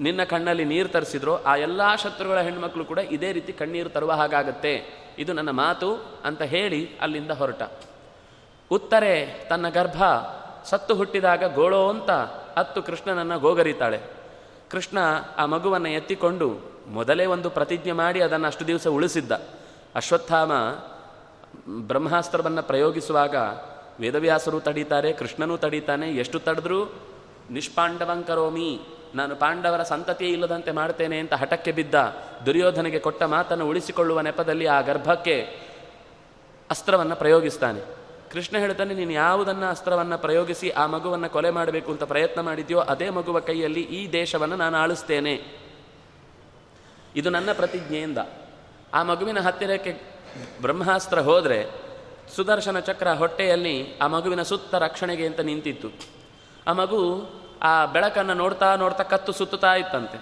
[0.00, 5.00] ನಿನ್ನ ಕಣ್ಣಲ್ಲಿ ನೀರು ತರಿಸಿದ್ರೋ, ಆ ಎಲ್ಲ ಶತ್ರುಗಳ ಹೆಣ್ಮಕ್ಳು ಕೂಡ ಇದೇ ರೀತಿ ಕಣ್ಣೀರು ತರುವ ಹಾಗಾಗತ್ತೆ.
[5.18, 7.62] ಇದು ನನ್ನ ಮಾತು ಅಂತ ಹೇಳಿ ಅಲ್ಲಿಂದ ಹೊರಟ.
[8.70, 10.02] ಉತ್ತರೆ ತನ್ನ ಗರ್ಭ
[10.64, 12.10] ಸತ್ತು ಹುಟ್ಟಿದಾಗ ಗೋಳೋ ಅಂತ
[12.56, 14.19] ಅತ್ತು ಕೃಷ್ಣನನ್ನು ಗೋಗರಿತಾಳೆ.
[14.70, 14.98] ಕೃಷ್ಣ
[15.38, 19.32] ಆ ಮಗುವನ್ನು ಎತ್ತಿಕೊಂಡು ಮೊದಲೇ ಒಂದು ಪ್ರತಿಜ್ಞೆ ಮಾಡಿ ಅದನ್ನು ಅಷ್ಟು ದಿವಸ ಉಳಿಸಿದ್ದ.
[19.94, 20.52] ಅಶ್ವತ್ಥಾಮ
[21.68, 23.36] ಬ್ರಹ್ಮಾಸ್ತ್ರವನ್ನು ಪ್ರಯೋಗಿಸುವಾಗ
[24.00, 26.92] ವೇದವ್ಯಾಸರು ತಡೀತಾರೆ, ಕೃಷ್ಣನೂ ತಡೀತಾನೆ, ಎಷ್ಟು ತಡೆದ್ರೂ
[27.50, 28.80] ನಿಷ್ಪಾಂಡವಂಕರೋಮಿ,
[29.14, 31.94] ನಾನು ಪಾಂಡವರ ಸಂತತಿಯೇ ಇಲ್ಲದಂತೆ ಮಾಡ್ತೇನೆ ಅಂತ ಹಠಕ್ಕೆ ಬಿದ್ದ
[32.46, 35.36] ದುರ್ಯೋಧನಿಗೆ ಕೊಟ್ಟ ಮಾತನ್ನು ಉಳಿಸಿಕೊಳ್ಳುವ ನೆಪದಲ್ಲಿ ಆ ಗರ್ಭಕ್ಕೆ
[36.70, 37.99] ಅಸ್ತ್ರವನ್ನು ಪ್ರಯೋಗಿಸ್ತಾನೆ.
[38.32, 43.40] ಕೃಷ್ಣ ಹೇಳ್ತಾನೆ, ನೀನು ಯಾವುದನ್ನು ಅಸ್ತ್ರವನ್ನು ಪ್ರಯೋಗಿಸಿ ಆ ಮಗುವನ್ನು ಕೊಲೆ ಮಾಡಬೇಕು ಅಂತ ಪ್ರಯತ್ನ ಮಾಡಿದ್ಯೋ, ಅದೇ ಮಗುವ
[43.40, 45.40] ಕೈಯಲ್ಲಿ ಈ ದೇಶವನ್ನು ನಾನು ಆಳಿಸ್ತೇನೆ.
[47.16, 48.18] ಇದು ನನ್ನ ಪ್ರತಿಜ್ಞೆಯಿಂದ.
[48.94, 50.02] ಆ ಮಗುವಿನ ಹತ್ತಿರಕ್ಕೆ
[50.62, 51.66] ಬ್ರಹ್ಮಾಸ್ತ್ರ ಹೋದರೆ,
[52.36, 55.88] ಸುದರ್ಶನ ಚಕ್ರ ಹೊಟ್ಟೆಯಲ್ಲಿ ಆ ಮಗುವಿನ ಸುತ್ತ ರಕ್ಷಣೆಗೆ ಅಂತ ನಿಂತಿತ್ತು.
[56.66, 57.30] ಆ ಮಗು
[57.62, 60.20] ಆ ಬೆಳಕನ್ನು ನೋಡ್ತಾ ನೋಡ್ತಾ ಕತ್ತು ಸುತ್ತುತ್ತಾ ಇತ್ತಂತೆ.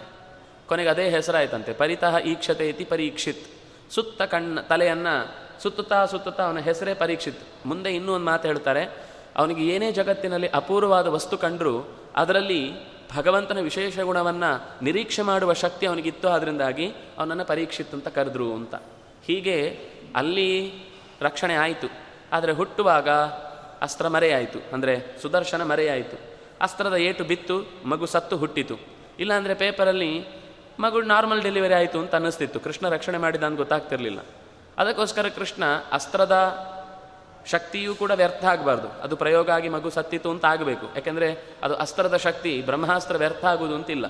[0.67, 1.73] ಕೊನೆಗೆ ಅದೇ ಹೆಸರಾಯ್ತಂತೆ.
[1.73, 3.47] ಪರಿತಃ ಈಕ್ಷತೆ ಇತಿ ಪರೀಕ್ಷಿತ್.
[3.91, 7.39] ಸುತ್ತ ಕಣ್ಣ, ತಲೆಯನ್ನು ಸುತ್ತುತ್ತಾ ಸುತ್ತುತ್ತಾ ಅವನ ಹೆಸರೇ ಪರೀಕ್ಷಿತ್.
[7.67, 9.09] ಮುಂದೆ ಇನ್ನೂ ಒಂದು ಮಾತು ಹೇಳ್ತಾರೆ.
[9.37, 12.73] ಅವನಿಗೆ ಏನೇ ಜಗತ್ತಿನಲ್ಲಿ ಅಪೂರ್ವವಾದ ವಸ್ತು ಕಂಡರೂ ಅದರಲ್ಲಿ
[13.17, 16.29] ಭಗವಂತನ ವಿಶೇಷ ಗುಣವನ್ನು ನಿರೀಕ್ಷೆ ಮಾಡುವ ಶಕ್ತಿ ಅವನಿಗಿತ್ತು.
[16.29, 16.87] ಅದರಿಂದಾಗಿ
[17.19, 18.75] ಅವನನ್ನು ಪರೀಕ್ಷಿತ್ ಅಂತ ಕರೆದ್ರು ಅಂತ.
[19.27, 19.79] ಹೀಗೆ
[20.17, 20.73] ಅಲ್ಲಿ
[21.21, 21.87] ರಕ್ಷಣೆ ಆಯಿತು.
[22.33, 23.09] ಆದರೆ ಹುಟ್ಟುವಾಗ
[23.81, 24.59] ಅಸ್ತ್ರ ಮರೆಯಾಯಿತು.
[24.73, 26.21] ಅಂದರೆ ಸುದರ್ಶನ ಮರೆಯಾಯಿತು.
[26.61, 28.77] ಅಸ್ತ್ರದ ಏಟು ಬಿತ್ತು, ಮಗು ಸತ್ತು ಹುಟ್ಟಿತು.
[29.21, 30.25] ಇಲ್ಲಾಂದರೆ ಪೇಪರಲ್ಲಿ
[30.81, 32.61] ಮಗು ನಾರ್ಮಲ್ ಡೆಲಿವರಿ ಆಯಿತು ಅಂತ ಅನ್ನಿಸ್ತಿತ್ತು.
[32.61, 34.19] ಕೃಷ್ಣ ರಕ್ಷಣೆ ಮಾಡಿದ ಅಂತ ಗೊತ್ತಾಗ್ತಿರ್ಲಿಲ್ಲ.
[34.79, 36.35] ಅದಕ್ಕೋಸ್ಕರ ಕೃಷ್ಣ ಅಸ್ತ್ರದ
[37.47, 38.89] ಶಕ್ತಿಯೂ ಕೂಡ ವ್ಯರ್ಥ ಆಗಬಾರ್ದು.
[38.89, 40.87] ಅದು ಪ್ರಯೋಗ ಆಗಿ ಮಗು ಸತ್ತಿತು ಅಂತ ಆಗಬೇಕು.
[40.95, 44.07] ಯಾಕೆಂದರೆ ಅದು ಅಸ್ತ್ರದ ಶಕ್ತಿ, ಬ್ರಹ್ಮಾಸ್ತ್ರ ವ್ಯರ್ಥ ಆಗುವುದು ಅಂತಿಲ್ಲ.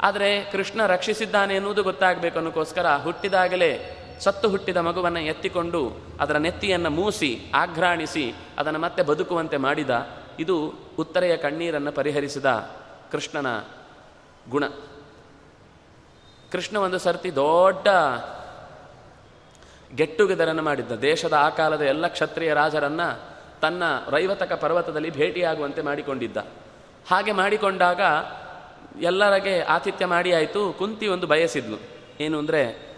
[0.00, 8.34] ಆದರೆ ಕೃಷ್ಣ ರಕ್ಷಿಸಿದ್ದಾನೆ ಎನ್ನುವುದು ಗೊತ್ತಾಗಬೇಕು ಅನ್ನೋಕ್ಕೋಸ್ಕರ ಹುಟ್ಟಿದಾಗಲೇ ಸತ್ತು ಹುಟ್ಟಿದ ಮಗುವನ್ನು ಎತ್ತಿಕೊಂಡು ಅದರ ನೆತ್ತಿಯನ್ನು ಮೂಸಿ, ಆಘ್ರಾಣಿಸಿ,
[8.58, 9.90] ಅದನ್ನು ಮತ್ತೆ ಬದುಕುವಂತೆ ಮಾಡಿದ.
[10.38, 12.46] ಇದು ಉತ್ತರೆಯ ಕಣ್ಣೀರನ್ನು ಪರಿಹರಿಸಿದ
[13.12, 13.64] ಕೃಷ್ಣನ
[14.50, 14.64] ಗುಣ.
[16.52, 17.88] ಕೃಷ್ಣ ಒಂದು ಸರ್ತಿ ದೊಡ್ಡ
[19.96, 20.92] ಗೆಟ್ ಟುಗೆದರನ್ನು ಮಾಡಿದ್ದ.
[20.92, 23.20] ದೇಶದ ಆ ಕಾಲದ ಎಲ್ಲ ಕ್ಷತ್ರಿಯ ರಾಜರನ್ನು
[23.62, 26.36] ತನ್ನ ರೈವತಕ ಪರ್ವತದಲ್ಲಿ ಭೇಟಿಯಾಗುವಂತೆ ಮಾಡಿಕೊಂಡಿದ್ದ.
[27.10, 28.00] ಹಾಗೆ ಮಾಡಿಕೊಂಡಾಗ
[29.02, 31.76] ಎಲ್ಲರಿಗೆ ಆತಿಥ್ಯ ಮಾಡಿ ಆಯಿತು, ಕುಂತಿ ಒಂದು ಬಯಸಿದ್ಲು.
[32.20, 32.92] ಏನು ಅಂದರೆ,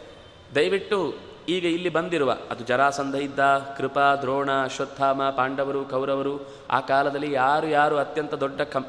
[0.54, 1.14] ದಯವಿಟ್ಟು
[1.48, 3.38] ಈಗ ಇಲ್ಲಿ ಬಂದಿರುವ, ಅದು ಜರಾಸಂಧ ಇದ್ದ,
[3.76, 8.86] ಕೃಪಾ, ದ್ರೋಣ, ಅಶ್ವತ್ಥಾಮ, ಪಾಂಡವರು, ಕೌರವರು, ಆ ಕಾಲದಲ್ಲಿ ಯಾರು ಯಾರು ಅತ್ಯಂತ ದೊಡ್ಡ ಕಂ,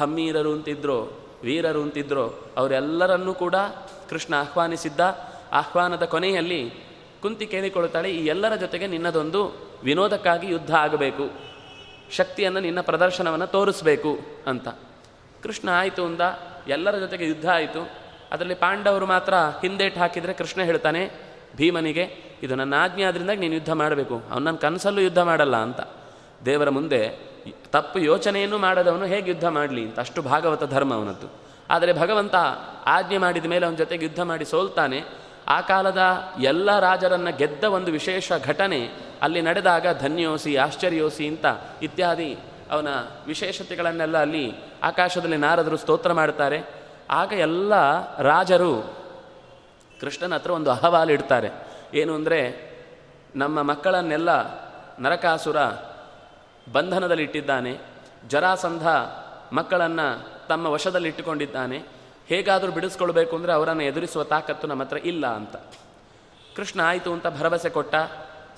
[0.00, 3.54] ಹಮ್ಮೀರರು ಅಂತಿದ್ರೋ, ವೀರರು ಅಂತಿದ್ರೋ, ಅವರೆಲ್ಲರನ್ನೂ ಕೂಡ
[4.10, 5.00] ಕೃಷ್ಣ ಆಹ್ವಾನಿಸಿದ್ದ.
[5.52, 6.89] ಆಹ್ವಾನದ ಕೊನೆಯಲ್ಲಿ
[7.22, 9.40] ಕುಂತಿ ಕೇಳಿಕೊಳ್ಳುತ್ತಾಳೆ, ಈ ಎಲ್ಲರ ಜೊತೆಗೆ ನಿನ್ನದೊಂದು
[9.84, 11.30] ವಿನೋದಕ್ಕಾಗಿ ಯುದ್ಧ ಆಗಬೇಕು.
[12.10, 14.68] ಶಕ್ತಿಯನ್ನು ನಿನ್ನ ಪ್ರದರ್ಶನವನ್ನು ತೋರಿಸ್ಬೇಕು ಅಂತ.
[15.42, 16.20] ಕೃಷ್ಣ ಆಯಿತು ಅಂದ,
[16.68, 17.90] ಎಲ್ಲರ ಜೊತೆಗೆ ಯುದ್ಧ ಆಯಿತು.
[18.32, 21.10] ಅದರಲ್ಲಿ ಪಾಂಡವರು ಮಾತ್ರ ಹಿಂದೇಟು ಹಾಕಿದರೆ ಕೃಷ್ಣ ಹೇಳ್ತಾನೆ,
[21.56, 22.04] ಭೀಮನಿಗೆ,
[22.42, 24.22] ಇದು ನನ್ನ ಆಜ್ಞೆ ಆದ್ರಿಂದ ನೀನು ಯುದ್ಧ ಮಾಡಬೇಕು.
[24.30, 25.80] ಅವನು ನನ್ನ ಕನಸಲ್ಲೂ ಯುದ್ಧ ಮಾಡಲ್ಲ ಅಂತ.
[26.44, 27.30] ದೇವರ ಮುಂದೆ
[27.72, 30.00] ತಪ್ಪು ಯೋಚನೆಯನ್ನು ಮಾಡದವನು ಹೇಗೆ ಯುದ್ಧ ಮಾಡಲಿ ಅಂತ.
[30.00, 31.28] ಅಷ್ಟು ಭಾಗವತ ಧರ್ಮ ಅವನದ್ದು.
[31.70, 32.34] ಆದರೆ ಭಗವಂತ
[32.86, 35.19] ಆಜ್ಞೆ ಮಾಡಿದ ಮೇಲೆ ಅವನ ಜೊತೆಗೆ ಯುದ್ಧ ಮಾಡಿ ಸೋಲ್ತಾನೆ.
[35.50, 36.02] ಆ ಕಾಲದ
[36.40, 38.80] ಎಲ್ಲ ರಾಜರನ್ನು ಗೆದ್ದ ಒಂದು ವಿಶೇಷ ಘಟನೆ
[39.22, 41.46] ಅಲ್ಲಿ ನಡೆದಾಗ ಧನ್ಯೋಸಿ, ಆಶ್ಚರ್ಯೋಸಿ ಅಂತ
[41.82, 42.38] ಇತ್ಯಾದಿ
[42.70, 42.88] ಅವನ
[43.26, 44.44] ವಿಶೇಷತೆಗಳನ್ನೆಲ್ಲ ಅಲ್ಲಿ
[44.82, 46.58] ಆಕಾಶದಲ್ಲಿ ನಾರದರು ಸ್ತೋತ್ರ ಮಾಡ್ತಾರೆ.
[47.10, 47.72] ಆಗ ಎಲ್ಲ
[48.22, 48.72] ರಾಜರು
[50.00, 51.50] ಕೃಷ್ಣನ ಹತ್ರ ಒಂದು ಅಹವಾಲು ಇಡ್ತಾರೆ.
[51.94, 52.70] ಏನು ಅಂದರೆ,
[53.36, 54.30] ನಮ್ಮ ಮಕ್ಕಳನ್ನೆಲ್ಲ
[54.98, 55.56] ನರಕಾಸುರ
[56.72, 57.72] ಬಂಧನದಲ್ಲಿಟ್ಟಿದ್ದಾನೆ
[58.28, 58.88] ಜರಾಸಂಧ
[59.52, 60.06] ಮಕ್ಕಳನ್ನು
[60.48, 61.99] ತಮ್ಮ ವಶದಲ್ಲಿಟ್ಟುಕೊಂಡಿದ್ದಾನೆ
[62.30, 65.56] ಹೇಗಾದರೂ ಬಿಡಿಸ್ಕೊಳ್ಬೇಕು ಅಂದರೆ ಅವರನ್ನು ಎದುರಿಸುವ ತಾಕತ್ತು ನಮ್ಮ ಹತ್ರ ಇಲ್ಲ ಅಂತ.
[66.56, 67.94] ಕೃಷ್ಣ ಆಯಿತು ಅಂತ ಭರವಸೆ ಕೊಟ್ಟ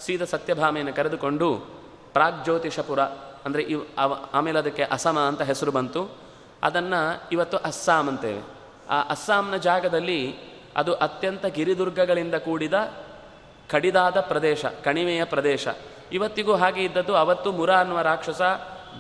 [0.01, 1.49] ಸೀದ ಸತ್ಯಭಾಮೆಯನ್ನು ಕರೆದುಕೊಂಡು
[2.13, 3.01] ಪ್ರಾಗ್ಜ್ಯೋತಿಷಪುರ,
[3.45, 6.03] ಅಂದರೆ ಇವ್ ಅವ ಆಮೇಲೆ ಅದಕ್ಕೆ ಅಸಮ ಅಂತ ಹೆಸರು ಬಂತು.
[6.63, 7.01] ಅದನ್ನು
[7.33, 8.43] ಇವತ್ತು ಅಸ್ಸಾಂ ಅಂತೇವೆ.
[8.91, 10.21] ಆ ಅಸ್ಸಾಂನ ಜಾಗದಲ್ಲಿ
[10.77, 12.77] ಅದು ಅತ್ಯಂತ ಗಿರಿದುರ್ಗಗಳಿಂದ ಕೂಡಿದ
[13.71, 15.67] ಕಡಿದಾದ ಪ್ರದೇಶ, ಕಣಿವೆಯ ಪ್ರದೇಶ.
[16.13, 18.43] ಇವತ್ತಿಗೂ ಹಾಗೆ ಇದ್ದದ್ದು, ಅವತ್ತು ಮುರ ಅನ್ನುವ ರಾಕ್ಷಸ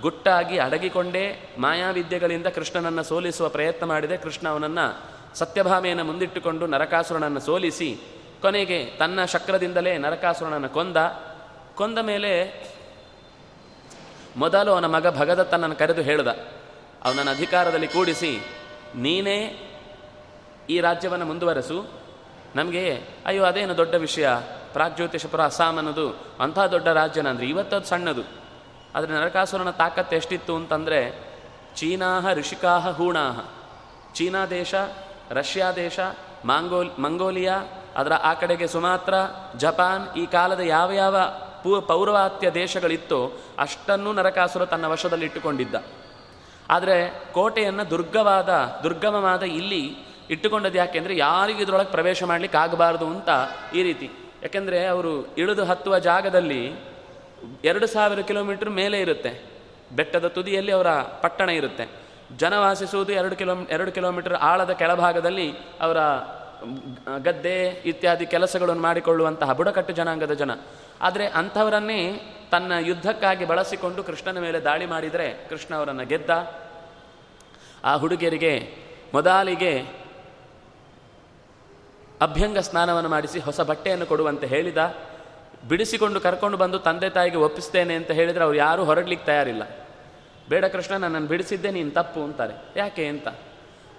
[0.00, 4.16] ಗುಟ್ಟಾಗಿ ಅಡಗಿಕೊಂಡೇ ಮಾಯಾವಿದ್ಯೆಗಳಿಂದ ಕೃಷ್ಣನನ್ನು ಸೋಲಿಸುವ ಪ್ರಯತ್ನ ಮಾಡಿದೆ.
[4.16, 7.98] ಕೃಷ್ಣ ಅವನನ್ನು ಸತ್ಯಭಾಮೆಯನ್ನು ಮುಂದಿಟ್ಟುಕೊಂಡು ನರಕಾಸುರನನ್ನು ಸೋಲಿಸಿ
[8.42, 10.96] ಕೊನೆಗೆ ತನ್ನ ಶಕ್ರದಿಂದಲೇ ನರಕಾಸುರನನ್ನು ಕೊಂದ.
[11.74, 12.32] ಕೊಂದ ಮೇಲೆ
[14.36, 16.28] ಮೊದಲು ಅವನ ಮಗ ಭಗದತ್ತನನ್ನು ಕರೆದು ಹೇಳ್ದ.
[17.04, 18.40] ಅವನನ್ನು ಅಧಿಕಾರದಲ್ಲಿ ಕೂಡಿಸಿ,
[18.94, 19.68] ನೀನೇ
[20.70, 21.86] ಈ ರಾಜ್ಯವನ್ನು ಮುಂದುವರೆಸು.
[22.54, 24.28] ನಮಗೆ ಅಯ್ಯೋ, ಅದೇನು ದೊಡ್ಡ ವಿಷಯ?
[24.72, 28.41] ಪ್ರಾಗ್ಜ್ಯೋತಿಷಪುರ ಅಸ್ಸಾಂ ಅನ್ನೋದು ಅಂಥ ದೊಡ್ಡ ರಾಜ್ಯನ ಅಂದರೆ ಇವತ್ತದು ಸಣ್ಣದು.
[28.94, 31.32] ಆದರೆ ನರಕಾಸುರನ ತಾಕತ್ತು ಎಷ್ಟಿತ್ತು ಅಂತಂದರೆ
[31.76, 33.40] ಚೀನಾಹ ಋಷಿಕಾಹ ಹೂಣಾಹ.
[34.14, 34.74] ಚೀನಾ ದೇಶ,
[35.30, 36.00] ರಷ್ಯಾ ದೇಶ,
[36.44, 37.62] ಮಾಂಗೋಲ್, ಮಂಗೋಲಿಯಾ,
[37.96, 39.14] ಅದರ ಆ ಕಡೆಗೆ ಸುಮಾತ್ರ,
[39.56, 41.16] ಜಪಾನ್, ಈ ಕಾಲದ ಯಾವ ಯಾವ
[41.62, 45.74] ಪೂ, ಪೌರ್ವಾತ್ಯ ದೇಶಗಳಿತ್ತು ಅಷ್ಟನ್ನು ನರಕಾಸುರ ತನ್ನ ವಶದಲ್ಲಿ ಇಟ್ಟುಕೊಂಡಿದ್ದ.
[46.70, 49.96] ಆದರೆ ಕೋಟೆಯನ್ನು ದುರ್ಗವಾದ, ದುರ್ಗಮವಾದ ಇಲ್ಲಿ
[50.30, 53.28] ಇಟ್ಟುಕೊಂಡದ್ದು ಯಾಕೆಂದರೆ ಯಾರಿಗೂ ಇದರೊಳಗೆ ಪ್ರವೇಶ ಮಾಡಲಿಕ್ಕೆ ಆಗಬಾರ್ದು ಅಂತ
[53.74, 54.10] ಈ ರೀತಿ.
[54.42, 56.91] ಯಾಕೆಂದರೆ ಅವರು ಇಳಿದು ಹತ್ತುವ ಜಾಗದಲ್ಲಿ
[57.64, 59.42] ಎರಡು ಸಾವಿರ ಕಿಲೋಮೀಟರ್ ಮೇಲೆ ಇರುತ್ತೆ.
[59.92, 62.02] ಬೆಟ್ಟದ ತುದಿಯಲ್ಲಿ ಅವರ ಪಟ್ಟಣ ಇರುತ್ತೆ.
[62.36, 65.96] ಜನ ವಾಸಿಸುವುದು ಎರಡು ಕಿಲೋ, ಎರಡು ಕಿಲೋಮೀಟರ್ ಆಳದ ಕೆಳಭಾಗದಲ್ಲಿ ಅವರ
[67.18, 70.50] ಗದ್ದೆ ಇತ್ಯಾದಿ ಕೆಲಸಗಳನ್ನು ಮಾಡಿಕೊಳ್ಳುವಂತಹ ಬುಡಕಟ್ಟು ಜನಾಂಗದ ಜನ.
[71.00, 72.00] ಆದರೆ ಅಂಥವರನ್ನೇ
[72.50, 76.30] ತನ್ನ ಯುದ್ಧಕ್ಕಾಗಿ ಬಳಸಿಕೊಂಡು ಕೃಷ್ಣನ ಮೇಲೆ ದಾಳಿ ಮಾಡಿದರೆ ಕೃಷ್ಣ ಅವರನ್ನು ಗೆದ್ದ.
[77.84, 78.76] ಆ ಹುಡುಗಿಯರಿಗೆ
[79.14, 80.02] ಮೊದಲಿಗೆ
[82.20, 84.78] ಅಭ್ಯಂಗ ಸ್ನಾನವನ್ನು ಮಾಡಿಸಿ ಹೊಸ ಬಟ್ಟೆಯನ್ನು ಕೊಡುವಂತೆ ಹೇಳಿದ.
[85.68, 89.62] ಬಿಡಿಸಿಕೊಂಡು ಕರ್ಕೊಂಡು ಬಂದು ತಂದೆ ತಾಯಿಗೆ ಒಪ್ಪಿಸ್ತೇನೆ ಅಂತ ಹೇಳಿದರೆ ಅವ್ರು ಯಾರೂ ಹೊರಡ್ಲಿಕ್ಕೆ ತಯಾರಿಲ್ಲ.
[90.48, 92.54] ಬೇಡ ಕೃಷ್ಣ ನನ್ನನ್ನು ಬಿಡಿಸಿದ್ದೆ, ನೀನು ತಪ್ಪು ಅಂತಾರೆ.
[92.76, 93.28] ಯಾಕೆ ಅಂತ?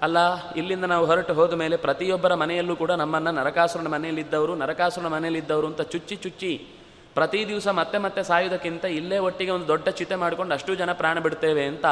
[0.02, 0.18] ಅಲ್ಲ,
[0.54, 6.16] ಇಲ್ಲಿಂದ ನಾವು ಹೊರಟು ಹೋದ ಮೇಲೆ ಪ್ರತಿಯೊಬ್ಬರ ಮನೆಯಲ್ಲೂ ಕೂಡ ನಮ್ಮನ್ನು ನರಕಾಸುರನ ಮನೆಯಲ್ಲಿದ್ದವರು ನರಕಾಸುರನ ಮನೆಯಲ್ಲಿದ್ದವರು ಅಂತ ಚುಚ್ಚಿ
[6.16, 6.68] ಚುಚ್ಚಿ
[7.14, 11.66] ಪ್ರತಿ ದಿವಸ ಮತ್ತೆ ಮತ್ತೆ ಸಾಯುವುದಕ್ಕಿಂತ ಇಲ್ಲೇ ಒಟ್ಟಿಗೆ ಒಂದು ದೊಡ್ಡ ಚಿತೆ ಮಾಡಿಕೊಂಡು ಅಷ್ಟು ಜನ ಪ್ರಾಣ ಬಿಡ್ತೇವೆ
[11.66, 11.86] ಅಂತ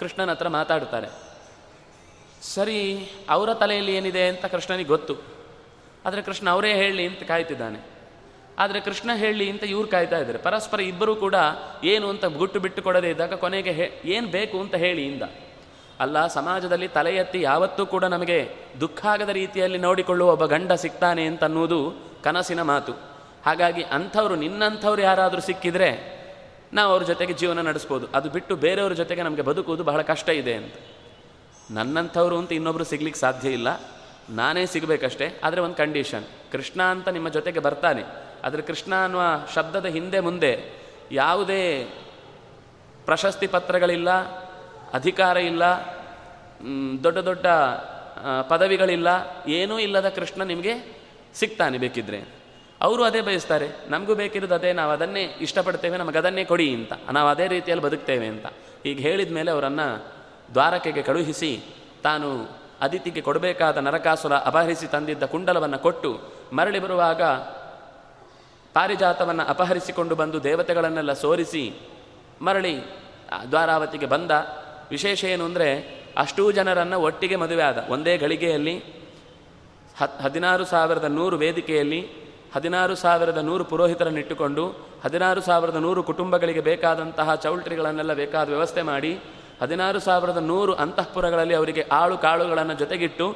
[0.00, 1.08] ಕೃಷ್ಣನ ಹತ್ರ ಮಾತಾಡ್ತಾರೆ.
[2.42, 5.14] ಸರಿ, ಅವರ ತಲೆಯಲ್ಲಿ ಏನಿದೆ ಅಂತ ಕೃಷ್ಣನಿಗೆ ಗೊತ್ತು.
[6.06, 7.91] ಆದರೆ ಕೃಷ್ಣ ಅವರೇ ಹೇಳಿ ಅಂತ ಕಾಯ್ತಿದ್ದಾನೆ.
[8.58, 10.38] ಆದರೆ ಕೃಷ್ಣ ಹೇಳಿ ಅಂತ ಇವ್ರು ಕಾಯ್ತಾ ಇದ್ದಾರೆ.
[10.38, 11.36] ಪರಸ್ಪರ ಇಬ್ಬರೂ ಕೂಡ
[11.92, 15.24] ಏನು ಅಂತ ಗುಟ್ಟು ಬಿಟ್ಟು ಕೊಡದೇ ಇದ್ದಾಗ ಕೊನೆಗೆ ಹೇ, ಏನು ಬೇಕು ಅಂತ ಹೇಳಿ ಇಂದ
[16.00, 18.38] ಅಲ್ಲ, ಸಮಾಜದಲ್ಲಿ ತಲೆ ಎತ್ತಿ ಯಾವತ್ತೂ ಕೂಡ ನಮಗೆ
[18.80, 21.78] ದುಃಖ ಆಗದ ರೀತಿಯಲ್ಲಿ ನೋಡಿಕೊಳ್ಳುವ ಒಬ್ಬ ಗಂಡ ಸಿಗ್ತಾನೆ ಅಂತ ಅನ್ನೋದು
[22.24, 22.92] ಕನಸಿನ ಮಾತು.
[23.46, 25.90] ಹಾಗಾಗಿ ಅಂಥವ್ರು ನಿನ್ನಂಥವ್ರು ಯಾರಾದರೂ ಸಿಕ್ಕಿದ್ರೆ
[26.72, 28.06] ನಾವು ಅವ್ರ ಜೊತೆಗೆ ಜೀವನ ನಡೆಸ್ಬೋದು.
[28.14, 30.74] ಅದು ಬಿಟ್ಟು ಬೇರೆಯವ್ರ ಜೊತೆಗೆ ನಮಗೆ ಬದುಕುವುದು ಬಹಳ ಕಷ್ಟ ಇದೆ ಅಂತ.
[31.70, 33.68] ನನ್ನಂಥವ್ರು ಅಂತ ಇನ್ನೊಬ್ಬರು ಸಿಗ್ಲಿಕ್ಕೆ ಸಾಧ್ಯ ಇಲ್ಲ.
[34.30, 38.02] ನಾನೇ ಸಿಗಬೇಕಷ್ಟೇ, ಆದರೆ ಒಂದು ಕಂಡೀಷನ್ ಕೃಷ್ಣ ಅಂತ ನಿಮ್ಮ ಜೊತೆಗೆ ಬರ್ತಾನೆ.
[38.44, 39.22] ಆದರೆ ಕೃಷ್ಣ ಅನ್ನುವ
[39.54, 40.52] ಶಬ್ದದ ಹಿಂದೆ ಮುಂದೆ
[41.12, 41.62] ಯಾವುದೇ
[43.04, 44.10] ಪ್ರಶಸ್ತಿ ಪತ್ರಗಳಿಲ್ಲ,
[44.92, 45.64] ಅಧಿಕಾರ ಇಲ್ಲ
[47.04, 47.46] ದೊಡ್ಡ ದೊಡ್ಡ
[48.48, 49.08] ಪದವಿಗಳಿಲ್ಲ,
[49.48, 50.74] ಏನೂ ಇಲ್ಲದ ಕೃಷ್ಣ ನಿಮಗೆ
[51.34, 52.20] ಸಿಗ್ತಾನೆ ಬೇಕಿದ್ರೆ.
[52.80, 56.92] ಅವರು ಅದೇ ಬಯಸ್ತಾರೆ, ನಮಗೂ ಬೇಕಿರೋದು ಅದೇ, ನಾವು ಅದನ್ನೇ ಇಷ್ಟಪಡ್ತೇವೆ, ನಮಗೆ ಅದನ್ನೇ ಕೊಡಿ ಅಂತ.
[57.12, 58.46] ನಾವು ಅದೇ ರೀತಿಯಲ್ಲಿ ಬದುಕ್ತೇವೆ ಅಂತ.
[58.86, 59.88] ಈಗ ಹೇಳಿದ ಮೇಲೆ ಅವರನ್ನು
[60.54, 61.52] ದ್ವಾರಕೆಗೆ ಕಳುಹಿಸಿ,
[62.02, 62.28] ತಾನು
[62.80, 66.10] ಅದಿತಿಗೆ ಕೊಡಬೇಕಾದ ನರಕಾಸುರ ಅಪಹರಿಸಿ ತಂದಿದ್ದ ಕುಂಡಲವನ್ನು ಕೊಟ್ಟು,
[66.52, 67.22] ಮರಳಿ ಬರುವಾಗ
[68.74, 71.64] ಪಾರಿಜಾತವನ್ನು ಅಪಹರಿಸಿಕೊಂಡು ಬಂದು ದೇವತೆಗಳನ್ನೆಲ್ಲ ಸೋರಿಸಿ
[72.46, 72.74] ಮರಳಿ
[73.50, 74.32] ದ್ವಾರಾವತಿಗೆ ಬಂದ.
[74.94, 75.68] ವಿಶೇಷ ಏನು ಅಂದರೆ
[76.22, 77.78] ಅಷ್ಟೂ ಜನರನ್ನು ಒಟ್ಟಿಗೆ ಮದುವೆ ಆದ.
[77.94, 78.74] ಒಂದೇ ಗಳಿಗೆಯಲ್ಲಿ
[80.00, 82.00] ಹತ್, ಹದಿನಾರು ಸಾವಿರದ ನೂರು ವೇದಿಕೆಯಲ್ಲಿ
[82.54, 84.64] ಹದಿನಾರು ಸಾವಿರದ ನೂರು ಪುರೋಹಿತರನ್ನಿಟ್ಟುಕೊಂಡು
[85.04, 89.12] ಹದಿನಾರು ಸಾವಿರದ ನೂರು ಕುಟುಂಬಗಳಿಗೆ ಬೇಕಾದಂತಹ ಚೌಲ್ಟ್ರಿಗಳನ್ನೆಲ್ಲ ಬೇಕಾದ ವ್ಯವಸ್ಥೆ ಮಾಡಿ
[89.62, 93.26] ಹದಿನಾರು ಸಾವಿರದ ನೂರು ಅಂತಃಪುರಗಳಲ್ಲಿ ಅವರಿಗೆ ಆಳು ಕಾಳುಗಳನ್ನು ಜೊತೆಗಿಟ್ಟು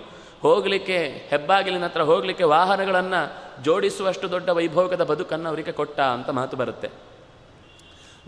[0.42, 0.98] ಹೋಗಲಿಕ್ಕೆ,
[1.30, 3.20] ಹೆಬ್ಬಾಗಿಲಿನ ಹತ್ರ ಹೋಗಲಿಕ್ಕೆ ವಾಹನಗಳನ್ನು
[3.62, 6.88] ಜೋಡಿಸುವಷ್ಟು ದೊಡ್ಡ ವೈಭೋಗದ ಬದುಕನ್ನು ಅವರಿಗೆ ಕೊಟ್ಟ ಅಂತ ಮಾತು ಬರುತ್ತೆ.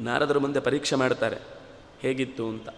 [0.01, 1.39] ನಾರದರು ಮುಂದೆ ಪರೀಕ್ಷೆ ಮಾಡ್ತಾರೆ,
[2.01, 2.69] ಹೇಗಿತ್ತು ಅಂತ.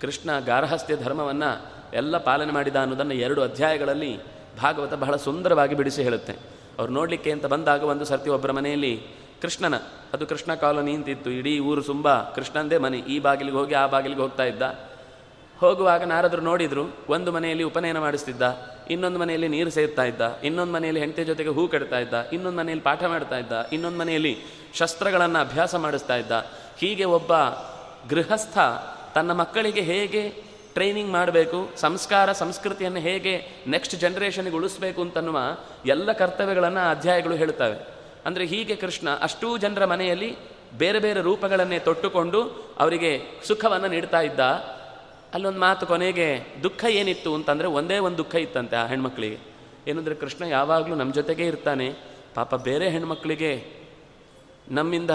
[0.00, 1.50] ಕೃಷ್ಣ ಗಾರ್ಹಸ್ಥ್ಯ ಧರ್ಮವನ್ನು
[1.94, 4.12] ಎಲ್ಲ ಪಾಲನೆ ಮಾಡಿದ ಅನ್ನೋದನ್ನು ಎರಡು ಅಧ್ಯಾಯಗಳಲ್ಲಿ
[4.60, 6.34] ಭಾಗವತ ಬಹಳ ಸುಂದರವಾಗಿ ಬಿಡಿಸಿ ಹೇಳುತ್ತೆ.
[6.78, 8.94] ಅವ್ರು ನೋಡಲಿಕ್ಕೆ ಅಂತ ಬಂದಾಗ ಒಂದು ಸರ್ತಿ ಒಬ್ಬರ ಮನೆಯಲ್ಲಿ,
[9.42, 9.76] ಕೃಷ್ಣನ,
[10.12, 14.44] ಅದು ಕೃಷ್ಣ ಕಾಲೋನಿ ಅಂತಿತ್ತು, ಇಡೀ ಊರು ತುಂಬ ಕೃಷ್ಣಂದೇ ಮನೆ, ಈ ಬಾಗಿಲಿಗೆ ಹೋಗಿ ಆ ಬಾಗಿಲಿಗೆ ಹೋಗ್ತಾ
[14.44, 14.62] ಇದ್ದ.
[15.62, 18.42] ಹೋಗುವಾಗ ನಾರದರು ನೋಡಿದ್ರು, ಒಂದು ಮನೆಯಲ್ಲಿ ಉಪನಯನ ಮಾಡಿಸ್ತಿದ್ದ,
[18.90, 23.02] ಇನ್ನೊಂದು ಮನೆಯಲ್ಲಿ ನೀರು ಸೇರ್ತಾ ಇದ್ದ, ಇನ್ನೊಂದು ಮನೆಯಲ್ಲಿ ಹೆಂಡತಿ ಜೊತೆಗೆ ಹೂ ಕಟ್ತಾ ಇದ್ದ, ಇನ್ನೊಂದು ಮನೆಯಲ್ಲಿ ಪಾಠ
[23.04, 24.34] ಮಾಡ್ತಾ ಇದ್ದ, ಇನ್ನೊಂದು ಮನೆಯಲ್ಲಿ
[24.74, 26.32] ಶಸ್ತ್ರಗಳನ್ನು ಅಭ್ಯಾಸ ಮಾಡಿಸ್ತಾ ಇದ್ದ.
[26.78, 27.32] ಹೀಗೆ ಒಬ್ಬ
[28.10, 28.58] ಗೃಹಸ್ಥ
[29.14, 30.22] ತನ್ನ ಮಕ್ಕಳಿಗೆ ಹೇಗೆ
[30.74, 33.34] ಟ್ರೈನಿಂಗ್ ಮಾಡಬೇಕು, ಸಂಸ್ಕಾರ, ಸಂಸ್ಕೃತಿಯನ್ನು ಹೇಗೆ
[33.66, 35.38] ನೆಕ್ಸ್ಟ್ ಜನ್ರೇಷನ್ಗೆ ಉಳಿಸ್ಬೇಕು ಅಂತನ್ನುವ
[35.86, 37.76] ಎಲ್ಲ ಕರ್ತವ್ಯಗಳನ್ನು ಅಧ್ಯಾಯಗಳು ಹೇಳ್ತವೆ.
[38.26, 40.30] ಅಂದರೆ ಹೀಗೆ ಕೃಷ್ಣ ಅಷ್ಟೂ ಜನರ ಮನೆಯಲ್ಲಿ
[40.78, 42.40] ಬೇರೆ ಬೇರೆ ರೂಪಗಳನ್ನೇ ತೊಟ್ಟುಕೊಂಡು
[42.78, 43.10] ಅವರಿಗೆ
[43.48, 44.40] ಸುಖವನ್ನು ನೀಡ್ತಾ ಇದ್ದ.
[45.34, 49.38] ಅಲ್ಲೊಂದು ಮಾತು ಕೊನೆಗೆ, ದುಃಖ ಏನಿತ್ತು ಅಂತಂದರೆ ಒಂದೇ ಒಂದು ದುಃಖ ಇತ್ತಂತೆ ಆ ಹೆಣ್ಮಕ್ಳಿಗೆ.
[49.88, 51.94] ಏನಂದರೆ, ಕೃಷ್ಣ ಯಾವಾಗಲೂ ನಮ್ಮ ಜೊತೆಗೇ ಇರ್ತಾನೆ.
[52.34, 53.64] ಪಾಪ ಬೇರೆ ಹೆಣ್ಮಕ್ಳಿಗೆ
[54.68, 55.10] ನಮ್ಮಿಂದ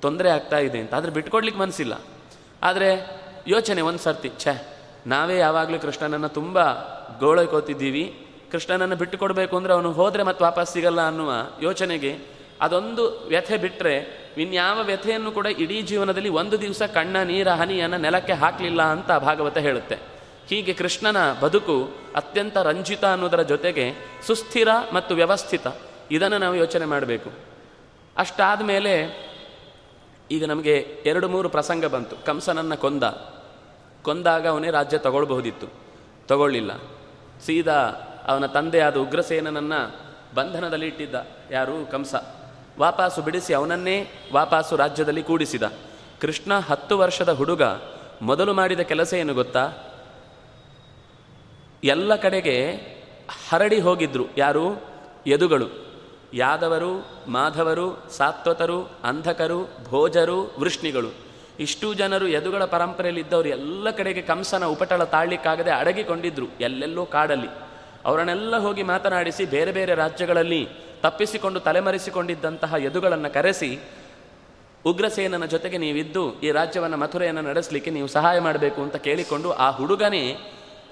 [0.00, 0.94] ತೊಂದರೆ ಆಗ್ತಾ ಇದೆ ಅಂತ.
[0.94, 2.00] ಆದರೆ ಬಿಟ್ಕೊಡ್ಲಿಕ್ಕೆ ಮನಸ್ಸಿಲ್ಲ
[2.62, 6.72] ಆದರೆ ಯೋಚನೆ ಒಂದು ಸರ್ತಿ, ಛೇ, ನಾವೇ ಯಾವಾಗಲೂ ಕೃಷ್ಣನನ್ನು ತುಂಬ
[7.18, 8.26] ಗೋಳೈಕೋತಿದ್ದೀವಿ.
[8.52, 11.32] ಕೃಷ್ಣನನ್ನು ಬಿಟ್ಟು ಕೊಡಬೇಕು ಅಂದರೆ ಅವನು ಹೋದರೆ ಮತ್ತೆ ವಾಪಸ್ ಸಿಗಲ್ಲ ಅನ್ನುವ
[11.62, 12.18] ಯೋಚನೆಗೆ
[12.60, 18.82] ಅದೊಂದು ವ್ಯಥೆ ಬಿಟ್ಟರೆ ಇನ್ಯಾವ ವ್ಯಥೆಯನ್ನು ಕೂಡ ಇಡೀ ಜೀವನದಲ್ಲಿ ಒಂದು ದಿವಸ ಕಣ್ಣ, ನೀರ, ಹನಿಯನ್ನು ನೆಲಕ್ಕೆ ಹಾಕಲಿಲ್ಲ
[18.82, 19.98] ಅಂತ ಭಾಗವತ ಹೇಳುತ್ತೆ.
[20.48, 23.94] ಹೀಗೆ ಕೃಷ್ಣನ ಬದುಕು ಅತ್ಯಂತ ರಂಜಿತ ಅನ್ನೋದರ ಜೊತೆಗೆ
[24.26, 25.66] ಸುಸ್ಥಿರ ಮತ್ತು ವ್ಯವಸ್ಥಿತ.
[26.10, 27.30] ಇದನ್ನು ನಾವು ಯೋಚನೆ ಮಾಡಬೇಕು.
[28.16, 29.26] ಅಷ್ಟಾದ ಮೇಲೆ
[30.30, 32.24] ಈಗ ನಮಗೆ ಎರಡು ಮೂರು ಪ್ರಸಂಗ ಬಂತು.
[32.24, 33.02] ಕಂಸನನ್ನು ಕೊಂದ.
[34.02, 35.66] ಕೊಂದಾಗ ಅವನೇ ರಾಜ್ಯ ತಗೊಳ್ಬಹುದಿತ್ತು.
[36.26, 36.70] ತಗೊಳ್ಳಿಲ್ಲ.
[37.46, 37.76] ಸೀದಾ
[38.28, 40.00] ಅವನ ತಂದೆಯಾದ ಉಗ್ರಸೇನನನ್ನು
[40.34, 41.14] ಬಂಧನದಲ್ಲಿ ಇಟ್ಟಿದ್ದ
[41.50, 41.90] ಯಾರು?
[41.90, 42.14] ಕಂಸ.
[42.80, 45.62] ವಾಪಾಸು ಬಿಡಿಸಿ ಅವನನ್ನೇ ವಾಪಾಸು ರಾಜ್ಯದಲ್ಲಿ ಕೂಡಿಸಿದ.
[46.20, 47.62] ಕೃಷ್ಣ ಹತ್ತು ವರ್ಷದ ಹುಡುಗ,
[48.22, 49.72] ಮೊದಲು ಮಾಡಿದ ಕೆಲಸ ಏನು ಗೊತ್ತಾ?
[51.84, 52.72] ಎಲ್ಲ ಕಡೆಗೆ
[53.48, 54.24] ಹರಡಿ ಹೋಗಿದ್ರು.
[54.38, 54.82] ಯಾರು?
[55.26, 55.68] ಯದುಗಳು.
[56.34, 61.10] ಯಾದವರು, ಮಾಧವರು ಸಾತ್ವತರು ಅಂಧಕರು, ಭೋಜರು, ವೃಷ್ಣಿಗಳು.
[61.60, 67.48] ಇಷ್ಟು ಜನರು ಯದುಗಳ ಪರಂಪರೆಯಲ್ಲಿದ್ದವರು ಎಲ್ಲ ಕಡೆಗೆ ಕಂಸನ ಉಪಟಳ ತಾಳ್ಲಿಕ್ಕಾಗದೆ ಅಡಗಿಕೊಂಡಿದ್ರು, ಎಲ್ಲೆಲ್ಲೋ ಕಾಡಲ್ಲಿ.
[68.04, 70.68] ಅವರನ್ನೆಲ್ಲ ಹೋಗಿ ಮಾತನಾಡಿಸಿ ಬೇರೆ ಬೇರೆ ರಾಜ್ಯಗಳಲ್ಲಿ
[71.02, 73.78] ತಪ್ಪಿಸಿಕೊಂಡು ತಲೆಮರೆಸಿಕೊಂಡಿದ್ದಂತಹ ಯದುಗಳನ್ನು ಕರೆಸಿ
[74.84, 80.36] ಉಗ್ರಸೇನನ ಜೊತೆಗೆ ನೀವಿದ್ದು ಈ ರಾಜ್ಯವನ್ನು ಮಥುರೆಯನ್ನು ನಡೆಸಲಿಕ್ಕೆ ನೀವು ಸಹಾಯ ಮಾಡಬೇಕು ಅಂತ ಕೇಳಿಕೊಂಡು ಆ ಹುಡುಗನೇ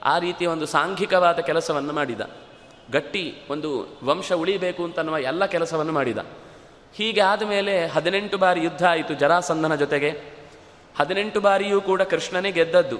[0.05, 2.21] ಆ ರೀತಿಯ ಒಂದು ಸಾಂಘಿಕವಾದ ಕೆಲಸವನ್ನು ಮಾಡಿದ.
[2.93, 6.19] ಗಟ್ಟಿ ಒಂದು ವಂಶ ಉಳಿಬೇಕು ಅಂತನ್ನುವ ಎಲ್ಲ ಕೆಲಸವನ್ನು ಮಾಡಿದ.
[6.95, 10.11] ಹೀಗೆ ಆದಮೇಲೆ ಹದಿನೆಂಟು ಬಾರಿ ಯುದ್ಧ ಆಯಿತು ಜರಾಸಂಧನ ಜೊತೆಗೆ.
[10.99, 12.99] ಹದಿನೆಂಟು ಬಾರಿಯೂ ಕೂಡ ಕೃಷ್ಣನೇ ಗೆದ್ದದ್ದು.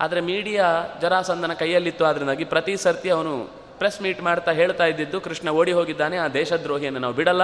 [0.00, 5.72] ಆದರೆ ಮೀಡಿಯಾ ಜರಾಸಂಧನ ಕೈಯಲ್ಲಿತ್ತು ಅದರಿಂದಾಗಿ ಪ್ರತಿ ಸರ್ತಿ ಅವನು ಪ್ರೆಸ್ ಮೀಟ್ ಮಾಡ್ತಾ ಹೇಳ್ತಾ ಇದ್ದಿದ್ದು, ಕೃಷ್ಣ ಓಡಿ
[5.72, 7.42] ಹೋಗಿದ್ದಾನೆ, ಆ ದೇಶದ್ರೋಹಿಯನ್ನು ನಾವು ಬಿಡಲ್ಲ,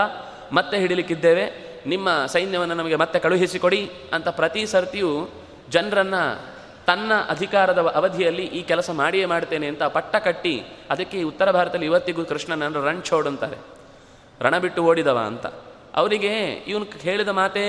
[0.53, 1.51] ಮತ್ತೆ ಹಿಡಿಲಿಕ್ಕಿದ್ದೇವೆ,
[1.87, 5.29] ನಿಮ್ಮ ಸೈನ್ಯವನ್ನು ನಮಗೆ ಮತ್ತೆ ಕಳುಹಿಸಿಕೊಡಿ ಅಂತ ಪ್ರತಿ ಸರ್ತಿಯೂ
[5.71, 6.53] ಜನರನ್ನು
[6.87, 12.87] ತನ್ನ ಅಧಿಕಾರದ ಅವಧಿಯಲ್ಲಿ ಈ ಕೆಲಸ ಮಾಡಿಯೇ ಮಾಡ್ತೇನೆ ಅಂತ ಪಟ್ಟ ಕಟ್ಟಿ, ಅದಕ್ಕೆ ಉತ್ತರ ಭಾರತದಲ್ಲಿ ಇವತ್ತಿಗೂ ಕೃಷ್ಣನನ್ನು
[12.87, 13.57] ರಣ್ ಛೋಡ್ ಅಂತಾರೆ.
[14.41, 15.47] ರಣ ಬಿಟ್ಟು ಓಡಿದವ ಅಂತ.
[15.95, 17.67] ಅವರಿಗೆ ಇವನು ಹೇಳಿದ ಮಾತೇ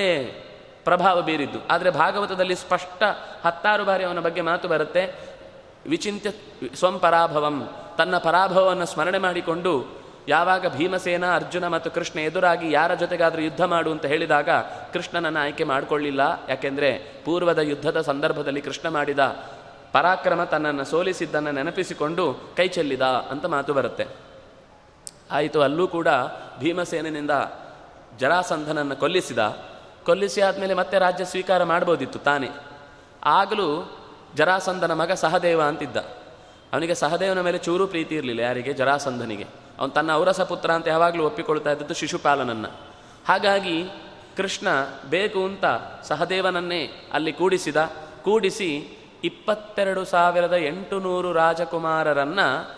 [0.84, 1.59] ಪ್ರಭಾವ ಬೀರಿದ್ದು.
[1.70, 3.03] ಆದರೆ ಭಾಗವತದಲ್ಲಿ ಸ್ಪಷ್ಟ
[3.45, 5.16] ಹತ್ತಾರು ಬಾರಿ ಅವನ ಬಗ್ಗೆ ಮಾತು ಬರುತ್ತೆ.
[5.88, 6.32] ವಿಚಿಂತ್ಯ
[6.76, 13.62] ಸ್ವಂ ಪರಾಭವಂ ತನ್ನ ಪರಾಭವವನ್ನು ಸ್ಮರಣೆ ಮಾಡಿಕೊಂಡು ಯಾವಾಗ ಭೀಮಸೇನ, ಅರ್ಜುನ ಮತ್ತು ಕೃಷ್ಣ ಎದುರಾಗಿ ಯಾರ ಜೊತೆಗಾದರೂ ಯುದ್ಧ
[13.62, 14.50] ಮಾಡು ಅಂತ ಹೇಳಿದಾಗ
[14.94, 16.22] ಕೃಷ್ಣನನ್ನು ಆಯ್ಕೆ ಮಾಡಿಕೊಳ್ಳಿಲ್ಲ.
[16.50, 19.20] ಯಾಕೆಂದರೆ ಪೂರ್ವದ ಯುದ್ಧದ ಸಂದರ್ಭದಲ್ಲಿ ಕೃಷ್ಣ ಮಾಡಿದ
[19.91, 24.08] ಪರಾಕ್ರಮ ತನ್ನನ್ನು ಸೋಲಿಸಿದ್ದನ್ನು ನೆನಪಿಸಿಕೊಂಡು ಕೈ ಚೆಲ್ಲಿದ ಅಂತ ಮಾತು ಬರುತ್ತೆ.
[25.32, 26.08] ಆಯಿತು, ಅಲ್ಲೂ ಕೂಡ
[26.60, 27.32] ಭೀಮಸೇನಿಂದ
[28.20, 29.58] ಜರಾಸಂಧನನ್ನು ಕೊಲ್ಲಿಸಿದ.
[30.06, 32.50] ಕೊಲ್ಲಿಸಿ ಆದಮೇಲೆ ಮತ್ತೆ ರಾಜ್ಯ ಸ್ವೀಕಾರ ಮಾಡ್ಬೋದಿತ್ತು ತಾನೇ.
[33.26, 33.98] ಆಗಲೂ
[34.36, 35.98] ಜರಾಸಂಧನ ಮಗ ಸಹದೇವ ಅಂತಿದ್ದ.
[36.74, 38.74] ಅವನಿಗೆ ಸಹದೇವನ ಮೇಲೆ ಚೂರು ಪ್ರೀತಿ ಇರಲಿಲ್ಲ, ಯಾರಿಗೆ?
[38.74, 39.43] ಜರಾಸಂಧನಿಗೆ.
[39.80, 42.67] ಅವನು ತನ್ನ ಔರಸ ಪುತ್ರ ಅಂತ ಯಾವಾಗಲೂ ಒಪ್ಪಿಕೊಳ್ತಾ ಇದ್ದದ್ದು ಶಿಶುಪಾಲನನ್ನು.
[43.28, 43.84] ಹಾಗಾಗಿ
[44.38, 44.67] ಕೃಷ್ಣ
[45.09, 45.65] ಬೇಕು ಅಂತ
[46.03, 47.76] ಸಹದೇವನನ್ನೇ ಅಲ್ಲಿ ಕೂಡಿಸಿದ,
[48.24, 52.71] ಕೂಡಿಸಿ ಇಪ್ಪತ್ತೆರಡು ಸಾವಿರದ ಎಂಟು ನೂರು ರಾಜಕುಮಾರರನ್ನು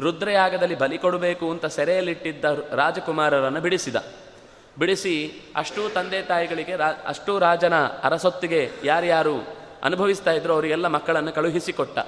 [0.00, 3.96] ರುದ್ರಯಾಗದಲ್ಲಿ ಬಲಿ ಕೊಡಬೇಕು ಅಂತ ಸೆರೆಯಲ್ಲಿಟ್ಟಿದ್ದ ರಾಜಕುಮಾರರನ್ನು ಬಿಡಿಸಿದ.
[4.78, 9.36] ಬಿಡಿಸಿ ಅಷ್ಟೂ ತಂದೆ ತಾಯಿಗಳಿಗೆ, ರಾ, ಅಷ್ಟೂ ರಾಜನ ಅರಸೊತ್ತಿಗೆ ಯಾರ್ಯಾರು
[9.82, 11.98] ಅನುಭವಿಸ್ತಾ ಇದ್ರು ಅವರಿಗೆಲ್ಲ ಮಕ್ಕಳನ್ನು ಕಳುಹಿಸಿಕೊಟ್ಟ.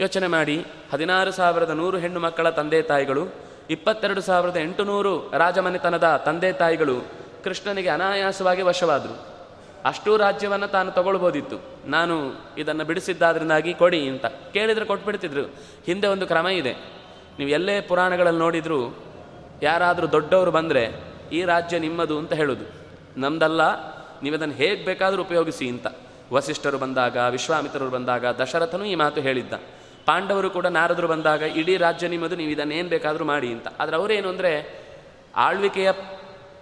[0.00, 0.66] ಯೋಚನೆ ಮಾಡಿ.
[0.92, 3.26] ಹದಿನಾರು ಸಾವಿರದ ನೂರು ಹೆಣ್ಣು ಮಕ್ಕಳ ತಂದೆ ತಾಯಿಗಳು,
[3.70, 7.04] ಇಪ್ಪತ್ತೆರಡು ಸಾವಿರದ ಎಂಟುನೂರು ರಾಜಮನೆತನದ ತಂದೆ ತಾಯಿಗಳು
[7.44, 9.36] ಕೃಷ್ಣನಿಗೆ ಅನಾಯಾಸವಾಗಿ ವಶವಾದರು.
[9.84, 11.60] ಅಷ್ಟೂ ರಾಜ್ಯವನ್ನು ತಾನು ತಗೊಳ್ಬೋದಿತ್ತು.
[11.86, 12.14] ನಾನು
[12.58, 15.42] ಇದನ್ನು ಬಿಡಿಸಿದ್ದಾದ್ರಿಂದಾಗಿ ಕೊಡಿ ಅಂತ ಕೇಳಿದರೆ ಕೊಟ್ಬಿಡ್ತಿದ್ರು.
[15.86, 16.72] ಹಿಂದೆ ಒಂದು ಕ್ರಮ ಇದೆ.
[17.38, 19.04] ನೀವು ಎಲ್ಲೇ ಪುರಾಣಗಳಲ್ಲಿ ನೋಡಿದರೂ
[19.62, 20.88] ಯಾರಾದರೂ ದೊಡ್ಡವರು ಬಂದರೆ
[21.32, 22.64] ಈ ರಾಜ್ಯ ನಿಮ್ಮದು ಅಂತ ಹೇಳೋದು.
[23.16, 23.62] ನಮ್ದಲ್ಲ,
[24.22, 25.86] ನೀವದನ್ನು ಹೇಗೆ ಬೇಕಾದರೂ ಉಪಯೋಗಿಸಿ ಅಂತ.
[26.32, 29.52] ವಸಿಷ್ಠರು ಬಂದಾಗ, ವಿಶ್ವಾಮಿತ್ರರು ಬಂದಾಗ ದಶರಥನೂ ಈ ಮಾತು ಹೇಳಿದ್ದ.
[30.06, 33.68] ಪಾಂಡವರು ಕೂಡ ನಾರದರು ಬಂದಾಗ, ಇಡೀ ರಾಜ್ಯ ನಿಮ್ಮದು, ನೀವು ಇದನ್ನು ಏನು ಬೇಕಾದರೂ ಮಾಡಿ ಅಂತ.
[33.80, 34.52] ಆದರೆ ಅವರೇನು ಅಂದರೆ,
[35.36, 35.92] ಆಳ್ವಿಕೆಯ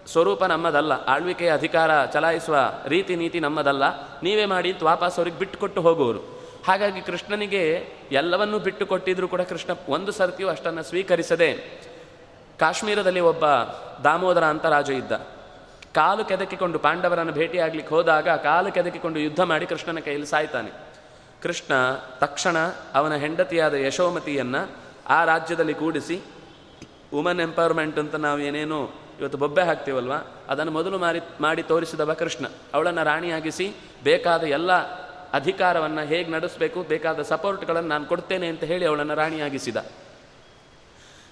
[0.07, 2.57] ಸ್ವರೂಪ ನಮ್ಮದಲ್ಲ, ಆಳ್ವಿಕೆಯ ಅಧಿಕಾರ ಚಲಾಯಿಸುವ
[2.89, 3.85] ರೀತಿ ನೀತಿ ನಮ್ಮದಲ್ಲ,
[4.23, 6.23] ನೀವೇ ಮಾಡಿ ಅಂತ ವಾಪಸ್ ಅವ್ರಿಗೆ ಬಿಟ್ಟುಕೊಟ್ಟು ಹೋಗುವರು
[6.67, 7.63] ಹಾಗಾಗಿ ಕೃಷ್ಣನಿಗೆ
[8.13, 11.51] ಎಲ್ಲವನ್ನೂ ಬಿಟ್ಟು ಕೊಟ್ಟಿದ್ರು ಕೂಡ ಕೃಷ್ಣ ಒಂದು ಸರ್ತಿಯೂ ಅಷ್ಟನ್ನು ಸ್ವೀಕರಿಸದೆ,
[12.59, 13.45] ಕಾಶ್ಮೀರದಲ್ಲಿ ಒಬ್ಬ
[14.05, 15.13] ದಾಮೋದರ ಅಂತ ರಾಜ ಇದ್ದ.
[15.95, 20.71] ಕಾಲು ಕೆದಕಿಕೊಂಡು ಪಾಂಡವರನ್ನು ಭೇಟಿಯಾಗ್ಲಿಕ್ಕೆ ಹೋದಾಗ, ಕಾಲು ಕೆದಕಿಕೊಂಡು ಯುದ್ಧ ಮಾಡಿ ಕೃಷ್ಣನ ಕೈಯಲ್ಲಿ ಸಾಯ್ತಾನೆ.
[21.45, 21.75] ಕೃಷ್ಣ
[22.19, 22.57] ತಕ್ಷಣ
[22.95, 24.71] ಅವನ ಹೆಂಡತಿಯಾದ ಯಶೋಮತಿಯನ್ನು
[25.09, 26.21] ಆ ರಾಜ್ಯದಲ್ಲಿ ಕೂಡಿಸಿ
[27.15, 28.91] ವುಮನ್ ಎಂಪವರ್ಮೆಂಟ್ ಅಂತ ನಾವು ಏನೇನು
[29.21, 30.13] ಇವತ್ತು ಬೊಬ್ಬೆ ಹಾಕ್ತೀವಲ್ವ?
[30.49, 32.47] ಅದನ್ನು ಮೊದಲು ಮಾಡಿ ಮಾಡಿ ತೋರಿಸಿದವ ಕೃಷ್ಣ.
[32.75, 34.73] ಅವಳನ್ನು ರಾಣಿಯಾಗಿಸಿ, ಬೇಕಾದ ಎಲ್ಲ
[35.33, 39.77] ಅಧಿಕಾರವನ್ನು ಹೇಗೆ ನಡೆಸಬೇಕು, ಬೇಕಾದ ಸಪೋರ್ಟ್ಗಳನ್ನು ನಾನು ಕೊಡ್ತೇನೆ ಅಂತ ಹೇಳಿ ಅವಳನ್ನು ರಾಣಿಯಾಗಿಸಿದ.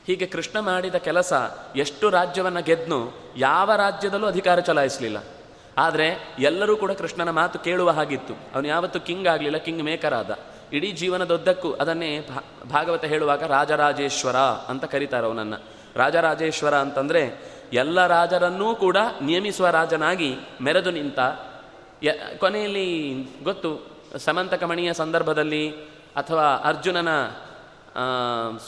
[0.07, 1.33] ಹೀಗೆ ಕೃಷ್ಣ ಮಾಡಿದ ಕೆಲಸ,
[1.77, 5.25] ಎಷ್ಟು ರಾಜ್ಯವನ್ನು ಗೆದ್ನು, ಯಾವ ರಾಜ್ಯದಲ್ಲೂ ಅಧಿಕಾರ ಚಲಾಯಿಸಲಿಲ್ಲ.
[5.79, 8.35] ಆದರೆ ಎಲ್ಲರೂ ಕೂಡ ಕೃಷ್ಣನ ಮಾತು ಕೇಳುವ ಹಾಗಿತ್ತು.
[8.55, 10.39] ಅವನು ಯಾವತ್ತೂ ಕಿಂಗ್ ಆಗಲಿಲ್ಲ, ಕಿಂಗ್ ಮೇಕರ್ ಆದ.
[10.73, 12.29] ಇಡೀ ಜೀವನದೊದ್ದಕ್ಕೂ ಅದನ್ನೇ
[12.71, 15.63] ಭಾಗವತ ಹೇಳುವಾಗ ರಾಜರಾಜೇಶ್ವರ ಅಂತ ಕರೀತಾರೆ ಅವನನ್ನು.
[15.97, 21.19] ರಾಜರಾಜೇಶ್ವರ ಅಂತಂದರೆ ಎಲ್ಲ ರಾಜರನ್ನೂ ಕೂಡ ನಿಯಮಿಸುವ ರಾಜನಾಗಿ ಮೆರೆದು ನಿಂತ,
[22.03, 23.13] ಯ, ಕೊನೆಯಲ್ಲಿ
[23.43, 25.71] ಗೊತ್ತು ಸಮಂತಕಮಣಿಯ ಸಂದರ್ಭದಲ್ಲಿ
[26.17, 27.09] ಅಥವಾ ಅರ್ಜುನನ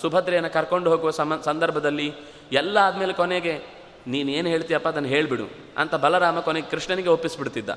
[0.01, 2.15] ಸುಭದ್ರೆಯನ್ನು ಕರ್ಕೊಂಡು ಹೋಗುವ ಸಮ, ಸಂದರ್ಭದಲ್ಲಿ
[2.53, 3.74] ಎಲ್ಲ ಆದಮೇಲೆ ಕೊನೆಗೆ
[4.07, 7.71] ನೀನು ಏನು ಹೇಳ್ತೀಯಪ್ಪ ಅದನ್ನು ಹೇಳಿಬಿಡು ಅಂತ ಬಲರಾಮ ಕೊನೆಗೆ ಕೃಷ್ಣನಿಗೆ ಒಪ್ಪಿಸ್ಬಿಡ್ತಿದ್ದ.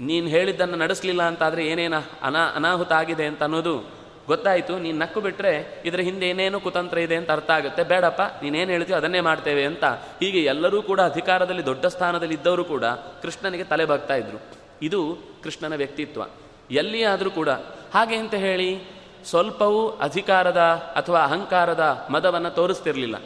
[0.00, 4.78] ನೀನು ಹೇಳಿದ್ದನ್ನು ನಡೆಸಲಿಲ್ಲ ಅಂತಾದರೆ ಏನೇನು ಅನಾ ಅನಾಹುತ ಆಗಿದೆ ಅಂತ ಅನ್ನೋದು ಗೊತ್ತಾಯಿತು.
[4.78, 7.82] ನೀನು ನಕ್ಕು ಬಿಟ್ಟರೆ ಇದರ ಹಿಂದೆ ಏನೇನು ಕುತಂತ್ರ ಇದೆ ಅಂತ ಅರ್ಥ ಆಗುತ್ತೆ.
[7.82, 9.84] ಬೇಡಪ್ಪ ನೀನೇನು ಹೇಳ್ತೀಯೋ ಅದನ್ನೇ ಮಾಡ್ತೇವೆ ಅಂತ.
[9.84, 12.84] ಹೀಗೆ ಎಲ್ಲರೂ ಕೂಡ ಅಧಿಕಾರದಲ್ಲಿ ದೊಡ್ಡ ಸ್ಥಾನದಲ್ಲಿ ಇದ್ದವರು ಕೂಡ
[13.22, 14.40] ಕೃಷ್ಣನಿಗೆ ತಲೆ ಬಾಗ್ತಾ ಇದ್ರು.
[14.82, 16.22] ಇದು ಕೃಷ್ಣನ ವ್ಯಕ್ತಿತ್ವ.
[16.70, 17.48] ಎಲ್ಲಿಯಾದರೂ ಕೂಡ.
[17.94, 18.80] ಹಾಗೆ ಅಂತ ಹೇಳಿ
[19.24, 20.58] ಸ್ವಲ್ಪವೂ ಅಧಿಕಾರದ
[20.96, 23.16] ಅಥವಾ ಅಹಂಕಾರದ ಮದವನ್ನು ತೋರಿಸ್ತಿರಲಿಲ್ಲ.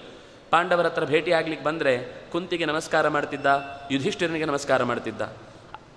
[0.53, 1.93] ಪಾಂಡವರ ಹತ್ರ ಭೇಟಿಯಾಗ್ಲಿಕ್ಕೆ ಬಂದರೆ
[2.33, 3.47] ಕುಂತಿಗೆ ನಮಸ್ಕಾರ ಮಾಡ್ತಿದ್ದ,
[3.91, 5.23] ಯುಧಿಷ್ಠಿರನಿಗೆ ನಮಸ್ಕಾರ ಮಾಡ್ತಿದ್ದ,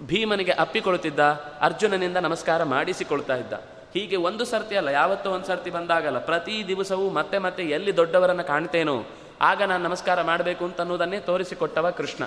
[0.04, 1.20] ಭೀಮನಿಗೆ ಅಪ್ಪಿಕೊಳ್ತಿದ್ದ,
[1.62, 3.54] ಅರ್ಜುನನಿಂದ ನಮಸ್ಕಾರ ಮಾಡಿಸಿಕೊಳ್ತಾ ಇದ್ದ.
[3.94, 9.06] ಹೀಗೆ ಒಂದು ಸರ್ತಿ ಅಲ್ಲ, ಯಾವತ್ತೂ ಒಂದು ಸರ್ತಿ ಬಂದಾಗಲ್ಲ, ಪ್ರತಿ ದಿವಸವೂ ಮತ್ತೆ ಮತ್ತೆ ಎಲ್ಲಿ ದೊಡ್ಡವರನ್ನು ಕಾಣ್ತೇನೋ,
[9.42, 12.24] ಆಗ ನಾನು ನಮಸ್ಕಾರ ಮಾಡಬೇಕು ಅಂತ ಅನ್ನೋದನ್ನೇ ತೋರಿಸಿಕೊಟ್ಟವ ಕೃಷ್ಣ.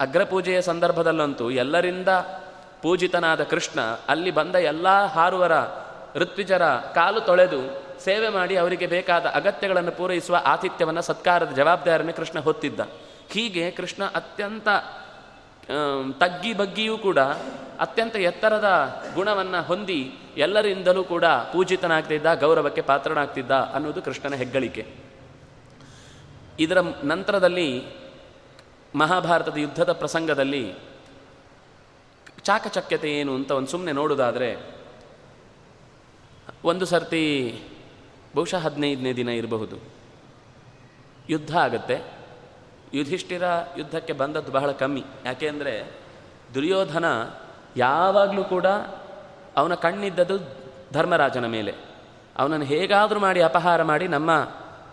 [0.00, 2.08] ಅಗ್ರಪೂಜೆಯ ಸಂದರ್ಭದಲ್ಲಂತೂ ಎಲ್ಲರಿಂದ
[2.82, 5.52] ಪೂಜಿತನಾದ ಕೃಷ್ಣ ಅಲ್ಲಿ ಬಂದ ಎಲ್ಲ ಹಾರುವರ,
[6.16, 12.80] ಋತ್ವಿಜರ ಕಾಲು ತೊಳೆದು ಸೇವೆ ಮಾಡಿ ಅವರಿಗೆ ಬೇಕಾದ ಅಗತ್ಯಗಳನ್ನು ಪೂರೈಸುವ ಆತಿಥ್ಯವನ್ನು ಸತ್ಕಾರದ ಜವಾಬ್ದಾರಿಯನ್ನು ಕೃಷ್ಣ ಹೊತ್ತಿದ್ದ.
[13.30, 14.68] ಹೀಗೆ ಕೃಷ್ಣ ಅತ್ಯಂತ
[16.18, 17.18] ತಗ್ಗಿ ಬಗ್ಗಿಯೂ ಕೂಡ
[17.78, 18.68] ಅತ್ಯಂತ ಎತ್ತರದ
[19.14, 24.86] ಗುಣವನ್ನು ಹೊಂದಿ ಎಲ್ಲರಿಂದಲೂ ಕೂಡ ಪೂಜಿತನಾಗ್ತಿದ್ದ, ಗೌರವಕ್ಕೆ ಪಾತ್ರನಾಗ್ತಿದ್ದ ಅನ್ನೋದು ಕೃಷ್ಣನ ಹೆಗ್ಗಳಿಕೆ.
[26.58, 27.68] ಇದರ ನಂತರದಲ್ಲಿ
[28.94, 30.74] ಮಹಾಭಾರತದ ಯುದ್ಧದ ಪ್ರಸಂಗದಲ್ಲಿ
[32.42, 34.50] ಚಾಕಚಕ್ಯತೆ ಏನು ಅಂತ ಒಂದು ಸುಮ್ಮನೆ ನೋಡೋದಾದರೆ,
[36.64, 37.24] ಒಂದು ಸರ್ತಿ
[38.34, 39.76] ಬಹುಶಃ ಹದಿನೈದನೇ ದಿನ ಇರಬಹುದು.
[41.28, 42.02] ಯುದ್ಧ ಆಗತ್ತೆ.
[42.94, 43.42] ಯುಧಿಷ್ಠಿರ
[43.78, 45.04] ಯುದ್ಧಕ್ಕೆ ಬಂದದ್ದು ಬಹಳ ಕಮ್ಮಿ.
[45.24, 45.92] ಯಾಕೆಂದರೆ
[46.54, 47.04] ದುರ್ಯೋಧನ
[47.76, 48.66] ಯಾವಾಗಲೂ ಕೂಡ
[49.56, 50.38] ಅವನ ಕಣ್ಣಿದ್ದದ್ದು
[50.92, 51.74] ಧರ್ಮರಾಜನ ಮೇಲೆ.
[52.36, 54.48] ಅವನನ್ನು ಹೇಗಾದರೂ ಮಾಡಿ ಅಪಹಾರ ಮಾಡಿ ನಮ್ಮ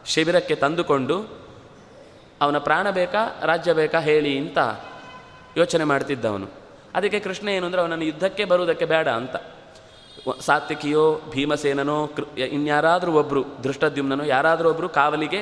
[0.05, 1.45] ಶಿಬಿರಕ್ಕೆ ತಂದುಕೊಂಡು
[2.41, 4.57] ಅವನ ಪ್ರಾಣ ಬೇಕಾ, ರಾಜ್ಯ ಬೇಕಾ ಹೇಳಿ ಅಂತ
[5.57, 6.47] ಯೋಚನೆ ಮಾಡ್ತಿದ್ದವನು.
[6.95, 9.35] ಅದಕ್ಕೆ ಕೃಷ್ಣ ಏನು ಅಂದರೆ ಅವನನ್ನು ಯುದ್ಧಕ್ಕೆ ಬರುವುದಕ್ಕೆ ಬೇಡ ಅಂತ.
[10.41, 15.41] ಸಾತ್ವಿಕಿಯೋ, ಭೀಮಸೇನನೋ ಇನ್ಯಾರಾದರೂ ಒಬ್ಬರು ದೃಷ್ಟದ್ಯುಮ್ನನೋ ಯಾರಾದರೂ ಒಬ್ಬರು ಕಾವಲಿಗೆ,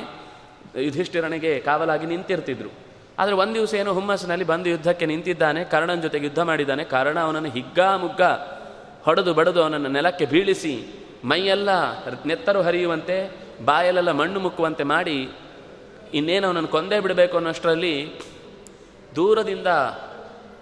[0.78, 2.70] ಯುಧಿಷ್ಠಿರನಿಗೆ ಕಾವಲಾಗಿ ನಿಂತಿರ್ತಿದ್ರು.
[3.18, 7.96] ಆದರೆ ಒಂದು ದಿವಸ ಏನೋ ಹುಮ್ಮಸ್ಸಿನಲ್ಲಿ ಬಂದು ಯುದ್ಧಕ್ಕೆ ನಿಂತಿದ್ದಾನೆ, ಕರ್ಣನ ಜೊತೆಗೆ ಯುದ್ಧ ಮಾಡಿದ್ದಾನೆ, ಕರ್ಣ ಅವನನ್ನು ಹಿಗ್ಗಾ
[7.96, 8.22] ಮುಗ್ಗ
[9.04, 10.74] ಹೊಡೆದು ಬಡದು ಅವನನ್ನು ನೆಲಕ್ಕೆ ಬೀಳಿಸಿ,
[11.24, 11.70] ಮೈಯೆಲ್ಲ
[12.26, 13.16] ನೆತ್ತರು ಹರಿಯುವಂತೆ,
[13.64, 15.30] ಬಾಯಲೆಲ್ಲ ಮಣ್ಣು ಮುಕ್ಕುವಂತೆ ಮಾಡಿ,
[16.14, 18.20] ಇನ್ನೇನು ಅವನನ್ನು ಕೊಂದೇ ಬಿಡಬೇಕು ಅನ್ನೋಷ್ಟರಲ್ಲಿ
[19.16, 19.66] ದೂರದಿಂದ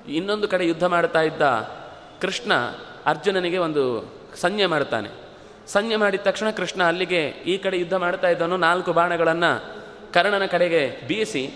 [0.09, 1.43] ಇನ್ನೊಂದು ಕಡೆ ಯುದ್ಧ ಮಾಡ್ತಾ ಇದ್ದ
[2.21, 2.53] ಕೃಷ್ಣ
[3.07, 5.09] ಅರ್ಜುನನಿಗೆ ಒಂದು ಸಂಜೆ ಮಾಡ್ತಾನೆ
[5.67, 9.83] ಸಂಜೆ ಮಾಡಿದ ತಕ್ಷಣ ಕೃಷ್ಣ ಅಲ್ಲಿಗೆ ಈ ಕಡೆ ಯುದ್ಧ ಮಾಡ್ತಾ ಇದ್ದವನು ನಾಲ್ಕು ಬಾಣಗಳನ್ನು
[10.13, 11.51] ಕರ್ಣನ ಕಡೆಗೆ ಬೀಸಿ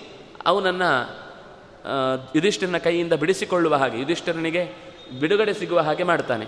[0.47, 1.27] ಅವನನ್ನು
[2.35, 4.75] ಯುಧಿಷ್ಠಿರನ ಕೈಯಿಂದ ಬಿಡಿಸಿಕೊಳ್ಳುವ ಹಾಗೆ, ಯುಧಿಷ್ಠಿರನಿಗೆ
[5.21, 6.47] ಬಿಡುಗಡೆ ಸಿಗುವ ಹಾಗೆ ಮಾಡ್ತಾನೆ.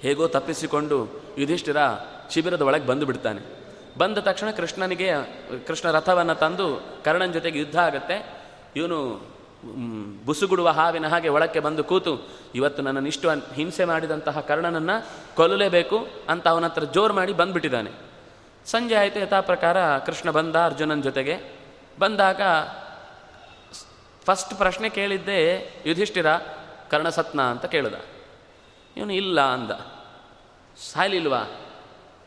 [0.00, 1.76] ಹೇಗೋ ತಪ್ಪಿಸಿಕೊಂಡು ಯುಧಿಷ್ಠಿರ
[2.30, 3.40] ಶಿಬಿರದ ಒಳಗೆ ಬಂದು ಬಿಡ್ತಾನೆ.
[3.98, 5.12] ಬಂದ ತಕ್ಷಣ ಕೃಷ್ಣನಿಗೆ,
[5.66, 8.46] ಕೃಷ್ಣ ರಥವನ್ನು ತಂದು ಕರ್ಣನ ಜೊತೆಗೆ ಯುದ್ಧ ಆಗುತ್ತೆ.
[8.76, 9.20] ಇವನು
[10.24, 15.06] ಬುಸುಗುಡುವ ಹಾವಿನ ಹಾಗೆ ಒಳಕ್ಕೆ ಬಂದು ಕೂತು, ಇವತ್ತು ನನ್ನನ್ನು ಇಷ್ಟು ಹಿಂಸೆ ಮಾಡಿದಂತಹ ಕರ್ಣನನ್ನು
[15.36, 17.90] ಕೊಲ್ಲಲೇಬೇಕು ಅಂತ ಅವನ ಹತ್ರ ಜೋರು ಮಾಡಿ ಬಂದುಬಿಟ್ಟಿದ್ದಾನೆ.
[18.66, 21.58] ಸಂಜೆ ಆಯಿತು ಯಥಾ ಪ್ರಕಾರ ಕೃಷ್ಣ ಬಂದ ಅರ್ಜುನನ ಜೊತೆಗೆ.
[21.98, 22.40] ಬಂದಾಗ
[24.24, 25.54] ಫಸ್ಟ್ ಪ್ರಶ್ನೆ ಕೇಳಿದ್ದೆ,
[25.86, 26.32] ಯುಧಿಷ್ಠಿರ,
[26.90, 27.94] ಕರ್ಣಸತ್ನ ಅಂತ ಕೇಳಿದ.
[28.96, 29.70] ಇವನು ಇಲ್ಲ ಅಂದ.
[30.92, 31.66] ಸಾಯ್ಲಿಲ್ವಾ?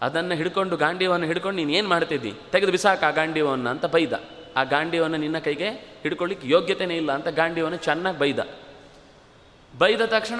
[0.02, 2.34] ಅದನ್ನು ಹಿಡ್ಕೊಂಡು ಗಾಂಡೀವನ್ನು ಹಿಡ್ಕೊಂಡು ನೀನು ಏನು ಮಾಡ್ತಿದ್ದಿ?
[2.52, 4.14] ತೆಗೆದು ಬಿಸಾಕ ಗಾಂಡೀವನ್ನ ಅಂತ ಬೈದ.
[4.56, 8.40] ಆ ಗಾಂಡಿಯವನ್ನು ನಿನ್ನ ಕೈಗೆ ಹಿಡ್ಕೊಳ್ಳಿಕ್ಕೆ ಯೋಗ್ಯತೆಯೇ ಇಲ್ಲ ಅಂತ ಗಾಂಡಿಯವನ್ನು ಚೆನ್ನಾಗಿ ಬೈದ.
[9.78, 10.40] ಬೈದ ತಕ್ಷಣ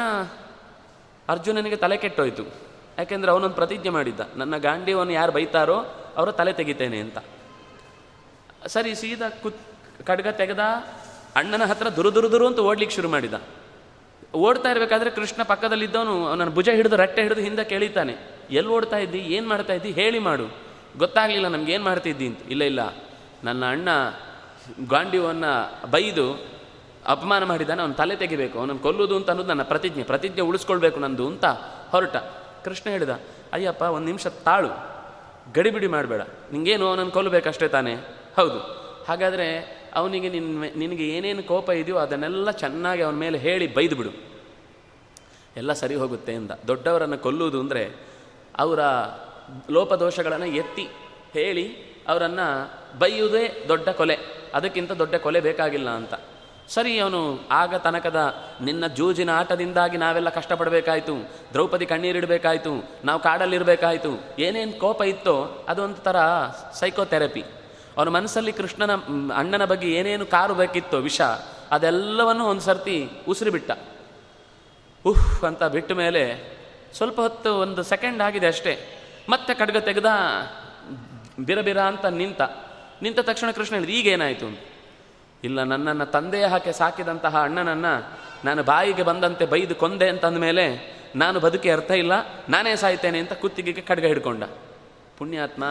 [1.30, 2.44] ಅರ್ಜುನನಿಗೆ ತಲೆ ಕೆಟ್ಟೋಯ್ತು.
[2.98, 4.20] ಯಾಕೆಂದರೆ ಅವನೊಂದು ಪ್ರತಿಜ್ಞೆ ಮಾಡಿದ್ದ.
[4.36, 5.78] ನನ್ನ ಗಾಂಡಿಯವನ್ನು ಯಾರು ಬೈತಾರೋ
[6.16, 7.18] ಅವರ ತಲೆ ತೆಗಿತೇನೆ ಅಂತ.
[8.68, 9.58] ಸರಿ, ಸೀದಾ ಕುತ್
[10.06, 10.60] ಖಡ್ಗ ತೆಗೆದ,
[11.36, 13.34] ಅಣ್ಣನ ಹತ್ರ ದುರು ದುರು ದುರು ಅಂತ ಓಡ್ಲಿಕ್ಕೆ ಶುರು ಮಾಡಿದ.
[14.34, 18.16] ಓಡ್ತಾ ಇರಬೇಕಾದ್ರೆ ಕೃಷ್ಣ ಪಕ್ಕದಲ್ಲಿದ್ದವನು ಅವನನ್ನು ಭುಜ ಹಿಡಿದು ರಟ್ಟೆ ಹಿಡಿದು ಹಿಂದೆ ಕೇಳಿತಾನೆ.
[18.52, 20.48] ಎಲ್ಲಿ ಓಡ್ತಾ ಇದ್ದಿ, ಏನು ಮಾಡ್ತಾ ಇದ್ದಿ ಹೇಳಿ ಮಾಡು.
[20.98, 22.40] ಗೊತ್ತಾಗಲಿಲ್ಲ ನಮ್ಗೆ ಏನು ಅಂತ.
[22.50, 23.13] ಇಲ್ಲ ಇಲ್ಲ.
[23.44, 23.90] ನನ್ನ ಅಣ್ಣ
[24.90, 26.54] ಗಾಂಡಿವನ್ನು ಬೈದು
[27.08, 30.04] ಅಪಮಾನ ಮಾಡಿದ್ದಾನೆ, ಅವನು ತಲೆ ತೆಗಿಬೇಕು, ಅವನನ್ನು ಕೊಲ್ಲುವುದು ಅಂತ ಅನ್ನೋದು ನನ್ನ ಪ್ರತಿಜ್ಞೆ.
[30.04, 31.46] ಪ್ರತಿಜ್ಞೆ ಉಳಿಸ್ಕೊಳ್ಬೇಕು ನಂದು ಅಂತ
[31.90, 32.16] ಹೊರಟ.
[32.64, 33.20] ಕೃಷ್ಣ ಹೇಳಿದ,
[33.54, 34.94] ಅಯ್ಯಪ್ಪ, ಒಂದು ನಿಮಿಷ ತಾಳು.
[35.54, 36.22] ಗಡಿಬಿಡಿ ಮಾಡಬೇಡ.
[36.52, 37.96] ನಿಂಗೇನು ಅವನನ್ನು ಕೊಲ್ಲಬೇಕಷ್ಟೇ ತಾನೇ?
[38.36, 38.60] ಹೌದು.
[39.08, 39.48] ಹಾಗಾದರೆ
[39.96, 44.10] ಅವನಿಗೆ ನಿನ್ನ ನಿನಗೆ ಏನೇನು ಕೋಪ ಇದೆಯೋ ಅದನ್ನೆಲ್ಲ ಚೆನ್ನಾಗಿ ಅವನ ಮೇಲೆ ಹೇಳಿ ಬೈದು ಬಿಡು.
[45.58, 46.52] ಎಲ್ಲ ಸರಿ ಹೋಗುತ್ತೆ ಎಂದ.
[46.68, 47.96] ದೊಡ್ಡವರನ್ನು ಕೊಲ್ಲುವುದು ಅಂದರೆ
[48.58, 48.80] ಅವರ
[49.72, 50.88] ಲೋಪದೋಷಗಳನ್ನು ಎತ್ತಿ
[51.34, 51.66] ಹೇಳಿ
[52.08, 54.18] ಅವರನ್ನು ಬೈಯುವುದೇ ದೊಡ್ಡ ಕೊಲೆ.
[54.54, 56.14] ಅದಕ್ಕಿಂತ ದೊಡ್ಡ ಕೊಲೆ ಬೇಕಾಗಿಲ್ಲ ಅಂತ.
[56.70, 61.16] ಸರಿ, ಅವನು ಆಗ ತನಕದ ನಿನ್ನ ಜೂಜಿನ ಆಟದಿಂದಾಗಿ ನಾವೆಲ್ಲ ಕಷ್ಟಪಡಬೇಕಾಯ್ತು.
[61.54, 62.90] ದ್ರೌಪದಿ ಕಣ್ಣೀರಿಡಬೇಕಾಯ್ತು.
[63.06, 64.24] ನಾವು ಕಾಡಲ್ಲಿರಬೇಕಾಯಿತು.
[64.40, 66.16] ಏನೇನು ಕೋಪ ಇತ್ತೋ ಅದೊಂದು ಥರ
[66.74, 67.44] ಸೈಕೋಥೆರಪಿ
[67.98, 68.96] ಅವನ ಮನಸ್ಸಲ್ಲಿ ಕೃಷ್ಣನ
[69.36, 71.22] ಅಣ್ಣನ ಬಗ್ಗೆ ಏನೇನು ಕಾರು ಬೇಕಿತ್ತೋ ವಿಷ,
[71.72, 73.72] ಅದೆಲ್ಲವನ್ನೂ ಒಂದು ಸರ್ತಿ ಉಸಿರುಬಿಟ್ಟ.
[75.06, 76.54] ಉಹ್ ಅಂತ ಬಿಟ್ಟ ಮೇಲೆ
[76.94, 78.80] ಸ್ವಲ್ಪ ಹೊತ್ತು ಒಂದು ಸೆಕೆಂಡ್ ಆಗಿದೆ ಅಷ್ಟೇ.
[79.30, 80.06] ಮತ್ತೆ ಖಡ್ಗ ತೆಗೆದ
[81.40, 82.42] ಬಿರಬಿರ ಅಂತ ನಿಂತ.
[83.02, 84.50] ನಿಂತ ತಕ್ಷಣ ಕೃಷ್ಣ ಹೇಳಿದ ಈಗೇನಾಯಿತು
[85.44, 87.94] ಇಲ್ಲ, ನನ್ನನ್ನು ತಂದೆಯ ಹಾಕಿ ಸಾಕಿದಂತಹ ಅಣ್ಣನನ್ನು
[88.46, 90.66] ನಾನು ಬಾಯಿಗೆ ಬಂದಂತೆ ಬೈದು ಕೊಂದೆ ಅಂತಂದ ಮೇಲೆ
[91.16, 92.14] ನಾನು ಬದುಕಿ ಅರ್ಥ ಇಲ್ಲ,
[92.50, 94.44] ನಾನೇ ಸಾಯ್ತೇನೆ ಅಂತ ಕುತ್ತಿಗೆಗೆ ಖಡ್ಗ ಹಿಡ್ಕೊಂಡ.
[95.18, 95.64] ಪುಣ್ಯಾತ್ಮ,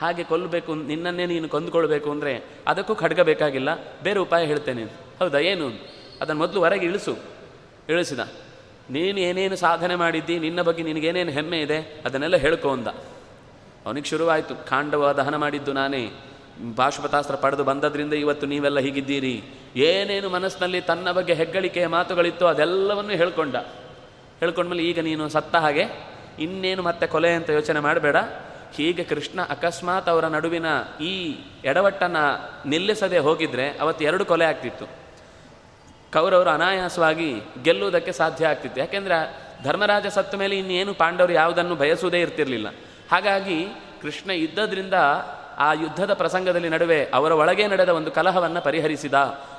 [0.00, 2.32] ಹಾಗೆ ಕೊಲ್ಲಬೇಕು ನಿನ್ನನ್ನೇ ನೀನು ಕೊಂದುಕೊಳ್ಬೇಕು ಅಂದರೆ
[2.66, 3.70] ಅದಕ್ಕೂ ಖಡ್ಗ ಬೇಕಾಗಿಲ್ಲ,
[4.02, 4.82] ಬೇರೆ ಉಪಾಯ ಹೇಳ್ತೇನೆ
[5.20, 5.68] ಹೌದಾ, ಏನು?
[6.20, 7.14] ಅದನ್ನು ಮೊದಲು ಹೊರಗೆ ಇಳಿಸು.
[7.88, 8.20] ಇಳಿಸಿದ?
[8.90, 12.88] ನೀನು ಏನೇನು ಸಾಧನೆ ಮಾಡಿದ್ದಿ, ನಿನ್ನ ಬಗ್ಗೆ ನಿನಗೇನೇನು ಹೆಮ್ಮೆ ಇದೆ, ಅದನ್ನೆಲ್ಲ ಹೇಳ್ಕೊ ಅಂದ.
[13.86, 16.02] ಅವನಿಗೆ ಶುರುವಾಯಿತು ಕಾಂಡವ ದಹನ ಮಾಡಿದ್ದು ನಾನೇ.
[16.76, 19.44] ಪಾಶುಪತಾಸ್ತ್ರ ಪಡೆದು ಬಂದದ್ರಿಂದ ಇವತ್ತು ನೀವೆಲ್ಲ ಹೀಗಿದ್ದೀರಿ?
[19.76, 23.56] ಏನೇನು ಮನಸ್ಸಿನಲ್ಲಿ ತನ್ನ ಬಗ್ಗೆ ಹೆಗ್ಗಳಿಕೆಯ ಮಾತುಗಳಿತ್ತು ಅದೆಲ್ಲವನ್ನು ಹೇಳ್ಕೊಂಡ.
[24.40, 25.84] ಹೇಳ್ಕೊಂಡ್ಮೇಲೆ ಈಗ ನೀನು ಸತ್ತ ಹಾಗೆ
[26.38, 28.16] ಇನ್ನೇನು ಮತ್ತೆ ಕೊಲೆ ಅಂತ ಯೋಚನೆ ಮಾಡಬೇಡ.
[28.74, 30.66] ಹೀಗೆ ಕೃಷ್ಣ ಅಕಸ್ಮಾತ್ ಅವರ ನಡುವಿನ
[31.00, 34.86] ಈ ಎಡವಟ್ಟನ್ನು ನಿಲ್ಲಿಸದೆ ಹೋಗಿದ್ರೆ ಅವತ್ತು ಎರಡು ಕೊಲೆ ಆಗ್ತಿತ್ತು.
[36.12, 38.80] ಕೌರವರು ಅನಾಯಾಸವಾಗಿ ಗೆಲ್ಲುವುದಕ್ಕೆ ಸಾಧ್ಯ ಆಗ್ತಿತ್ತು.
[38.80, 42.66] ಯಾಕೆಂದ್ರೆ ಧರ್ಮರಾಜ ಸತ್ತ ಮೇಲೆ ಇನ್ನೇನು ಪಾಂಡವರು ಯಾವುದನ್ನು ಬಯಸುವುದೇ ಇರ್ತಿರಲಿಲ್ಲ.
[43.12, 43.66] ಹಾಗಾಗಿ
[44.02, 44.94] ಕೃಷ್ಣ ಇದ್ದದ್ರಿಂದ
[45.58, 49.14] ಆ ಯುದ್ಧದ ಪ್ರಸಂಗದಲ್ಲಿ ನಡುವೆ ಅವರ ಒಳಗೆ ನಡೆದ ಒಂದು ಕಲಹವನ್ನು ಪರಿಹರಿಸಿದ.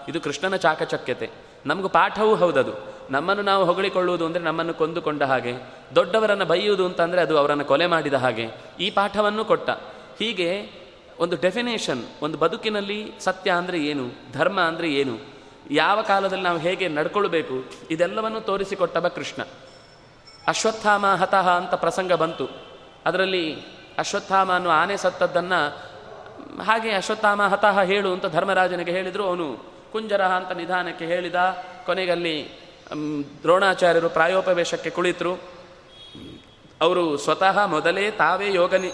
[0.08, 1.30] ಇದು ಕೃಷ್ಣನ ಚಾಕಚಕ್ಯತೆ.
[1.66, 2.94] ನಮಗೆ ಪಾಠವೂ ಹೌದದು.
[3.12, 5.54] ನಮ್ಮನ್ನು ನಾವು ಹೊಗಳಿಕೊಳ್ಳುವುದು ಅಂದರೆ ನಮ್ಮನ್ನು ಕೊಂದುಕೊಂಡ ಹಾಗೆ.
[5.96, 8.48] ದೊಡ್ಡವರನ್ನು ಬೈಯುವುದು ಅಂತಂದರೆ ಅದು ಅವರನ್ನು ಕೊಲೆ ಮಾಡಿದ ಹಾಗೆ.
[8.80, 9.70] ಈ ಪಾಠವನ್ನು ಕೊಟ್ಟ.
[10.20, 10.70] ಹೀಗೆ
[11.20, 14.34] ಒಂದು ಡೆಫಿನೇಷನ್ ಒಂದು ಬದುಕಿನಲ್ಲಿ ಸತ್ಯ ಅಂದರೆ ಏನು?
[14.34, 15.18] ಧರ್ಮ ಅಂದರೆ ಏನು?
[15.72, 17.54] ಯಾವ ಕಾಲದಲ್ಲಿ ನಾವು ಹೇಗೆ ನಡ್ಕೊಳ್ಬೇಕು?
[17.92, 19.44] ಇದೆಲ್ಲವನ್ನು ತೋರಿಸಿಕೊಟ್ಟವ ಕೃಷ್ಣ.
[20.48, 22.50] ಅಶ್ವತ್ಥಾಮ ಹತಃ ಅಂತ ಪ್ರಸಂಗ ಬಂತು.
[23.06, 25.62] ಅದರಲ್ಲಿ ಅಶ್ವತ್ಥಾಮ ಅನ್ನೋ ಆನೆ ಸತ್ತದ್ದನ್ನು,
[26.64, 29.24] ಹಾಗೆ ಅಶ್ವತ್ಥಾಮ ಹತಃ ಹೇಳು ಅಂತ ಧರ್ಮರಾಜನಿಗೆ ಹೇಳಿದರು.
[29.28, 29.48] ಅವನು
[29.92, 31.40] ಕುಂಜರಹ ಅಂತ ನಿಧಾನಕ್ಕೆ ಹೇಳಿದ.
[31.86, 32.36] ಕೊನೆಗಲ್ಲಿ
[33.44, 35.34] ದ್ರೋಣಾಚಾರ್ಯರು ಪ್ರಾಯೋಪವೇಶಕ್ಕೆ ಕುಳಿತರು.
[36.82, 38.92] ಅವರು ಸ್ವತಃ ಮೊದಲೇ ತಾವೇ ಯೋಗನಿ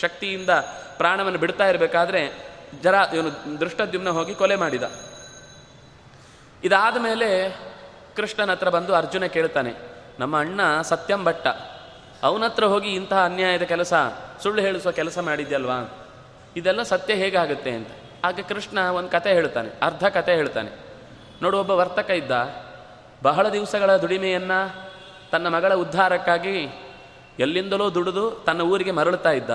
[0.00, 0.50] ಶಕ್ತಿಯಿಂದ
[0.96, 2.22] ಪ್ರಾಣವನ್ನು ಬಿಡ್ತಾ ಇರಬೇಕಾದ್ರೆ
[2.82, 4.84] ಜರ ಇವನು ದೃಷ್ಟದ್ಯುಮ್ನ ಹೋಗಿ ಕೊಲೆ ಮಾಡಿದ.
[6.64, 7.28] ಇದಾದ ಮೇಲೆ
[8.16, 9.72] ಕೃಷ್ಣನ ಹತ್ರ ಬಂದು ಅರ್ಜುನ ಕೇಳ್ತಾನೆ,
[10.18, 11.46] ನಮ್ಮ ಅಣ್ಣ ಸತ್ಯಂ ಭಟ್ಟ.
[12.22, 13.94] ಅವನ ಹತ್ರ ಹೋಗಿ ಇಂತಹ ಅನ್ಯಾಯದ ಕೆಲಸ,
[14.42, 16.06] ಸುಳ್ಳು ಹೇಳಿಸುವ ಕೆಲಸ ಮಾಡಿದ್ಯಲ್ವಾ?
[16.56, 17.88] ಇದೆಲ್ಲ ಸತ್ಯ ಹೇಗಾಗುತ್ತೆ ಅಂತ.
[18.24, 20.70] ಆಗ ಕೃಷ್ಣ ಒಂದು ಕತೆ ಹೇಳ್ತಾನೆ ಅರ್ಧ ಕತೆ ಹೇಳ್ತಾನೆ.
[21.42, 22.30] ನೋಡು, ಒಬ್ಬ ವರ್ತಕ ಇದ್ದ.
[23.22, 24.90] ಬಹಳ ದಿವಸಗಳ ದುಡಿಮೆಯನ್ನು
[25.30, 26.68] ತನ್ನ ಮಗಳ ಉದ್ಧಾರಕ್ಕಾಗಿ
[27.38, 29.50] ಎಲ್ಲಿಂದಲೋ ದುಡಿದು ತನ್ನ ಊರಿಗೆ ಮರಳುತ್ತಾ ಇದ್ದ.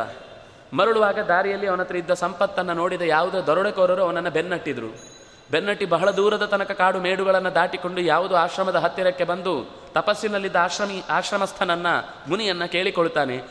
[0.74, 5.11] ಮರಳುವಾಗ ದಾರಿಯಲ್ಲಿ ಅವನತ್ರ ಇದ್ದ ಸಂಪತ್ತನ್ನು ನೋಡಿದ ಯಾವುದೇ ದರೋಡೆಕೋರರು ಅವನನ್ನು ಬೆನ್ನಟ್ಟಿದ್ರು.
[5.52, 11.88] ಬೆನ್ನಟ್ಟಿ ಬಹಳ ದೂರದ ತನಕ ಕಾಡು ಮೇಡುಗಳನ್ನು ದಾಟಿಕೊಂಡು ಯಾವುದೋ ಆಶ್ರಮದ ಹತ್ತಿರಕ್ಕೆ ಬಂದು ತಪಸ್ಸಿನಲ್ಲಿದ್ದ ಆಶ್ರಮಿ, ಆಶ್ರಮಸ್ಥನನ್ನ,
[12.28, 13.42] ಮುನಿಯನ್ನ ಕೇಳಿಕೊಳ್ತಾನೆ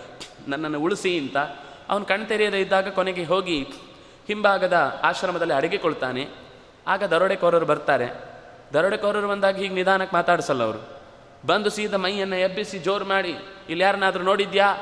[0.49, 1.37] ನನ್ನನ್ನು ಉಳಿಸಿ ಅಂತ.
[1.89, 3.63] ಅವನು ಕಣ್ತೆರೆಯದೇ ಇದ್ದಾಗ ಕೊನೆಗೆ ಹೋಗಿ
[4.27, 6.29] ಹಿಂಭಾಗದ ಆಶ್ರಮದಲ್ಲಿ ಅಡಗಿಕೊಳ್ತಾನೆ
[6.87, 8.07] ಆಗ ದರೋಡೆಕೋರರು ಬರ್ತಾರೆ.
[8.73, 11.01] ದರೋಡೆಕೋರರು ಬಂದಾಗ ಹೀಗೆ ನಿಧಾನಕ್ಕೆ ಮಾತಾಡಿಸಲ್ಲ ಅವರು.
[11.47, 13.31] ಬಂದು ಸೀದಾ ಮೈಯನ್ನು ಎಬ್ಬಿಸಿ ಜೋರು ಮಾಡಿ,
[13.69, 14.77] ಇಲ್ಲಿ ಯಾರನ್ನಾದರೂ ನೋಡಿದ್ಯಾ?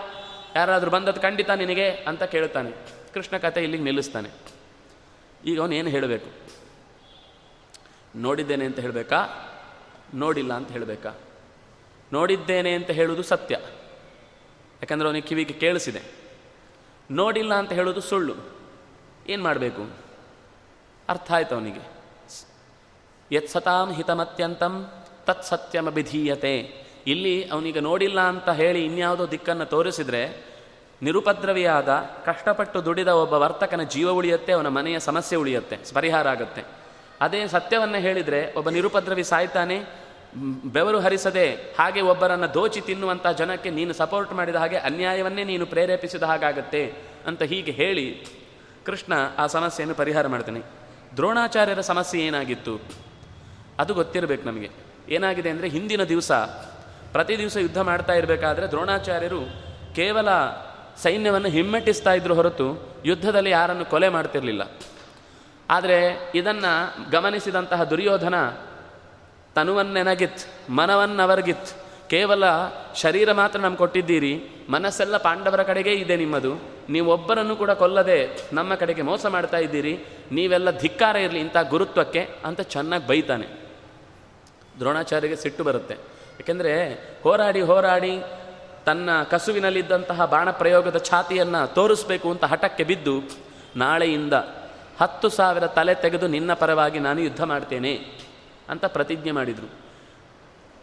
[0.57, 1.91] ಯಾರಾದರೂ ಬಂದದ್ದು ಖಂಡಿತ ನಿನಗೆ?
[1.91, 2.71] ಅಂತ ಕೇಳ್ತಾನೆ
[3.15, 4.29] ಕೃಷ್ಣ ಕಥೆ ಇಲ್ಲಿಗೆ ನಿಲ್ಲಿಸ್ತಾನೆ.
[5.45, 6.48] ಈಗ ಅವನು ಏನು ಹೇಳಬೇಕು?
[8.17, 9.27] ನೋಡಿದ್ದೇನೆ ಅಂತ ಹೇಳಬೇಕಾ?
[10.15, 11.15] ನೋಡಿಲ್ಲ ಅಂತ ಹೇಳಬೇಕಾ?
[12.13, 13.59] ನೋಡಿದ್ದೇನೆ ಅಂತ ಹೇಳುವುದು ಸತ್ಯ.
[14.83, 16.03] ಯಾಕಂದರೆ ಅವನಿಗೆ ಕಿವಿಗೆ ಕೇಳಿಸಿದೆ.
[17.11, 18.35] ನೋಡಿಲ್ಲ ಅಂತ ಹೇಳೋದು ಸುಳ್ಳು.
[19.29, 19.91] ಏನು ಮಾಡಬೇಕು?
[21.09, 21.99] ಅರ್ಥ ಆಯ್ತು ಅವನಿಗೆ.
[23.33, 24.93] ಯತ್ ಸತಾಂ ಹಿತಮತ್ಯಂತಂ,
[25.25, 26.57] ತತ್ ಸತ್ಯಮಭಿಧೀಯತೆ.
[27.07, 30.45] ಇಲ್ಲಿ ಅವನಿಗೆ ನೋಡಿಲ್ಲ ಅಂತ ಹೇಳಿ ಇನ್ಯಾವುದೋ ದಿಕ್ಕನ್ನು ತೋರಿಸಿದ್ರೆ,
[31.03, 31.89] ನಿರುಪದ್ರವಿಯಾದ,
[32.25, 36.78] ಕಷ್ಟಪಟ್ಟು ದುಡಿದ ಒಬ್ಬ ವರ್ತಕನ ಜೀವ ಉಳಿಯುತ್ತೆ, ಅವನ ಮನೆಯ ಸಮಸ್ಯೆ ಉಳಿಯುತ್ತೆ, ಪರಿಹಾರ ಆಗುತ್ತೆ.
[37.21, 39.79] ಅದೇ ಸತ್ಯವನ್ನು ಹೇಳಿದರೆ ಒಬ್ಬ ನಿರುಪದ್ರವಿ ಸಾಯ್ತಾನೆ
[40.73, 46.93] ಬೆವರು ಹರಿಸದೆ ಹಾಗೆ ಒಬ್ಬರನ್ನು ದೋಚಿ ತಿನ್ನುವಂಥ ಜನಕ್ಕೆ ನೀನು ಸಪೋರ್ಟ್ ಮಾಡಿದ ಹಾಗೆ ಅನ್ಯಾಯವನ್ನೇ ನೀನು ಪ್ರೇರೇಪಿಸಿದ ಹಾಗಾಗತ್ತೆ
[47.27, 48.27] ಅಂತ ಹೀಗೆ ಹೇಳಿ
[48.87, 50.61] ಕೃಷ್ಣ ಆ ಸಮಸ್ಯೆಯನ್ನು ಪರಿಹಾರ ಮಾಡ್ತಾನೆ.
[51.17, 52.81] ದ್ರೋಣಾಚಾರ್ಯರ ಸಮಸ್ಯೆ ಏನಾಗಿತ್ತು?
[53.79, 54.71] ಅದು ಗೊತ್ತಿರಬೇಕು ನಮಗೆ.
[55.09, 56.33] ಏನಾಗಿದೆ ಅಂದರೆ ಹಿಂದಿನ ದಿವಸ,
[57.13, 59.41] ಪ್ರತಿ ದಿವಸ ಯುದ್ಧ ಮಾಡ್ತಾ ಇರಬೇಕಾದ್ರೆ ದ್ರೋಣಾಚಾರ್ಯರು
[59.95, 60.29] ಕೇವಲ
[61.03, 62.67] ಸೈನ್ಯವನ್ನು ಹಿಮ್ಮೆಟ್ಟಿಸ್ತಾ ಇದ್ರು ಹೊರತು
[63.05, 64.63] ಯುದ್ಧದಲ್ಲಿ ಯಾರನ್ನು ಕೊಲೆ ಮಾಡ್ತಿರಲಿಲ್ಲ.
[65.71, 68.35] ಆದರೆ ಇದನ್ನು ಗಮನಿಸಿದಂತಹ ದುರ್ಯೋಧನ
[69.55, 71.71] ತನುವನ್ನೆನಗಿತ್, ಮನವನ್ನವರ್ಗಿತ್.
[72.11, 72.45] ಕೇವಲ
[72.95, 76.53] ಶರೀರ ಮಾತ್ರ ನಮ್ಗೆ ಕೊಟ್ಟಿದ್ದೀರಿ, ಮನಸ್ಸೆಲ್ಲ ಪಾಂಡವರ ಕಡೆಗೇ ಇದೆ ನಿಮ್ಮದು.
[76.89, 79.99] ನೀವೊಬ್ಬರನ್ನು ಕೂಡ ಕೊಲ್ಲದೆ ನಮ್ಮ ಕಡೆಗೆ ಮೋಸ ಮಾಡ್ತಾ ಇದ್ದೀರಿ.
[80.33, 83.47] ನೀವೆಲ್ಲ ಧಿಕ್ಕಾರ ಇರಲಿ ಇಂಥ ಗುರುತ್ವಕ್ಕೆ ಅಂತ ಚೆನ್ನಾಗಿ ಬೈತಾನೆ.
[84.79, 85.95] ದ್ರೋಣಾಚಾರ್ಯಗೆ ಸಿಟ್ಟು ಬರುತ್ತೆ.
[86.41, 88.23] ಏಕೆಂದರೆ ಹೋರಾಡಿ ಹೋರಾಡಿ
[88.87, 93.23] ತನ್ನ ಕಸುವಿನಲ್ಲಿದ್ದಂತಹ ಬಾಣ ಪ್ರಯೋಗದ ಛಾತಿಯನ್ನು ತೋರಿಸ್ಬೇಕು ಅಂತ ಹಠಕ್ಕೆ ಬಿದ್ದು
[93.77, 94.33] ನಾಳೆಯಿಂದ
[95.01, 97.93] ಹತ್ತು ಸಾವಿರ ತಲೆ ತೆಗೆದು ನಿನ್ನ ಪರವಾಗಿ ನಾನು ಯುದ್ಧ ಮಾಡ್ತೇನೆ
[98.69, 99.71] ಅಂತ ಪ್ರತಿಜ್ಞೆ ಮಾಡಿದರು.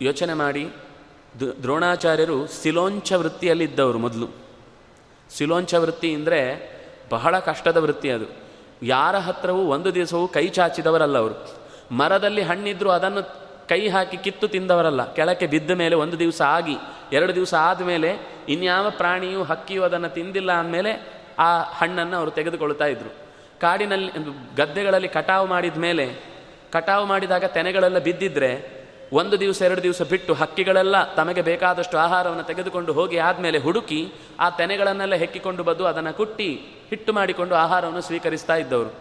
[0.01, 0.69] ಯೋಚನೆ ಮಾಡಿ
[1.61, 4.27] ದ್ರೋಣಾಚಾರ್ಯರು ಸಿಲೋಂಚ ವೃತ್ತಿಯಲ್ಲಿದ್ದವರು ಮೊದಲು.
[5.29, 6.75] ಸಿಲೋಂಚ ವೃತ್ತಿ ಅಂದರೆ
[7.09, 8.25] ಬಹಳ ಕಷ್ಟದ ವೃತ್ತಿ ಅದು.
[8.81, 11.57] ಯಾರ ಹತ್ರವೂ ಒಂದು ದಿವಸವೂ ಕೈ ಚಾಚಿದವರಲ್ಲ ಅವರು.
[11.91, 15.13] ಮರದಲ್ಲಿ ಹಣ್ಣಿದ್ರು ಅದನ್ನು ಕೈ ಹಾಕಿ ಕಿತ್ತು ತಿಂದವರಲ್ಲ.
[15.13, 16.77] ಕೆಳಕ್ಕೆ ಬಿದ್ದ ಮೇಲೆ ಒಂದು ದಿವಸ ಆಗಿ,
[17.11, 18.15] ಎರಡು ದಿವಸ ಆದಮೇಲೆ
[18.49, 23.24] ಇನ್ಯಾವ ಪ್ರಾಣಿಯೂ ಹಕ್ಕಿಯು ಅದನ್ನು ತಿಂದಿಲ್ಲ ಅಂದಮೇಲೆ ಆ ಹಣ್ಣನ್ನು ಅವರು ತೆಗೆದುಕೊಳ್ತಾ ಇದ್ರು.
[23.65, 24.09] ಕಾಡಿನಲ್ಲಿ
[24.57, 26.05] ಗದ್ದೆಗಳಲ್ಲಿ ಕಟಾವು ಮಾಡಿದ ಮೇಲೆ,
[26.71, 28.51] ಕಟಾವು ಮಾಡಿದಾಗ ತೆನೆಗಳೆಲ್ಲ ಬಿದ್ದಿದ್ರೆ
[29.13, 33.99] ಒಂದು ದಿವಸ, ಎರಡು ದಿವಸ ಬಿಟ್ಟು ಹಕ್ಕಿಗಳೆಲ್ಲ ತಮಗೆ ಬೇಕಾದಷ್ಟು ಆಹಾರವನ್ನು ತೆಗೆದುಕೊಂಡು ಹೋಗಿ ಆದಮೇಲೆ ಹುಡುಕಿ
[34.39, 36.49] ಆ ತೆನೆಗಳನ್ನೆಲ್ಲ ಹೆಕ್ಕಿಕೊಂಡು ಬಂದು ಅದನ್ನು ಕುಟ್ಟಿ
[36.89, 38.91] ಹಿಟ್ಟು ಮಾಡಿಕೊಂಡು ಆಹಾರವನ್ನು ಸ್ವೀಕರಿಸ್ತಾ ಇದ್ದವರು.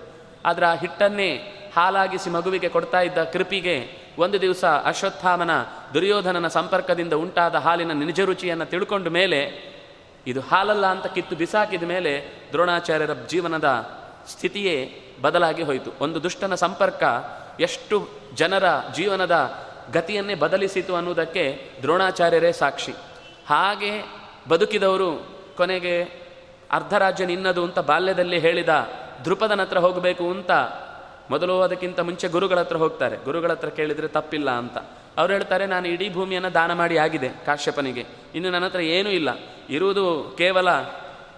[0.47, 1.31] ಆದರೆ ಆ ಹಿಟ್ಟನ್ನೇ
[1.77, 3.77] ಹಾಲಾಗಿಸಿ ಮಗುವಿಗೆ ಕೊಡ್ತಾ ಇದ್ದ ಕೃಪಿಗೆ
[4.19, 5.53] ಒಂದು ದಿವಸ ಅಶ್ವತ್ಥಾಮನ
[5.95, 9.41] ದುರ್ಯೋಧನನ ಸಂಪರ್ಕದಿಂದ ಉಂಟಾದ ಹಾಲಿನ ನಿಜ ರುಚಿಯನ್ನು ತಿಳ್ಕೊಂಡ ಮೇಲೆ,
[10.27, 12.13] ಇದು ಹಾಲಲ್ಲ ಅಂತ ಕಿತ್ತು ಬಿಸಾಕಿದ ಮೇಲೆ
[12.53, 13.69] ದ್ರೋಣಾಚಾರ್ಯರ ಜೀವನದ
[14.29, 15.91] ಸ್ಥಿತಿಯೇ ಬದಲಾಗಿ ಹೋಯಿತು.
[16.01, 17.05] ಒಂದು ದುಷ್ಟನ ಸಂಪರ್ಕ
[17.61, 18.65] ಎಷ್ಟು ಜನರ
[18.95, 19.53] ಜೀವನದ
[19.93, 22.93] ಗತಿಯನ್ನೇ ಬದಲಿಸಿತು ಅನ್ನುವುದಕ್ಕೆ ದ್ರೋಣಾಚಾರ್ಯರೇ ಸಾಕ್ಷಿ.
[23.47, 24.05] ಹಾಗೆ
[24.49, 25.11] ಬದುಕಿದವರು
[25.57, 26.03] ಕೊನೆಗೆ
[26.71, 28.69] ಅರ್ಧರಾಜ್ಯ ನಿನ್ನದು ಅಂತ ಬಾಲ್ಯದಲ್ಲಿ ಹೇಳಿದ
[29.25, 30.51] ದೃಪದನ ಹತ್ರ ಹೋಗಬೇಕು ಅಂತ
[31.31, 33.17] ಮೊದಲು ಅದಕ್ಕಿಂತ ಮುಂಚೆ ಗುರುಗಳ ಹತ್ರ ಹೋಗ್ತಾರೆ.
[33.17, 34.79] ಗುರುಗಳ ಹತ್ರ ಕೇಳಿದರೆ ತಪ್ಪಿಲ್ಲ ಅಂತ.
[35.17, 38.07] ಅವ್ರು ಹೇಳ್ತಾರೆ, ನಾನು ಇಡೀ ಭೂಮಿಯನ್ನು ದಾನ ಮಾಡಿ ಆಗಿದೆ ಕಾಶ್ಯಪನಿಗೆ.
[38.35, 39.29] ಇನ್ನು ನನ್ನ ಹತ್ರ ಏನೂ ಇಲ್ಲ.
[39.71, 40.69] ಇರುವುದು ಕೇವಲ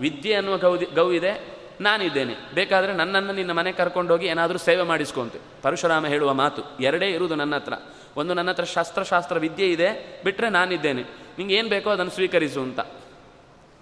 [0.00, 1.55] ವಿದ್ಯೆ ಅನ್ನುವ ಗೌದಿ ಗೌ ಇದೆ.
[1.80, 2.34] ನಾನಿದ್ದೇನೆ.
[2.54, 7.72] ಬೇಕಾದರೆ ನನ್ನನ್ನು ನಿನ್ನ ಮನೆ ಕರ್ಕೊಂಡೋಗಿ ಏನಾದರೂ ಸೇವೆ ಮಾಡಿಸ್ಕೊಂತೆ ಪರಶುರಾಮ ಹೇಳುವ ಮಾತು, ಎರಡೇ ಇರುವುದು ನನ್ನ ಹತ್ರ.
[8.16, 11.02] ಒಂದು ನನ್ನ ಹತ್ರ ಶಸ್ತ್ರಶಾಸ್ತ್ರ ವಿದ್ಯೆ ಇದೆ ಬಿಟ್ಟರೆ ನಾನಿದ್ದೇನೆ.
[11.38, 12.80] ನಿಂಗೆ ಏನು ಬೇಕೋ ಅದನ್ನು ಸ್ವೀಕರಿಸು ಅಂತ.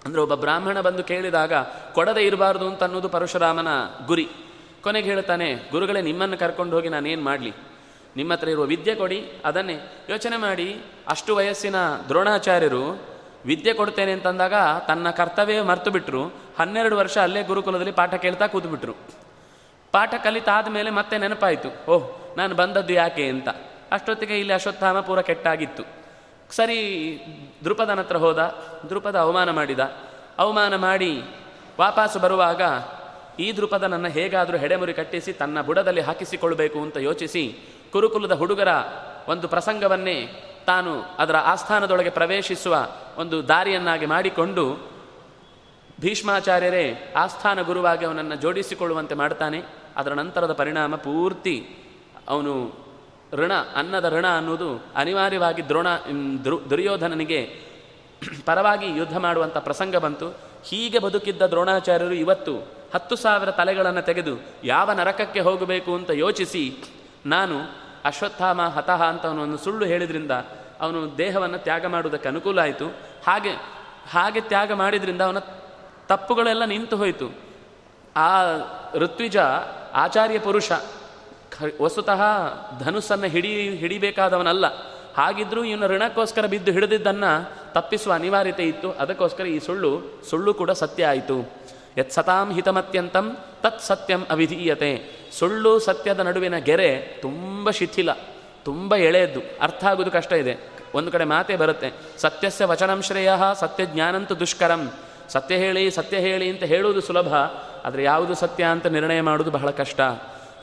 [0.05, 1.53] ಅಂದರೆ ಒಬ್ಬ ಬ್ರಾಹ್ಮಣ ಬಂದು ಕೇಳಿದಾಗ,
[1.93, 3.67] ಕೊಡದೆ ಇರಬಾರ್ದು ಅಂತ ಅನ್ನೋದು ಪರಶುರಾಮನ
[4.05, 4.29] ಗುರಿ.
[4.81, 7.53] ಕೊನೆಗೆ ಹೇಳ್ತಾನೆ, ಗುರುಗಳೇ, ನಿಮ್ಮನ್ನು ಕರ್ಕೊಂಡು ಹೋಗಿ ನಾನೇನು ಮಾಡಲಿ?
[8.15, 9.77] ನಿಮ್ಮ ಹತ್ರ ಇರುವ ವಿದ್ಯೆ ಕೊಡಿ, ಅದನ್ನೇ.
[10.09, 11.75] ಯೋಚನೆ ಮಾಡಿ, ಅಷ್ಟು ವಯಸ್ಸಿನ
[12.07, 13.14] ದ್ರೋಣಾಚಾರ್ಯರು
[13.45, 14.53] ವಿದ್ಯೆ ಕೊಡ್ತೇನೆ ಅಂತಂದಾಗ
[14.87, 16.23] ತನ್ನ ಕರ್ತವ್ಯ ಮರೆತು ಬಿಟ್ಟರು
[16.59, 18.93] ಹನ್ನೆರಡು ವರ್ಷ ಅಲ್ಲೇ ಗುರುಕುಲದಲ್ಲಿ ಪಾಠ ಕೇಳ್ತಾ ಕೂತ್ಬಿಟ್ರು.
[19.91, 21.91] ಪಾಠ ಕಲಿತಾದ ಮೇಲೆ ಮತ್ತೆ ನೆನಪಾಯಿತು.
[21.91, 23.49] ಓಹ್, ನಾನು ಬಂದದ್ದು ಯಾಕೆ ಅಂತ.
[23.91, 25.83] ಅಷ್ಟೊತ್ತಿಗೆ ಇಲ್ಲಿ ಅಶ್ವತ್ಥಾಮ ಪೂರ ಕೆಟ್ಟಾಗಿತ್ತು.
[26.51, 26.77] ಸರಿ
[27.63, 28.55] ದೃಪದನ ಹತ್ರ ಹೋದ.
[28.89, 29.79] ದೃಪದ ಅವಮಾನ ಮಾಡಿದ.
[30.37, 31.21] ಅವಮಾನ ಮಾಡಿ
[31.79, 32.61] ವಾಪಸ್ಸು ಬರುವಾಗ
[33.39, 37.57] ಈ ದೃಪದನನ್ನು ಹೇಗಾದರೂ ಹೆಡೆಮುರಿ ಕಟ್ಟಿಸಿ ತನ್ನ ಬುಡದಲ್ಲಿ ಹಾಕಿಸಿಕೊಳ್ಬೇಕು ಅಂತ ಯೋಚಿಸಿ
[37.91, 38.67] ಕುರುಕುಲದ ಹುಡುಗರ
[39.27, 42.87] ಒಂದು ಪ್ರಸಂಗವನ್ನೇ ತಾನು ಅದರ ಆಸ್ಥಾನದೊಳಗೆ ಪ್ರವೇಶಿಸುವ
[43.17, 44.89] ಒಂದು ದಾರಿಯನ್ನಾಗಿ ಮಾಡಿಕೊಂಡು
[46.01, 49.63] ಭೀಷ್ಮಾಚಾರ್ಯರೇ ಆಸ್ಥಾನ ಗುರುವಾಗಿ ಅವನನ್ನು ಜೋಡಿಸಿಕೊಳ್ಳುವಂತೆ ಮಾಡ್ತಾನೆ.
[49.95, 51.75] ಅದರ ನಂತರದ ಪರಿಣಾಮ ಪೂರ್ತಿ
[52.27, 52.85] ಅವನು
[53.33, 55.87] ಋಣ, ಅನ್ನದ ಋಣ ಅನ್ನೋದು ಅನಿವಾರ್ಯವಾಗಿ ದ್ರೋಣ
[56.45, 57.59] ದುರ್, ದುರ್ಯೋಧನನಿಗೆ
[58.45, 60.29] ಪರವಾಗಿ ಯುದ್ಧ ಮಾಡುವಂಥ ಪ್ರಸಂಗ ಬಂತು.
[60.63, 62.57] ಹೀಗೆ ಬದುಕಿದ್ದ ದ್ರೋಣಾಚಾರ್ಯರು ಇವತ್ತು
[62.93, 66.83] ಹತ್ತು ಸಾವಿರ ತಲೆಗಳನ್ನು ತೆಗೆದು ಯಾವ ನರಕಕ್ಕೆ ಹೋಗಬೇಕು ಅಂತ ಯೋಚಿಸಿ
[67.25, 70.31] ನಾನು ಅಶ್ವತ್ಥಾಮ ಹತಃ ಅಂತ ಅವನನ್ನು ಸುಳ್ಳು ಹೇಳಿದ್ರಿಂದ
[70.81, 72.87] ಅವನು ದೇಹವನ್ನು ತ್ಯಾಗ ಮಾಡುವುದಕ್ಕೆ ಅನುಕೂಲ ಆಯಿತು.
[73.27, 73.49] ಹಾಗೆ
[74.09, 75.39] ಹಾಗೆ ತ್ಯಾಗ ಮಾಡಿದ್ರಿಂದ ಅವನ
[76.07, 77.31] ತಪ್ಪುಗಳೆಲ್ಲ ನಿಂತು ಹೋಯಿತು.
[78.17, 78.41] ಆ
[78.95, 79.37] ಋತ್ವಿಜ,
[79.93, 80.71] ಆಚಾರ್ಯ ಪುರುಷ
[81.81, 82.21] ವಸ್ತುತಃ
[82.79, 84.65] ಧನುಸ್ಸನ್ನು ಹಿಡಿ, ಹಿಡಿಬೇಕಾದವನಲ್ಲ.
[85.13, 88.91] ಹಾಗಿದ್ರೂ ಇವನು ಋಣಕ್ಕೋಸ್ಕರ ಬಿದ್ದು ಹಿಡಿದಿದ್ದನ್ನು ತಪ್ಪಿಸುವ ಅನಿವಾರ್ಯತೆ ಇತ್ತು.
[88.91, 91.51] ಅದಕ್ಕೋಸ್ಕರ ಈ ಸುಳ್ಳು ಸುಳ್ಳು ಕೂಡ ಸತ್ಯ ಆಯಿತು.
[91.97, 93.25] ಯತ್ ಸತಾಂ ಹಿತಮತ್ಯಂತಂ,
[93.63, 94.91] ತತ್ ಸತ್ಯಂ ಅವಿಧೀಯತೆ.
[95.37, 96.89] ಸುಳ್ಳು ಸತ್ಯದ ನಡುವಿನ ಗೆರೆ
[97.21, 98.09] ತುಂಬ ಶಿಥಿಲ,
[98.67, 100.53] ತುಂಬ ಎಳೆಯದ್ದು, ಅರ್ಥ ಆಗೋದು ಕಷ್ಟ ಇದೆ.
[100.97, 101.89] ಒಂದು ಕಡೆ ಮಾತೇ ಬರುತ್ತೆ,
[102.23, 103.31] ಸತ್ಯಸ್ಯ ವಚನಂ ಶ್ರೇಯ,
[103.61, 104.83] ಸತ್ಯ ಜ್ಞಾನಂತೂ ದುಷ್ಕರಂ.
[105.29, 107.31] ಸತ್ಯ ಹೇಳಿ ಸತ್ಯ ಹೇಳಿ ಅಂತ ಹೇಳುವುದು ಸುಲಭ,
[107.85, 110.01] ಆದರೆ ಯಾವುದು ಸತ್ಯ ಅಂತ ನಿರ್ಣಯ ಮಾಡುವುದು ಬಹಳ ಕಷ್ಟ.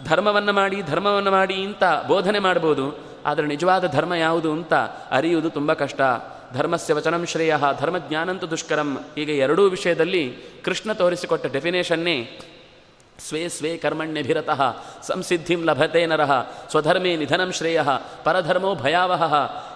[0.09, 2.87] ಧರ್ಮವನ್ನು ಮಾಡಿ ಧರ್ಮವನ್ನು ಮಾಡಿ ಅಂತ ಬೋಧನೆ ಮಾಡ್ಬೋದು,
[3.27, 4.75] ಆದರೆ ನಿಜವಾದ ಧರ್ಮ ಯಾವುದು ಅಂತ
[5.11, 6.01] ಅರಿಯುವುದು ತುಂಬ ಕಷ್ಟ.
[6.55, 8.91] ಧರ್ಮಸ್ಯ ವಚನಂ ಶ್ರೇಯ, ಧರ್ಮಜ್ಞಾನಂತೂ ದುಷ್ಕರಂ.
[9.17, 12.39] ಹೀಗೆ ಎರಡೂ ವಿಷಯದಲ್ಲಿ ಕೃಷ್ಣ ತೋರಿಸಿಕೊಟ್ಟ ಡೆಫಿನೇಷನ್ನೇ
[13.19, 14.61] ಸ್ವೇ ಸ್ವೇ ಕರ್ಮಣ್ಯಭಿರತಃ,
[15.03, 16.33] ಸಂಸಿದ್ಧಿಂ ಲಭತೆ ನರಃ,
[16.71, 17.81] ಸ್ವಧರ್ಮೇ ನಿಧನಂ ಶ್ರೇಯ,
[18.25, 19.35] ಪರಧರ್ಮೋ ಭಯಾವಹ.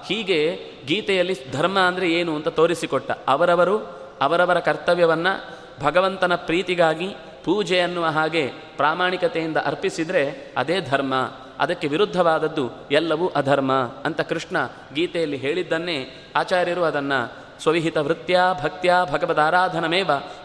[0.08, 3.10] ಹೀಗೆ ಗೀತೆಯಲ್ಲಿ ಧರ್ಮ ಅಂದರೆ ಏನು ಅಂತ ತೋರಿಸಿಕೊಟ್ಟ.
[3.10, 3.78] ಅವರವರು
[4.20, 7.08] ಅವರವರ ಕರ್ತವ್ಯವನ್ನು ಭಗವಂತನ ಪ್ರೀತಿಗಾಗಿ
[7.44, 8.46] ಪೂಜೆ ಅನ್ನುವ ಹಾಗೆ
[8.76, 11.14] ಪ್ರಾಮಾಣಿಕತೆಯಿಂದ ಅರ್ಪಿಸಿದರೆ ಅದೇ ಧರ್ಮ.
[11.60, 13.72] ಅದಕ್ಕೆ ವಿರುದ್ಧವಾದದ್ದು ಎಲ್ಲವೂ ಅಧರ್ಮ
[14.04, 14.56] ಅಂತ ಕೃಷ್ಣ
[14.94, 18.94] ಗೀತೆಯಲ್ಲಿ ಹೇಳಿದ್ದನ್ನೇ ಆಚಾರ್ಯರು ಅದನ್ನು ಸ್ವವಿಹಿತ ವೃತ್ಯ ಭಕ್ತ್ಯ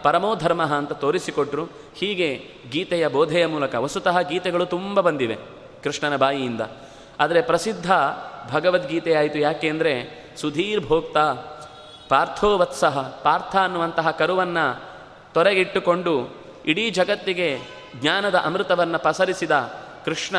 [0.04, 1.66] ಪರಮೋ ಧರ್ಮ ಅಂತ ತೋರಿಸಿಕೊಟ್ರು.
[1.96, 5.38] ಹೀಗೆ ಗೀತೆಯ ಬೋಧೆಯ ಮೂಲಕ ವಸುತಃ ಗೀತೆಗಳು ತುಂಬ ಬಂದಿವೆ
[5.84, 6.62] ಕೃಷ್ಣನ ಬಾಯಿಯಿಂದ.
[7.20, 7.92] ಆದರೆ ಪ್ರಸಿದ್ಧ
[8.52, 9.94] ಭಗವದ್ಗೀತೆಯಾಯಿತು ಯಾಕೆ ಅಂದರೆ
[10.38, 11.18] ಸುಧೀರ್ ಭೋಕ್ತ
[12.10, 14.82] ಪಾರ್ಥೋವತ್ಸಹ, ಪಾರ್ಥ ಅನ್ನುವಂತಹ ಕರುವನ್ನು
[15.34, 16.36] ತೊರೆಗಿಟ್ಟುಕೊಂಡು
[16.66, 17.60] ಇಡೀ ಜಗತ್ತಿಗೆ
[18.02, 19.52] ಜ್ಞಾನದ ಅಮೃತವನ್ನು ಪಸರಿಸಿದ
[20.06, 20.36] ಕೃಷ್ಣ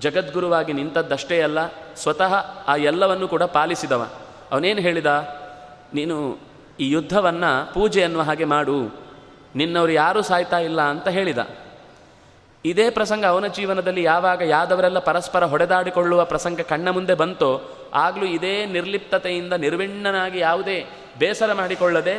[0.00, 1.58] ಜಗದ್ಗುರುವಾಗಿ ನಿಂತದ್ದಷ್ಟೇ ಅಲ್ಲ,
[1.96, 2.34] ಸ್ವತಃ
[2.66, 4.02] ಆ ಎಲ್ಲವನ್ನು ಕೂಡ ಪಾಲಿಸಿದವ.
[4.52, 5.06] ಅವನೇನು ಹೇಳಿದ?
[5.94, 6.16] ನೀನು
[6.80, 8.78] ಈ ಯುದ್ಧವನ್ನು ಪೂಜೆ ಅನ್ನುವ ಹಾಗೆ ಮಾಡು,
[9.56, 11.38] ನಿನ್ನವರು ಯಾರೂ ಸಾಯ್ತಾ ಇಲ್ಲ ಅಂತ ಹೇಳಿದ.
[12.64, 17.50] ಇದೇ ಪ್ರಸಂಗ ಅವನ ಜೀವನದಲ್ಲಿ ಯಾವಾಗ ಯಾದವರೆಲ್ಲ ಪರಸ್ಪರ ಹೊಡೆದಾಡಿಕೊಳ್ಳುವ ಪ್ರಸಂಗ ಕಣ್ಣ ಮುಂದೆ ಬಂತೋ,
[17.94, 20.78] ಆಗಲೂ ಇದೇ ನಿರ್ಲಿಪ್ತತೆಯಿಂದ ನಿರ್ವಿಣ್ಣನಾಗಿ ಯಾವುದೇ
[21.18, 22.16] ಬೇಸರ ಮಾಡಿಕೊಳ್ಳದೆ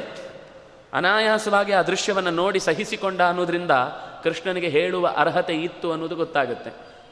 [0.93, 3.71] ಅನಾಯಾಸವಾಗಿ ಆ ದೃಶ್ಯವನ್ನು ನೋಡಿ ಸಹಿಸಿಕೊಂಡ ಅನ್ನೋದ್ರಿಂದ
[4.23, 6.71] ಕೃಷ್ಣನಿಗೆ ಹೇಳುವ ಅರ್ಹತೆ ಇತ್ತು ಅನ್ನೋದು ಗೊತ್ತಾಗುತ್ತೆ.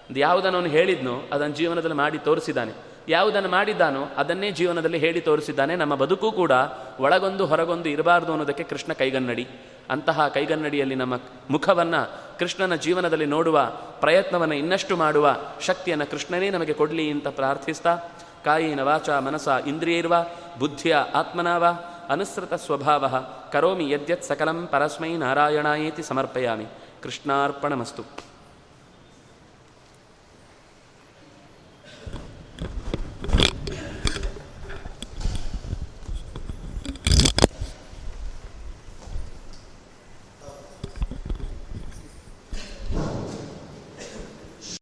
[0.09, 2.71] ಅದು ಯಾವುದನ್ನು ಅವನು ಹೇಳಿದ್ನೋ ಅದನ್ನು ಜೀವನದಲ್ಲಿ ಮಾಡಿ ತೋರಿಸಿದ್ದಾನೆ.
[3.09, 5.75] ಯಾವುದನ್ನು ಮಾಡಿದ್ದಾನೋ ಅದನ್ನೇ ಜೀವನದಲ್ಲಿ ಹೇಳಿ ತೋರಿಸಿದ್ದಾನೆ.
[5.75, 6.51] ನಮ್ಮ ಬದುಕು ಕೂಡ
[6.99, 9.47] ಒಳಗೊಂದು ಹೊರಗೊಂದು ಇರಬಾರ್ದು ಅನ್ನೋದಕ್ಕೆ ಕೃಷ್ಣ ಕೈಗನ್ನಡಿ.
[9.89, 17.27] ಅಂತಹ ಕೈಗನ್ನಡಿಯಲ್ಲಿ ನಮ್ಮ ಮುಖವನ್ನು ಕೃಷ್ಣನ ಜೀವನದಲ್ಲಿ ನೋಡುವ, ಪ್ರಯತ್ನವನ್ನು ಇನ್ನಷ್ಟು ಮಾಡುವ ಶಕ್ತಿಯನ್ನು ಕೃಷ್ಣನೇ ನಮಗೆ ಕೊಡಲಿ ಅಂತ
[17.27, 17.95] ಪ್ರಾರ್ಥಿಸ್ತಾ
[18.45, 20.15] ಕಾಯಿನ ವಾಚ ಮನಸ ಇಂದ್ರಿಯೈರ್ವ,
[20.59, 21.65] ಬುದ್ಧಿಯ ಆತ್ಮನಾವ,
[22.09, 26.65] ಅನುಸೃತ ಸ್ವಭಾವ, ಕರೋಮಿ ಯದ್ಯತ್ ಸಕಲಂ ಪರಸ್ಮೈ ನಾರಾಯಣಾಯೇತಿ ಸಮರ್ಪಯಾಮಿ.
[27.03, 28.24] ಕೃಷ್ಣಾರ್ಪಣಮಸ್ತು.